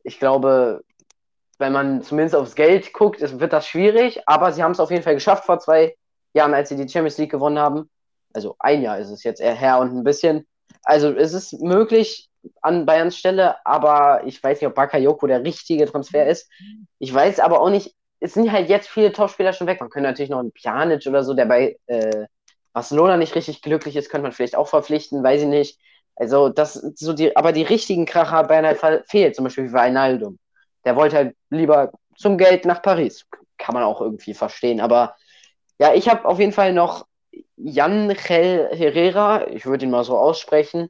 Ich 0.03 0.19
glaube, 0.19 0.83
wenn 1.57 1.73
man 1.73 2.01
zumindest 2.03 2.35
aufs 2.35 2.55
Geld 2.55 2.93
guckt, 2.93 3.21
wird 3.39 3.53
das 3.53 3.67
schwierig, 3.67 4.21
aber 4.27 4.51
sie 4.51 4.63
haben 4.63 4.71
es 4.71 4.79
auf 4.79 4.91
jeden 4.91 5.03
Fall 5.03 5.15
geschafft 5.15 5.45
vor 5.45 5.59
zwei 5.59 5.95
Jahren, 6.33 6.53
als 6.53 6.69
sie 6.69 6.75
die 6.75 6.87
Champions 6.87 7.17
League 7.17 7.31
gewonnen 7.31 7.59
haben. 7.59 7.89
Also 8.33 8.55
ein 8.59 8.81
Jahr 8.81 8.99
ist 8.99 9.09
es 9.09 9.23
jetzt 9.23 9.41
eher 9.41 9.55
her 9.55 9.79
und 9.79 9.95
ein 9.95 10.03
bisschen. 10.03 10.47
Also 10.83 11.09
es 11.11 11.33
ist 11.33 11.61
möglich 11.61 12.29
an 12.61 12.85
Bayerns 12.85 13.17
Stelle, 13.17 13.55
aber 13.65 14.21
ich 14.25 14.41
weiß 14.41 14.61
nicht, 14.61 14.67
ob 14.67 14.75
Bakayoko 14.75 15.27
der 15.27 15.43
richtige 15.43 15.85
Transfer 15.85 16.27
ist. 16.27 16.49
Ich 16.99 17.13
weiß 17.13 17.39
aber 17.39 17.61
auch 17.61 17.69
nicht, 17.69 17.93
es 18.19 18.33
sind 18.33 18.51
halt 18.51 18.69
jetzt 18.69 18.89
viele 18.89 19.11
Topspieler 19.11 19.53
schon 19.53 19.67
weg. 19.67 19.79
Man 19.79 19.89
könnte 19.89 20.09
natürlich 20.09 20.29
noch 20.29 20.39
einen 20.39 20.51
Pjanic 20.51 21.05
oder 21.07 21.23
so, 21.23 21.33
der 21.33 21.45
bei 21.45 21.77
äh, 21.87 22.25
Barcelona 22.73 23.17
nicht 23.17 23.35
richtig 23.35 23.61
glücklich 23.61 23.95
ist, 23.95 24.09
könnte 24.09 24.23
man 24.23 24.31
vielleicht 24.31 24.55
auch 24.55 24.67
verpflichten, 24.67 25.23
weiß 25.23 25.41
ich 25.41 25.47
nicht. 25.47 25.79
Also 26.15 26.49
das 26.49 26.73
so 26.73 27.13
die, 27.13 27.35
aber 27.35 27.53
die 27.53 27.63
richtigen 27.63 28.05
Kracher 28.05 28.31
hat 28.31 28.47
Bayern 28.49 28.65
halt 28.65 29.07
fehlt, 29.07 29.35
zum 29.35 29.45
Beispiel 29.45 29.65
wie 29.65 29.73
Wijnaldum. 29.73 30.37
Der 30.85 30.95
wollte 30.95 31.15
halt 31.15 31.35
lieber 31.49 31.91
zum 32.17 32.37
Geld 32.37 32.65
nach 32.65 32.81
Paris. 32.81 33.25
Kann 33.57 33.73
man 33.73 33.83
auch 33.83 34.01
irgendwie 34.01 34.33
verstehen. 34.33 34.81
Aber 34.81 35.15
ja, 35.79 35.93
ich 35.93 36.09
habe 36.09 36.25
auf 36.25 36.39
jeden 36.39 36.51
Fall 36.51 36.73
noch 36.73 37.05
Jan 37.61 38.09
Gel 38.09 38.69
Herrera, 38.71 39.47
ich 39.47 39.65
würde 39.65 39.85
ihn 39.85 39.91
mal 39.91 40.03
so 40.03 40.17
aussprechen, 40.17 40.89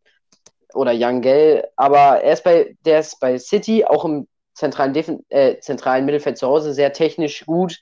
oder 0.74 0.92
Jan 0.92 1.22
Gel, 1.22 1.68
aber 1.76 2.22
er 2.22 2.34
ist 2.34 2.44
bei, 2.44 2.76
der 2.86 3.00
ist 3.00 3.20
bei 3.20 3.38
City, 3.40 3.86
auch 3.86 4.06
im 4.06 4.28
zentralen, 4.54 4.94
Defen 4.94 5.26
äh, 5.30 5.60
zentralen 5.60 6.06
Mittelfeld 6.06 6.38
zu 6.38 6.48
Hause, 6.48 6.74
sehr 6.74 6.94
technisch 6.94 7.46
gut. 7.46 7.80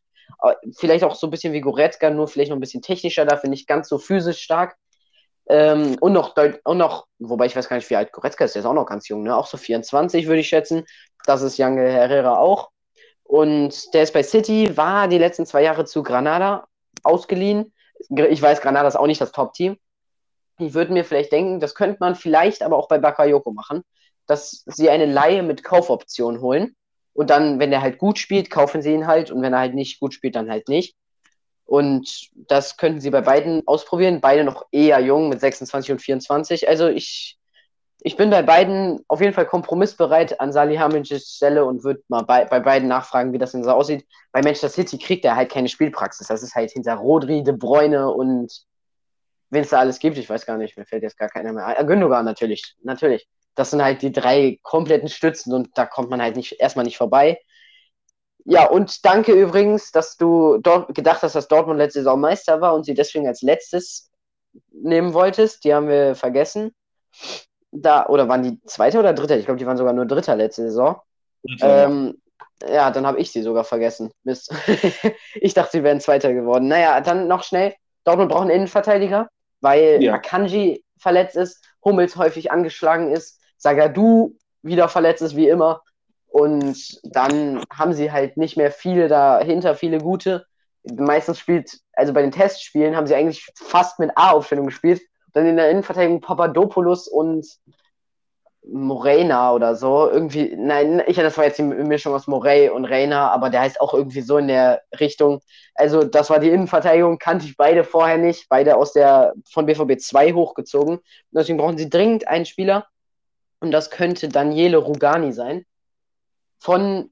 Vielleicht 0.78 1.04
auch 1.04 1.16
so 1.16 1.28
ein 1.28 1.32
bisschen 1.32 1.54
wie 1.54 1.62
Goretzka, 1.62 2.10
nur 2.10 2.28
vielleicht 2.28 2.50
noch 2.50 2.58
ein 2.58 2.62
bisschen 2.62 2.82
technischer, 2.82 3.26
dafür 3.26 3.50
nicht 3.50 3.68
ganz 3.68 3.90
so 3.90 3.98
physisch 3.98 4.40
stark. 4.40 4.78
Ähm, 5.50 5.98
und, 6.00 6.14
noch 6.14 6.36
und 6.64 6.78
noch, 6.78 7.08
wobei 7.20 7.46
ich 7.46 7.56
weiß 7.56 7.70
gar 7.70 7.78
nicht, 7.78 7.90
wie 7.90 7.96
alt 7.96 8.12
Goretzka 8.12 8.46
ist, 8.46 8.54
der 8.54 8.62
ist 8.62 8.66
auch 8.66 8.74
noch 8.74 8.86
ganz 8.86 9.08
jung, 9.08 9.24
ne? 9.24 9.36
auch 9.36 9.48
so 9.48 9.58
24 9.58 10.28
würde 10.28 10.42
ich 10.42 10.50
schätzen. 10.50 10.86
Das 11.26 11.42
ist 11.42 11.58
Jange 11.58 11.90
Herrera 11.90 12.38
auch. 12.38 12.70
Und 13.24 13.94
der 13.94 14.04
ist 14.04 14.14
bei 14.14 14.24
City, 14.24 14.76
war 14.78 15.08
die 15.08 15.18
letzten 15.18 15.46
zwei 15.46 15.64
Jahre 15.64 15.86
zu 15.86 16.04
Granada 16.04 16.68
ausgeliehen. 17.04 17.74
Ich 18.10 18.42
weiß, 18.42 18.62
Granada 18.62 18.88
ist 18.88 18.96
auch 18.96 19.08
nicht 19.08 19.22
das 19.22 19.32
Top-Team. 19.32 19.78
Ich 20.60 20.74
würde 20.74 20.94
mir 20.94 21.06
vielleicht 21.06 21.32
denken, 21.32 21.60
das 21.60 21.76
könnte 21.76 21.98
man 22.00 22.16
vielleicht 22.16 22.64
aber 22.64 22.78
auch 22.78 22.88
bei 22.88 22.98
Bakayoko 22.98 23.52
machen, 23.52 23.84
dass 24.26 24.64
sie 24.66 24.90
eine 24.90 25.06
Laie 25.06 25.44
mit 25.44 25.64
Kaufoption 25.64 26.42
holen. 26.42 26.76
Und 27.14 27.30
dann, 27.30 27.60
wenn 27.60 27.72
er 27.72 27.82
halt 27.82 27.98
gut 27.98 28.20
spielt, 28.20 28.50
kaufen 28.50 28.82
sie 28.82 28.94
ihn 28.94 29.08
halt. 29.08 29.32
Und 29.32 29.42
wenn 29.42 29.54
er 29.54 29.60
halt 29.60 29.74
nicht 29.74 30.00
gut 30.00 30.14
spielt, 30.14 30.36
dann 30.36 30.50
halt 30.50 30.68
nicht. 30.68 30.96
Und 31.66 32.30
das 32.34 32.78
könnten 32.78 33.02
sie 33.02 33.10
bei 33.10 33.22
beiden 33.22 33.68
ausprobieren. 33.68 34.22
Beide 34.22 34.44
noch 34.44 34.66
eher 34.72 35.00
jung 35.00 35.30
mit 35.30 35.40
26 35.42 35.92
und 35.92 36.00
24. 36.00 36.68
Also 36.70 36.88
ich, 36.88 37.38
ich 38.00 38.16
bin 38.16 38.30
bei 38.30 38.44
beiden 38.44 39.04
auf 39.08 39.22
jeden 39.22 39.34
Fall 39.34 39.48
kompromissbereit 39.48 40.40
an 40.40 40.52
Salihamidzics 40.52 41.36
Stelle 41.36 41.66
und 41.66 41.84
würde 41.84 42.04
mal 42.08 42.22
bei, 42.22 42.46
bei 42.46 42.60
beiden 42.60 42.88
nachfragen, 42.88 43.34
wie 43.34 43.38
das 43.40 43.54
denn 43.54 43.64
so 43.64 43.72
aussieht. 43.72 44.06
Bei 44.32 44.42
Manchester 44.42 44.70
City 44.70 44.98
kriegt 44.98 45.26
er 45.26 45.36
halt 45.36 45.52
keine 45.52 45.68
Spielpraxis. 45.68 46.28
Das 46.28 46.44
ist 46.44 46.56
halt 46.56 46.72
hinter 46.72 46.96
Rodri, 46.96 47.44
De 47.44 47.56
Bruyne 47.56 48.12
und 48.12 48.54
wen 49.50 49.62
es 49.62 49.70
da 49.70 49.80
alles 49.80 50.00
gibt. 50.00 50.18
Ich 50.18 50.30
weiß 50.30 50.46
gar 50.46 50.58
nicht, 50.58 50.78
mir 50.78 50.86
fällt 50.86 51.04
jetzt 51.04 51.18
gar 51.18 51.30
keiner 51.30 51.54
mehr 51.54 51.66
ein. 51.66 51.88
Gündogan 51.88 52.26
natürlich, 52.26 52.76
natürlich. 52.84 53.28
Das 53.56 53.72
sind 53.72 53.84
halt 53.84 54.04
die 54.04 54.12
drei 54.12 54.60
kompletten 54.62 55.10
Stützen 55.10 55.54
und 55.54 55.76
da 55.76 55.86
kommt 55.88 56.12
man 56.12 56.22
halt 56.22 56.36
nicht, 56.36 56.60
erstmal 56.60 56.86
nicht 56.86 56.98
vorbei. 56.98 57.40
Ja, 58.46 58.70
und 58.70 59.04
danke 59.04 59.34
übrigens, 59.34 59.92
dass 59.92 60.16
du 60.16 60.60
dort 60.60 60.94
gedacht 60.96 61.24
hast, 61.24 61.36
dass 61.36 61.48
Dortmund 61.48 61.80
letzte 61.80 62.00
Saison 62.00 62.22
Meister 62.22 62.62
war 62.62 62.76
und 62.76 62.86
sie 62.86 62.94
deswegen 62.94 63.28
als 63.28 63.42
letztes 63.42 64.12
nehmen 64.72 65.14
wolltest. 65.14 65.64
Die 65.64 65.74
haben 65.74 65.88
wir 65.88 66.16
vergessen. 66.16 66.74
Da, 67.72 68.06
oder 68.08 68.30
waren 68.30 68.44
die 68.44 68.62
zweite 68.66 69.00
oder 69.00 69.14
dritte? 69.14 69.36
Ich 69.36 69.46
glaube, 69.46 69.60
die 69.60 69.66
waren 69.66 69.78
sogar 69.78 69.94
nur 69.94 70.06
dritter 70.06 70.36
letzte 70.36 70.64
Saison. 70.64 71.02
Ähm, 71.62 72.22
ja, 72.68 72.92
dann 72.92 73.06
habe 73.06 73.20
ich 73.20 73.32
sie 73.32 73.42
sogar 73.42 73.64
vergessen. 73.64 74.12
Mist. 74.24 74.54
ich 75.36 75.54
dachte, 75.54 75.72
sie 75.74 75.84
wären 75.84 76.00
Zweiter 76.00 76.34
geworden. 76.34 76.68
Naja, 76.68 77.02
dann 77.02 77.28
noch 77.28 77.44
schnell. 77.44 77.76
Dortmund 78.04 78.32
braucht 78.32 78.44
einen 78.44 78.52
Innenverteidiger, 78.52 79.30
weil 79.62 80.02
ja. 80.02 80.14
Akanji 80.14 80.84
verletzt 80.98 81.36
ist, 81.36 81.64
Hummels 81.84 82.16
häufig 82.16 82.52
angeschlagen 82.52 83.12
ist, 83.12 83.40
Sagadu 83.58 84.36
wieder 84.62 84.88
verletzt 84.90 85.22
ist, 85.22 85.36
wie 85.36 85.50
immer. 85.50 85.82
Und 86.28 87.00
dann 87.04 87.64
haben 87.72 87.94
sie 87.94 88.12
halt 88.12 88.38
nicht 88.38 88.58
mehr 88.58 88.72
viele 88.72 89.08
dahinter, 89.08 89.76
viele 89.76 90.00
gute. 90.00 90.46
Meistens 90.84 91.40
spielt 91.40 91.80
also 91.94 92.14
bei 92.14 92.22
den 92.22 92.32
Testspielen 92.32 92.96
haben 92.96 93.08
sie 93.08 93.16
eigentlich 93.16 93.46
fast 93.56 94.00
mit 94.00 94.12
A-Aufstellung 94.16 94.68
gespielt. 94.68 95.02
Dann 95.38 95.46
in 95.46 95.58
der 95.58 95.70
Innenverteidigung 95.70 96.20
Papadopoulos 96.20 97.08
und 97.08 97.46
Morena 98.66 99.54
oder 99.54 99.76
so. 99.76 100.10
Irgendwie, 100.10 100.56
nein, 100.58 101.04
ich 101.06 101.16
das 101.16 101.38
war 101.38 101.46
jetzt 101.46 101.60
die 101.60 101.64
Mischung 101.64 102.16
aus 102.16 102.26
Morey 102.26 102.70
und 102.70 102.86
Reina, 102.86 103.30
aber 103.30 103.52
der 103.52 103.62
heißt 103.62 103.80
auch 103.80 103.94
irgendwie 103.94 104.22
so 104.22 104.40
in 104.40 104.48
der 104.48 104.82
Richtung. 105.00 105.42
Also, 105.76 106.04
das 106.04 106.32
war 106.32 106.40
die 106.40 106.50
Innenverteidigung, 106.50 107.20
kannte 107.20 107.46
ich 107.46 107.56
beide 107.56 107.84
vorher 107.84 108.18
nicht, 108.18 108.50
beide 108.50 108.78
aus 108.78 108.94
der 108.94 109.36
von 109.48 109.68
BVB 109.68 110.00
2 110.00 110.34
hochgezogen. 110.34 111.02
Deswegen 111.30 111.60
brauchen 111.60 111.78
sie 111.78 111.88
dringend 111.88 112.28
einen 112.28 112.46
Spieler. 112.46 112.88
Und 113.60 113.70
das 113.70 113.92
könnte 113.92 114.30
Daniele 114.30 114.78
Rugani 114.78 115.34
sein. 115.34 115.68
Von 116.58 117.12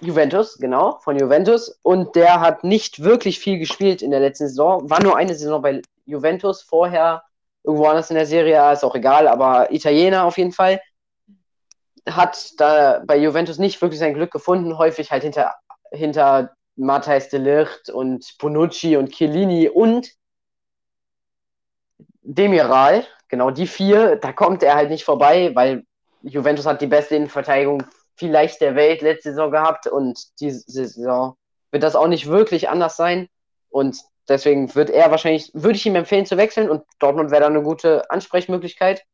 Juventus, 0.00 0.56
genau, 0.56 1.00
von 1.00 1.18
Juventus. 1.18 1.78
Und 1.82 2.16
der 2.16 2.40
hat 2.40 2.64
nicht 2.64 3.02
wirklich 3.02 3.40
viel 3.40 3.58
gespielt 3.58 4.00
in 4.00 4.10
der 4.10 4.20
letzten 4.20 4.48
Saison. 4.48 4.88
War 4.88 5.02
nur 5.02 5.18
eine 5.18 5.34
Saison 5.34 5.60
bei 5.60 5.82
Juventus, 6.08 6.62
vorher 6.62 7.22
irgendwo 7.62 7.86
anders 7.86 8.10
in 8.10 8.16
der 8.16 8.26
Serie, 8.26 8.72
ist 8.72 8.84
auch 8.84 8.94
egal, 8.94 9.28
aber 9.28 9.70
Italiener 9.70 10.24
auf 10.24 10.38
jeden 10.38 10.52
Fall. 10.52 10.80
Hat 12.08 12.58
da 12.58 13.02
bei 13.06 13.18
Juventus 13.18 13.58
nicht 13.58 13.80
wirklich 13.82 14.00
sein 14.00 14.14
Glück 14.14 14.30
gefunden, 14.30 14.78
häufig 14.78 15.12
halt 15.12 15.22
hinter, 15.22 15.54
hinter 15.92 16.54
Matthijs 16.76 17.28
de 17.28 17.38
Ligt 17.38 17.90
und 17.90 18.36
Bonucci 18.38 18.96
und 18.96 19.12
Chiellini 19.12 19.68
und 19.68 20.08
Demiral, 22.22 23.06
genau 23.28 23.50
die 23.50 23.66
vier, 23.66 24.16
da 24.16 24.32
kommt 24.32 24.62
er 24.62 24.74
halt 24.74 24.90
nicht 24.90 25.04
vorbei, 25.04 25.50
weil 25.54 25.84
Juventus 26.22 26.66
hat 26.66 26.80
die 26.80 26.86
beste 26.86 27.16
Innenverteidigung 27.16 27.84
vielleicht 28.16 28.60
der 28.60 28.74
Welt 28.74 29.02
letzte 29.02 29.30
Saison 29.30 29.50
gehabt 29.50 29.86
und 29.86 30.18
diese 30.40 30.60
Saison 30.70 31.36
wird 31.70 31.82
das 31.82 31.96
auch 31.96 32.08
nicht 32.08 32.26
wirklich 32.26 32.68
anders 32.68 32.96
sein. 32.96 33.28
Und 33.70 34.02
Deswegen 34.28 34.74
wird 34.74 34.90
er 34.90 35.10
wahrscheinlich, 35.10 35.50
würde 35.54 35.76
ich 35.76 35.86
ihm 35.86 35.94
empfehlen 35.94 36.26
zu 36.26 36.36
wechseln 36.36 36.68
und 36.68 36.84
Dortmund 36.98 37.30
wäre 37.30 37.40
da 37.40 37.46
eine 37.46 37.62
gute 37.62 38.10
Ansprechmöglichkeit. 38.10 39.04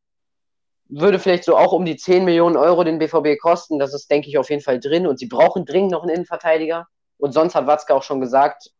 Würde 0.88 1.18
vielleicht 1.18 1.44
so 1.44 1.56
auch 1.56 1.72
um 1.72 1.84
die 1.84 1.96
10 1.96 2.24
Millionen 2.24 2.56
Euro 2.56 2.84
den 2.84 2.98
BVB 2.98 3.38
kosten. 3.40 3.78
Das 3.78 3.94
ist, 3.94 4.10
denke 4.10 4.28
ich, 4.28 4.38
auf 4.38 4.50
jeden 4.50 4.62
Fall 4.62 4.80
drin. 4.80 5.06
Und 5.06 5.18
sie 5.18 5.26
brauchen 5.26 5.64
dringend 5.64 5.92
noch 5.92 6.02
einen 6.02 6.14
Innenverteidiger. 6.14 6.88
Und 7.16 7.32
sonst 7.32 7.54
hat 7.54 7.66
Watzke 7.66 7.94
auch 7.94 8.02
schon 8.02 8.20
gesagt, 8.20 8.70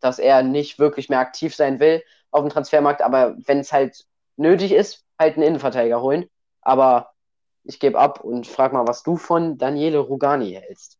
dass 0.00 0.18
er 0.18 0.42
nicht 0.42 0.78
wirklich 0.78 1.08
mehr 1.08 1.18
aktiv 1.18 1.54
sein 1.54 1.80
will 1.80 2.02
auf 2.30 2.42
dem 2.42 2.50
Transfermarkt. 2.50 3.02
Aber 3.02 3.34
wenn 3.46 3.60
es 3.60 3.72
halt 3.72 4.04
nötig 4.36 4.72
ist, 4.72 5.04
halt 5.18 5.34
einen 5.34 5.46
Innenverteidiger 5.46 6.00
holen. 6.02 6.28
Aber 6.60 7.14
ich 7.64 7.80
gebe 7.80 7.98
ab 7.98 8.20
und 8.20 8.46
frage 8.46 8.74
mal, 8.74 8.86
was 8.86 9.02
du 9.02 9.16
von 9.16 9.56
Daniele 9.56 9.98
Rugani 9.98 10.52
hältst. 10.52 10.98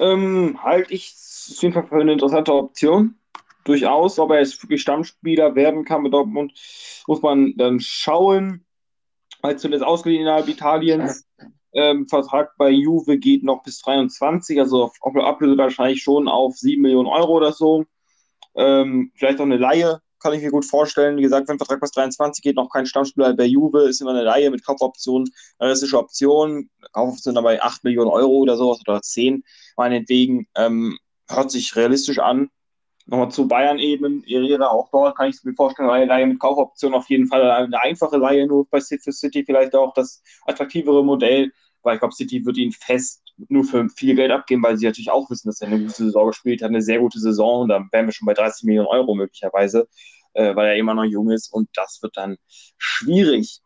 Ähm, 0.00 0.58
halte 0.62 0.94
ich 0.94 1.14
auf 1.50 1.62
jeden 1.62 1.74
Fall 1.74 1.86
für 1.86 2.00
eine 2.00 2.12
interessante 2.12 2.52
Option. 2.54 3.16
Durchaus, 3.64 4.18
ob 4.18 4.30
er 4.30 4.38
jetzt 4.38 4.62
wirklich 4.62 4.80
Stammspieler 4.80 5.54
werden 5.54 5.84
kann 5.84 6.02
mit 6.02 6.14
Dortmund, 6.14 6.52
muss 7.06 7.20
man 7.22 7.54
dann 7.56 7.78
schauen. 7.80 8.64
Als 9.42 9.62
zuletzt 9.62 9.84
ausgeliehen 9.84 10.22
innerhalb 10.22 10.48
Italiens. 10.48 11.26
Ähm, 11.72 12.08
Vertrag 12.08 12.56
bei 12.56 12.70
Juve 12.70 13.18
geht 13.18 13.44
noch 13.44 13.62
bis 13.62 13.80
23, 13.82 14.58
also 14.58 14.84
auf, 14.84 14.96
auf 15.00 15.16
Ablöse 15.16 15.56
wahrscheinlich 15.56 16.02
schon 16.02 16.26
auf 16.28 16.56
7 16.56 16.82
Millionen 16.82 17.06
Euro 17.06 17.36
oder 17.36 17.52
so. 17.52 17.84
Ähm, 18.56 19.12
vielleicht 19.14 19.38
auch 19.38 19.44
eine 19.44 19.56
Laie, 19.56 20.00
kann 20.20 20.32
ich 20.32 20.42
mir 20.42 20.50
gut 20.50 20.64
vorstellen. 20.64 21.16
Wie 21.16 21.22
gesagt, 21.22 21.48
wenn 21.48 21.58
Vertrag 21.58 21.80
bis 21.80 21.90
23 21.92 22.42
geht, 22.42 22.56
noch 22.56 22.70
kein 22.70 22.86
Stammspieler 22.86 23.34
bei 23.34 23.44
Juve, 23.44 23.82
ist 23.82 24.00
immer 24.00 24.10
eine 24.10 24.22
Laie 24.22 24.50
mit 24.50 24.64
Kaufoption, 24.64 25.28
realistische 25.58 25.98
Option. 25.98 26.70
Kaufoption 26.92 27.34
dabei 27.34 27.62
8 27.62 27.84
Millionen 27.84 28.10
Euro 28.10 28.32
oder 28.38 28.56
sowas 28.56 28.80
oder 28.86 29.00
10, 29.00 29.42
meinetwegen. 29.76 30.46
Ähm, 30.54 30.98
hört 31.28 31.50
sich 31.50 31.74
realistisch 31.76 32.18
an. 32.18 32.50
Nochmal 33.06 33.30
zu 33.30 33.48
Bayern 33.48 33.78
eben, 33.78 34.22
Herrera 34.24 34.68
auch 34.68 34.88
dort 34.92 35.16
kann 35.16 35.30
ich 35.30 35.42
mir 35.42 35.54
vorstellen, 35.54 35.90
eine 35.90 36.04
Leihe 36.04 36.26
mit 36.26 36.38
Kaufoption 36.38 36.94
auf 36.94 37.08
jeden 37.08 37.26
Fall 37.26 37.50
eine 37.50 37.82
einfache 37.82 38.16
Leihe, 38.16 38.46
nur 38.46 38.68
bei 38.68 38.80
für 38.80 39.12
City 39.12 39.42
vielleicht 39.44 39.74
auch 39.74 39.92
das 39.94 40.22
attraktivere 40.46 41.04
Modell, 41.04 41.50
weil 41.82 41.94
ich 41.94 42.00
glaube, 42.00 42.14
City 42.14 42.44
wird 42.44 42.58
ihn 42.58 42.70
fest 42.70 43.19
nur 43.48 43.64
für 43.64 43.88
viel 43.88 44.14
Geld 44.14 44.30
abgeben, 44.30 44.62
weil 44.62 44.76
sie 44.76 44.86
natürlich 44.86 45.10
auch 45.10 45.30
wissen, 45.30 45.48
dass 45.48 45.60
er 45.60 45.68
eine 45.68 45.80
gute 45.80 45.92
Saison 45.92 46.26
gespielt 46.28 46.62
hat, 46.62 46.68
eine 46.68 46.82
sehr 46.82 46.98
gute 46.98 47.18
Saison, 47.18 47.62
und 47.62 47.68
da 47.68 47.84
wären 47.92 48.06
wir 48.06 48.12
schon 48.12 48.26
bei 48.26 48.34
30 48.34 48.64
Millionen 48.64 48.88
Euro 48.88 49.14
möglicherweise, 49.14 49.88
äh, 50.34 50.54
weil 50.54 50.68
er 50.68 50.76
immer 50.76 50.94
noch 50.94 51.04
jung 51.04 51.30
ist 51.30 51.52
und 51.52 51.68
das 51.74 52.00
wird 52.02 52.16
dann 52.16 52.36
schwierig. 52.78 53.60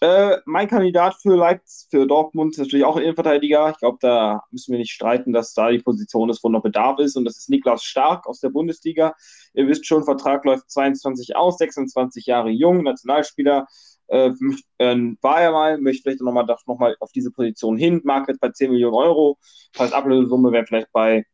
Äh, 0.00 0.38
mein 0.44 0.68
Kandidat 0.68 1.16
für 1.20 1.36
Leipzig, 1.36 1.88
für 1.90 2.06
Dortmund 2.06 2.52
ist 2.52 2.58
natürlich 2.58 2.84
auch 2.84 2.96
ein 2.96 3.02
Innenverteidiger. 3.02 3.70
Ich 3.70 3.78
glaube, 3.78 3.98
da 4.00 4.42
müssen 4.50 4.72
wir 4.72 4.78
nicht 4.78 4.92
streiten, 4.92 5.32
dass 5.32 5.54
da 5.54 5.70
die 5.70 5.78
Position 5.78 6.30
ist, 6.30 6.44
wo 6.44 6.48
noch 6.48 6.62
Bedarf 6.62 6.98
ist. 7.00 7.16
Und 7.16 7.24
das 7.24 7.38
ist 7.38 7.50
Niklas 7.50 7.82
Stark 7.82 8.26
aus 8.26 8.40
der 8.40 8.50
Bundesliga. 8.50 9.14
Ihr 9.54 9.66
wisst 9.66 9.86
schon, 9.86 10.04
Vertrag 10.04 10.44
läuft 10.44 10.70
22 10.70 11.36
aus, 11.36 11.58
26 11.58 12.26
Jahre 12.26 12.50
jung, 12.50 12.82
Nationalspieler. 12.82 13.66
Äh, 14.08 14.30
äh, 14.78 14.96
war 15.20 15.40
er 15.40 15.52
mal, 15.52 15.78
möchte 15.78 16.02
vielleicht 16.02 16.20
nochmal 16.20 16.46
noch 16.46 16.78
mal 16.78 16.96
auf 17.00 17.12
diese 17.12 17.30
Position 17.30 17.76
hin. 17.76 18.00
Market 18.04 18.38
bei 18.40 18.50
10 18.50 18.70
Millionen 18.70 18.94
Euro. 18.94 19.38
Heißt, 19.78 19.92
Ablösesumme 19.92 20.52
wäre 20.52 20.66
vielleicht 20.66 20.92
bei 20.92 21.24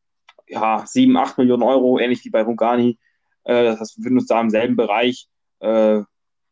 ja, 0.49 0.85
7, 0.87 1.16
8 1.16 1.39
Millionen 1.39 1.62
Euro, 1.62 1.99
ähnlich 1.99 2.25
wie 2.25 2.31
bei 2.31 2.43
Rugani. 2.43 2.99
Äh, 3.45 3.64
das 3.64 3.81
heißt, 3.81 3.97
wir 3.97 4.03
befinden 4.03 4.18
uns 4.18 4.29
da 4.29 4.41
im 4.41 4.51
selben 4.51 4.77
Bereich. 4.77 5.29
Äh, 5.61 6.03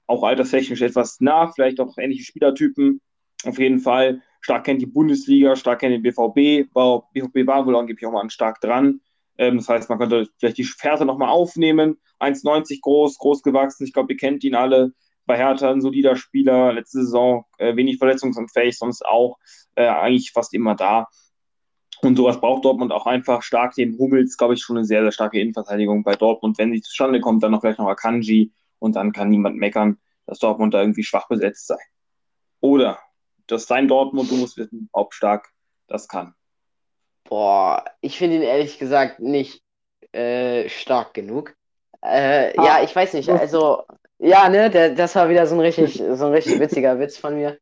auch 0.07 0.25
alterstechnisch 0.25 0.83
etwas 0.83 1.21
nah, 1.21 1.53
vielleicht 1.53 1.81
auch 1.81 1.97
ähnliche 1.97 2.25
Spielertypen. 2.25 3.01
Auf 3.45 3.59
jeden 3.59 3.79
Fall. 3.79 4.23
Stark 4.41 4.65
kennt 4.65 4.83
die 4.83 4.87
Bundesliga, 4.87 5.55
stark 5.55 5.81
kennt 5.81 5.95
den 5.95 6.03
BVB. 6.03 6.69
BVB 7.13 7.47
war 7.47 7.67
wohl 7.67 7.77
angeblich 7.77 8.07
auch 8.07 8.13
mal 8.13 8.29
stark 8.31 8.61
dran. 8.61 9.01
Ähm, 9.39 9.59
das 9.59 9.69
heißt, 9.69 9.89
man 9.89 9.99
könnte 9.99 10.29
vielleicht 10.39 10.59
die 10.59 10.65
Fährte 10.65 11.05
nochmal 11.05 11.29
aufnehmen. 11.29 11.99
1,90 12.21 12.81
groß, 12.83 13.19
groß 13.19 13.43
gewachsen. 13.43 13.85
Ich 13.85 13.93
glaube, 13.93 14.13
ihr 14.13 14.19
kennt 14.19 14.45
ihn 14.45 14.55
alle. 14.55 14.93
Bei 15.31 15.37
Hertha 15.37 15.71
ein 15.71 15.81
solider 15.81 16.17
Spieler. 16.17 16.73
Letzte 16.73 17.05
Saison 17.05 17.45
äh, 17.59 17.77
wenig 17.77 17.99
verletzungsanfällig, 17.99 18.77
sonst 18.77 19.07
auch 19.07 19.39
äh, 19.77 19.87
eigentlich 19.87 20.33
fast 20.33 20.53
immer 20.55 20.75
da. 20.75 21.07
Und 22.03 22.17
sowas 22.17 22.41
braucht 22.41 22.65
Dortmund 22.65 22.91
auch 22.91 23.07
einfach 23.07 23.43
stark. 23.43 23.77
Den 23.77 23.97
Hummels, 23.97 24.37
glaube 24.37 24.55
ich, 24.55 24.61
schon 24.61 24.79
eine 24.79 24.85
sehr, 24.85 25.03
sehr 25.03 25.13
starke 25.13 25.39
Innenverteidigung 25.39 26.03
bei 26.03 26.17
Dortmund. 26.17 26.59
Wenn 26.59 26.73
sie 26.73 26.83
zustande 26.83 27.21
kommt, 27.21 27.45
dann 27.45 27.53
noch 27.53 27.61
vielleicht 27.61 27.79
noch 27.79 27.87
Akanji 27.87 28.51
und 28.81 28.97
dann 28.97 29.13
kann 29.13 29.31
niemand 29.31 29.57
meckern, 29.57 29.99
dass 30.27 30.41
Dortmund 30.41 30.75
da 30.75 30.81
irgendwie 30.81 31.05
schwach 31.05 31.29
besetzt 31.29 31.69
sei. 31.69 31.79
Oder 32.59 32.99
das 33.47 33.69
sein 33.69 33.87
Dortmund, 33.87 34.33
du 34.33 34.37
musst 34.37 34.57
wissen, 34.57 34.89
ob 34.91 35.15
stark 35.15 35.51
das 35.87 36.09
kann. 36.09 36.35
Boah, 37.23 37.85
ich 38.01 38.19
finde 38.19 38.35
ihn 38.35 38.43
ehrlich 38.43 38.81
gesagt 38.81 39.21
nicht 39.21 39.63
äh, 40.11 40.69
stark 40.69 41.15
genug. 41.15 41.55
Äh, 42.03 42.53
ah. 42.57 42.65
Ja, 42.65 42.83
ich 42.83 42.97
weiß 42.97 43.15
nicht. 43.15 43.29
Also, 43.29 43.85
ja, 44.21 44.49
ne, 44.49 44.71
der, 44.71 44.91
das 44.91 45.15
war 45.15 45.31
wieder 45.31 45.47
so 45.47 45.55
ein 45.55 45.61
richtig, 45.61 45.95
so 45.95 46.27
ein 46.27 46.33
richtig 46.33 46.61
witziger 46.61 46.99
Witz 46.99 47.17
von 47.17 47.37
mir. 47.37 47.59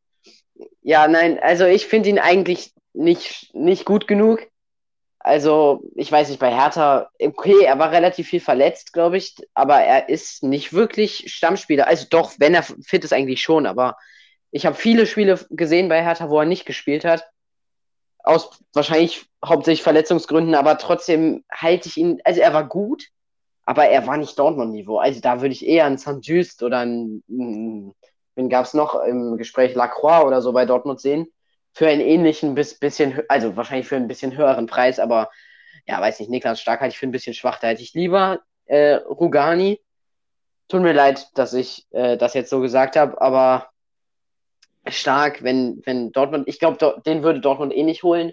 Ja, 0.82 1.06
nein, 1.06 1.38
also 1.38 1.64
ich 1.64 1.86
finde 1.86 2.08
ihn 2.08 2.18
eigentlich 2.18 2.72
nicht, 2.92 3.54
nicht 3.54 3.84
gut 3.84 4.08
genug. 4.08 4.46
Also, 5.20 5.82
ich 5.94 6.10
weiß 6.10 6.28
nicht, 6.28 6.40
bei 6.40 6.52
Hertha, 6.52 7.10
okay, 7.20 7.64
er 7.64 7.78
war 7.78 7.92
relativ 7.92 8.28
viel 8.28 8.40
verletzt, 8.40 8.92
glaube 8.92 9.18
ich, 9.18 9.36
aber 9.54 9.80
er 9.80 10.08
ist 10.08 10.42
nicht 10.42 10.72
wirklich 10.72 11.32
Stammspieler. 11.32 11.86
Also 11.86 12.06
doch, 12.08 12.32
wenn 12.38 12.54
er 12.54 12.62
fit 12.62 13.04
ist, 13.04 13.12
eigentlich 13.12 13.40
schon, 13.40 13.66
aber 13.66 13.96
ich 14.50 14.66
habe 14.66 14.76
viele 14.76 15.06
Spiele 15.06 15.38
gesehen 15.50 15.88
bei 15.88 16.02
Hertha, 16.02 16.30
wo 16.30 16.40
er 16.40 16.46
nicht 16.46 16.66
gespielt 16.66 17.04
hat. 17.04 17.28
Aus 18.24 18.58
wahrscheinlich 18.72 19.26
hauptsächlich 19.44 19.82
Verletzungsgründen, 19.82 20.54
aber 20.54 20.78
trotzdem 20.78 21.44
halte 21.52 21.88
ich 21.88 21.98
ihn, 21.98 22.20
also 22.24 22.40
er 22.40 22.52
war 22.52 22.66
gut, 22.66 23.08
aber 23.68 23.90
er 23.90 24.06
war 24.06 24.16
nicht 24.16 24.38
Dortmund-Niveau. 24.38 24.96
Also 24.96 25.20
da 25.20 25.42
würde 25.42 25.52
ich 25.52 25.66
eher 25.66 25.84
einen 25.84 25.98
St. 25.98 26.20
Just 26.22 26.62
oder 26.62 26.78
einen, 26.78 27.22
wen 28.34 28.48
gab 28.48 28.64
es 28.64 28.72
noch 28.72 28.94
im 29.04 29.36
Gespräch, 29.36 29.74
Lacroix 29.74 30.24
oder 30.24 30.40
so 30.40 30.54
bei 30.54 30.64
Dortmund 30.64 31.02
sehen 31.02 31.28
für 31.74 31.86
einen 31.86 32.00
ähnlichen 32.00 32.54
bis 32.54 32.78
bisschen, 32.78 33.20
also 33.28 33.56
wahrscheinlich 33.56 33.86
für 33.86 33.96
ein 33.96 34.08
bisschen 34.08 34.34
höheren 34.34 34.68
Preis, 34.68 34.98
aber 34.98 35.30
ja, 35.86 36.00
weiß 36.00 36.18
nicht, 36.18 36.30
Niklas 36.30 36.62
Stark 36.62 36.80
halte 36.80 36.94
ich 36.94 36.98
für 36.98 37.06
ein 37.06 37.10
bisschen 37.10 37.34
schwach. 37.34 37.58
Da 37.60 37.66
hätte 37.66 37.82
ich 37.82 37.92
lieber 37.92 38.40
äh, 38.64 38.94
Rugani. 38.94 39.82
Tut 40.68 40.80
mir 40.80 40.94
leid, 40.94 41.28
dass 41.34 41.52
ich 41.52 41.86
äh, 41.90 42.16
das 42.16 42.32
jetzt 42.32 42.48
so 42.48 42.60
gesagt 42.60 42.96
habe, 42.96 43.20
aber 43.20 43.68
stark, 44.86 45.42
wenn, 45.42 45.82
wenn 45.84 46.10
Dortmund, 46.12 46.48
ich 46.48 46.58
glaube, 46.58 47.02
den 47.04 47.22
würde 47.22 47.42
Dortmund 47.42 47.76
eh 47.76 47.82
nicht 47.82 48.02
holen. 48.02 48.32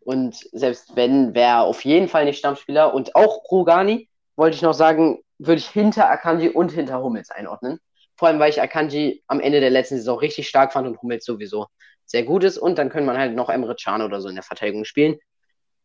Und 0.00 0.34
selbst 0.50 0.96
wenn, 0.96 1.32
wäre 1.32 1.60
auf 1.60 1.84
jeden 1.84 2.08
Fall 2.08 2.24
nicht 2.24 2.38
Stammspieler. 2.38 2.92
Und 2.92 3.14
auch 3.14 3.48
Rugani, 3.52 4.08
wollte 4.36 4.56
ich 4.56 4.62
noch 4.62 4.74
sagen, 4.74 5.22
würde 5.38 5.58
ich 5.58 5.68
hinter 5.68 6.08
Akanji 6.08 6.48
und 6.48 6.72
hinter 6.72 7.02
Hummels 7.02 7.30
einordnen. 7.30 7.78
Vor 8.16 8.28
allem, 8.28 8.38
weil 8.38 8.50
ich 8.50 8.62
Akanji 8.62 9.22
am 9.26 9.40
Ende 9.40 9.60
der 9.60 9.70
letzten 9.70 9.96
Saison 9.96 10.18
richtig 10.18 10.48
stark 10.48 10.72
fand 10.72 10.86
und 10.86 11.00
Hummels 11.02 11.24
sowieso 11.24 11.66
sehr 12.06 12.22
gut 12.22 12.44
ist. 12.44 12.58
Und 12.58 12.78
dann 12.78 12.90
können 12.90 13.06
man 13.06 13.18
halt 13.18 13.34
noch 13.34 13.48
Emre 13.48 13.74
Can 13.74 14.02
oder 14.02 14.20
so 14.20 14.28
in 14.28 14.36
der 14.36 14.44
Verteidigung 14.44 14.84
spielen. 14.84 15.18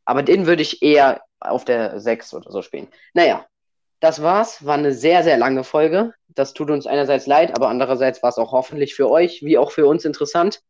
Aber 0.05 0.23
den 0.23 0.45
würde 0.45 0.61
ich 0.61 0.81
eher 0.81 1.21
auf 1.39 1.65
der 1.65 1.99
6 1.99 2.33
oder 2.33 2.51
so 2.51 2.61
spielen. 2.61 2.87
Naja, 3.13 3.45
das 3.99 4.21
war's. 4.21 4.65
War 4.65 4.75
eine 4.75 4.93
sehr, 4.93 5.23
sehr 5.23 5.37
lange 5.37 5.63
Folge. 5.63 6.13
Das 6.27 6.53
tut 6.53 6.69
uns 6.69 6.87
einerseits 6.87 7.27
leid, 7.27 7.55
aber 7.55 7.69
andererseits 7.69 8.23
war 8.23 8.29
es 8.29 8.37
auch 8.37 8.51
hoffentlich 8.51 8.95
für 8.95 9.09
euch 9.09 9.43
wie 9.43 9.57
auch 9.57 9.71
für 9.71 9.87
uns 9.87 10.05
interessant. 10.05 10.61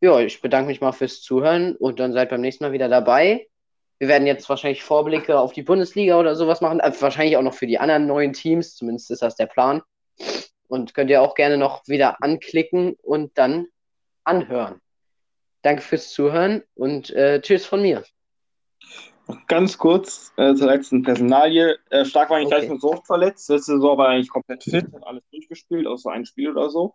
Ja, 0.00 0.20
ich 0.20 0.40
bedanke 0.40 0.68
mich 0.68 0.80
mal 0.80 0.92
fürs 0.92 1.22
Zuhören 1.22 1.74
und 1.76 1.98
dann 1.98 2.12
seid 2.12 2.30
beim 2.30 2.40
nächsten 2.40 2.64
Mal 2.64 2.72
wieder 2.72 2.88
dabei. 2.88 3.48
Wir 3.98 4.08
werden 4.08 4.26
jetzt 4.26 4.48
wahrscheinlich 4.48 4.84
Vorblicke 4.84 5.38
auf 5.38 5.52
die 5.52 5.62
Bundesliga 5.62 6.18
oder 6.18 6.36
sowas 6.36 6.60
machen. 6.60 6.80
Also 6.80 7.02
wahrscheinlich 7.02 7.36
auch 7.36 7.42
noch 7.42 7.54
für 7.54 7.66
die 7.66 7.78
anderen 7.78 8.06
neuen 8.06 8.32
Teams. 8.32 8.76
Zumindest 8.76 9.10
ist 9.10 9.22
das 9.22 9.36
der 9.36 9.46
Plan. 9.46 9.82
Und 10.68 10.94
könnt 10.94 11.10
ihr 11.10 11.22
auch 11.22 11.34
gerne 11.34 11.56
noch 11.56 11.82
wieder 11.88 12.22
anklicken 12.22 12.94
und 13.02 13.36
dann 13.38 13.66
anhören. 14.24 14.80
Danke 15.62 15.82
fürs 15.82 16.10
Zuhören 16.10 16.62
und 16.74 17.10
äh, 17.10 17.40
tschüss 17.40 17.66
von 17.66 17.82
mir. 17.82 18.04
Ganz 19.46 19.76
kurz 19.76 20.32
äh, 20.36 20.54
zur 20.54 20.68
letzten 20.68 21.02
Personalie. 21.02 21.78
Äh, 21.90 22.04
Stark 22.04 22.30
war 22.30 22.38
eigentlich 22.38 22.46
okay. 22.46 22.60
gleich 22.60 22.70
mit 22.70 22.80
so 22.80 22.92
oft 22.92 23.06
verletzt. 23.06 23.48
Letzte 23.50 23.72
Saison 23.72 23.98
war 23.98 24.08
eigentlich 24.08 24.30
komplett 24.30 24.64
fit, 24.64 24.86
hat 24.92 25.06
alles 25.06 25.22
durchgespielt, 25.30 25.86
außer 25.86 26.10
ein 26.10 26.24
Spiel 26.24 26.50
oder 26.50 26.70
so. 26.70 26.94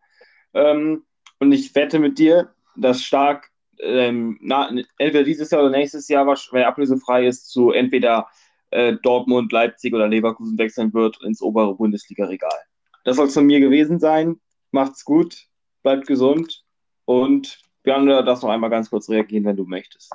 Ähm, 0.53 1.05
und 1.39 1.51
ich 1.51 1.75
wette 1.75 1.99
mit 1.99 2.17
dir, 2.17 2.53
dass 2.75 3.03
Stark 3.03 3.51
ähm, 3.79 4.37
na, 4.41 4.69
entweder 4.97 5.23
dieses 5.23 5.51
Jahr 5.51 5.61
oder 5.61 5.71
nächstes 5.71 6.07
Jahr, 6.07 6.25
wenn 6.25 6.61
er 6.61 6.67
ablösefrei 6.67 7.27
ist, 7.27 7.49
zu 7.49 7.71
entweder 7.71 8.27
äh, 8.71 8.95
Dortmund, 9.03 9.51
Leipzig 9.51 9.93
oder 9.93 10.07
Leverkusen 10.07 10.57
wechseln 10.57 10.93
wird 10.93 11.21
ins 11.23 11.41
obere 11.41 11.75
Bundesliga-Regal. 11.75 12.59
Das 13.03 13.17
soll 13.17 13.27
es 13.27 13.33
von 13.33 13.45
mir 13.45 13.59
gewesen 13.59 13.99
sein. 13.99 14.39
Macht's 14.71 15.05
gut, 15.05 15.47
bleibt 15.83 16.07
gesund 16.07 16.63
und 17.05 17.59
gerne 17.83 18.23
darfst 18.23 18.43
noch 18.43 18.49
einmal 18.49 18.69
ganz 18.69 18.89
kurz 18.89 19.09
reagieren, 19.09 19.45
wenn 19.45 19.57
du 19.57 19.65
möchtest. 19.65 20.11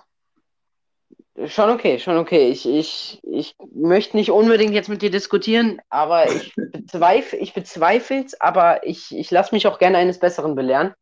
Schon 1.47 1.71
okay, 1.71 2.01
schon 2.01 2.17
okay. 2.17 2.49
Ich, 2.49 2.69
ich, 2.69 3.21
ich 3.23 3.55
möchte 3.73 4.17
nicht 4.17 4.33
unbedingt 4.33 4.75
jetzt 4.75 4.89
mit 4.89 5.03
dir 5.03 5.11
diskutieren, 5.11 5.81
aber 5.89 6.29
ich 6.29 6.53
bezweifle 6.57 7.39
ich 7.39 7.55
bezweifle 7.55 8.25
es, 8.25 8.41
aber 8.41 8.85
ich, 8.85 9.17
ich 9.17 9.31
lasse 9.31 9.55
mich 9.55 9.69
auch 9.69 9.79
gerne 9.79 9.99
eines 9.99 10.19
Besseren 10.19 10.57
belehren. 10.57 10.95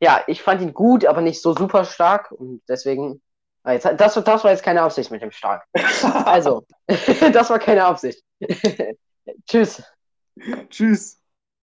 Ja, 0.00 0.22
ich 0.26 0.42
fand 0.42 0.62
ihn 0.62 0.72
gut, 0.72 1.04
aber 1.04 1.20
nicht 1.20 1.42
so 1.42 1.54
super 1.54 1.84
stark 1.84 2.30
und 2.32 2.62
deswegen. 2.68 3.22
Ah, 3.62 3.72
jetzt, 3.72 3.84
das, 3.84 4.14
das 4.14 4.44
war 4.44 4.50
jetzt 4.50 4.62
keine 4.62 4.80
Absicht 4.82 5.10
mit 5.10 5.22
dem 5.22 5.30
Stark. 5.32 5.66
Also, 6.24 6.64
das 7.32 7.50
war 7.50 7.58
keine 7.58 7.84
Absicht. 7.84 8.22
Tschüss. 9.46 9.82
Tschüss. 10.70 11.19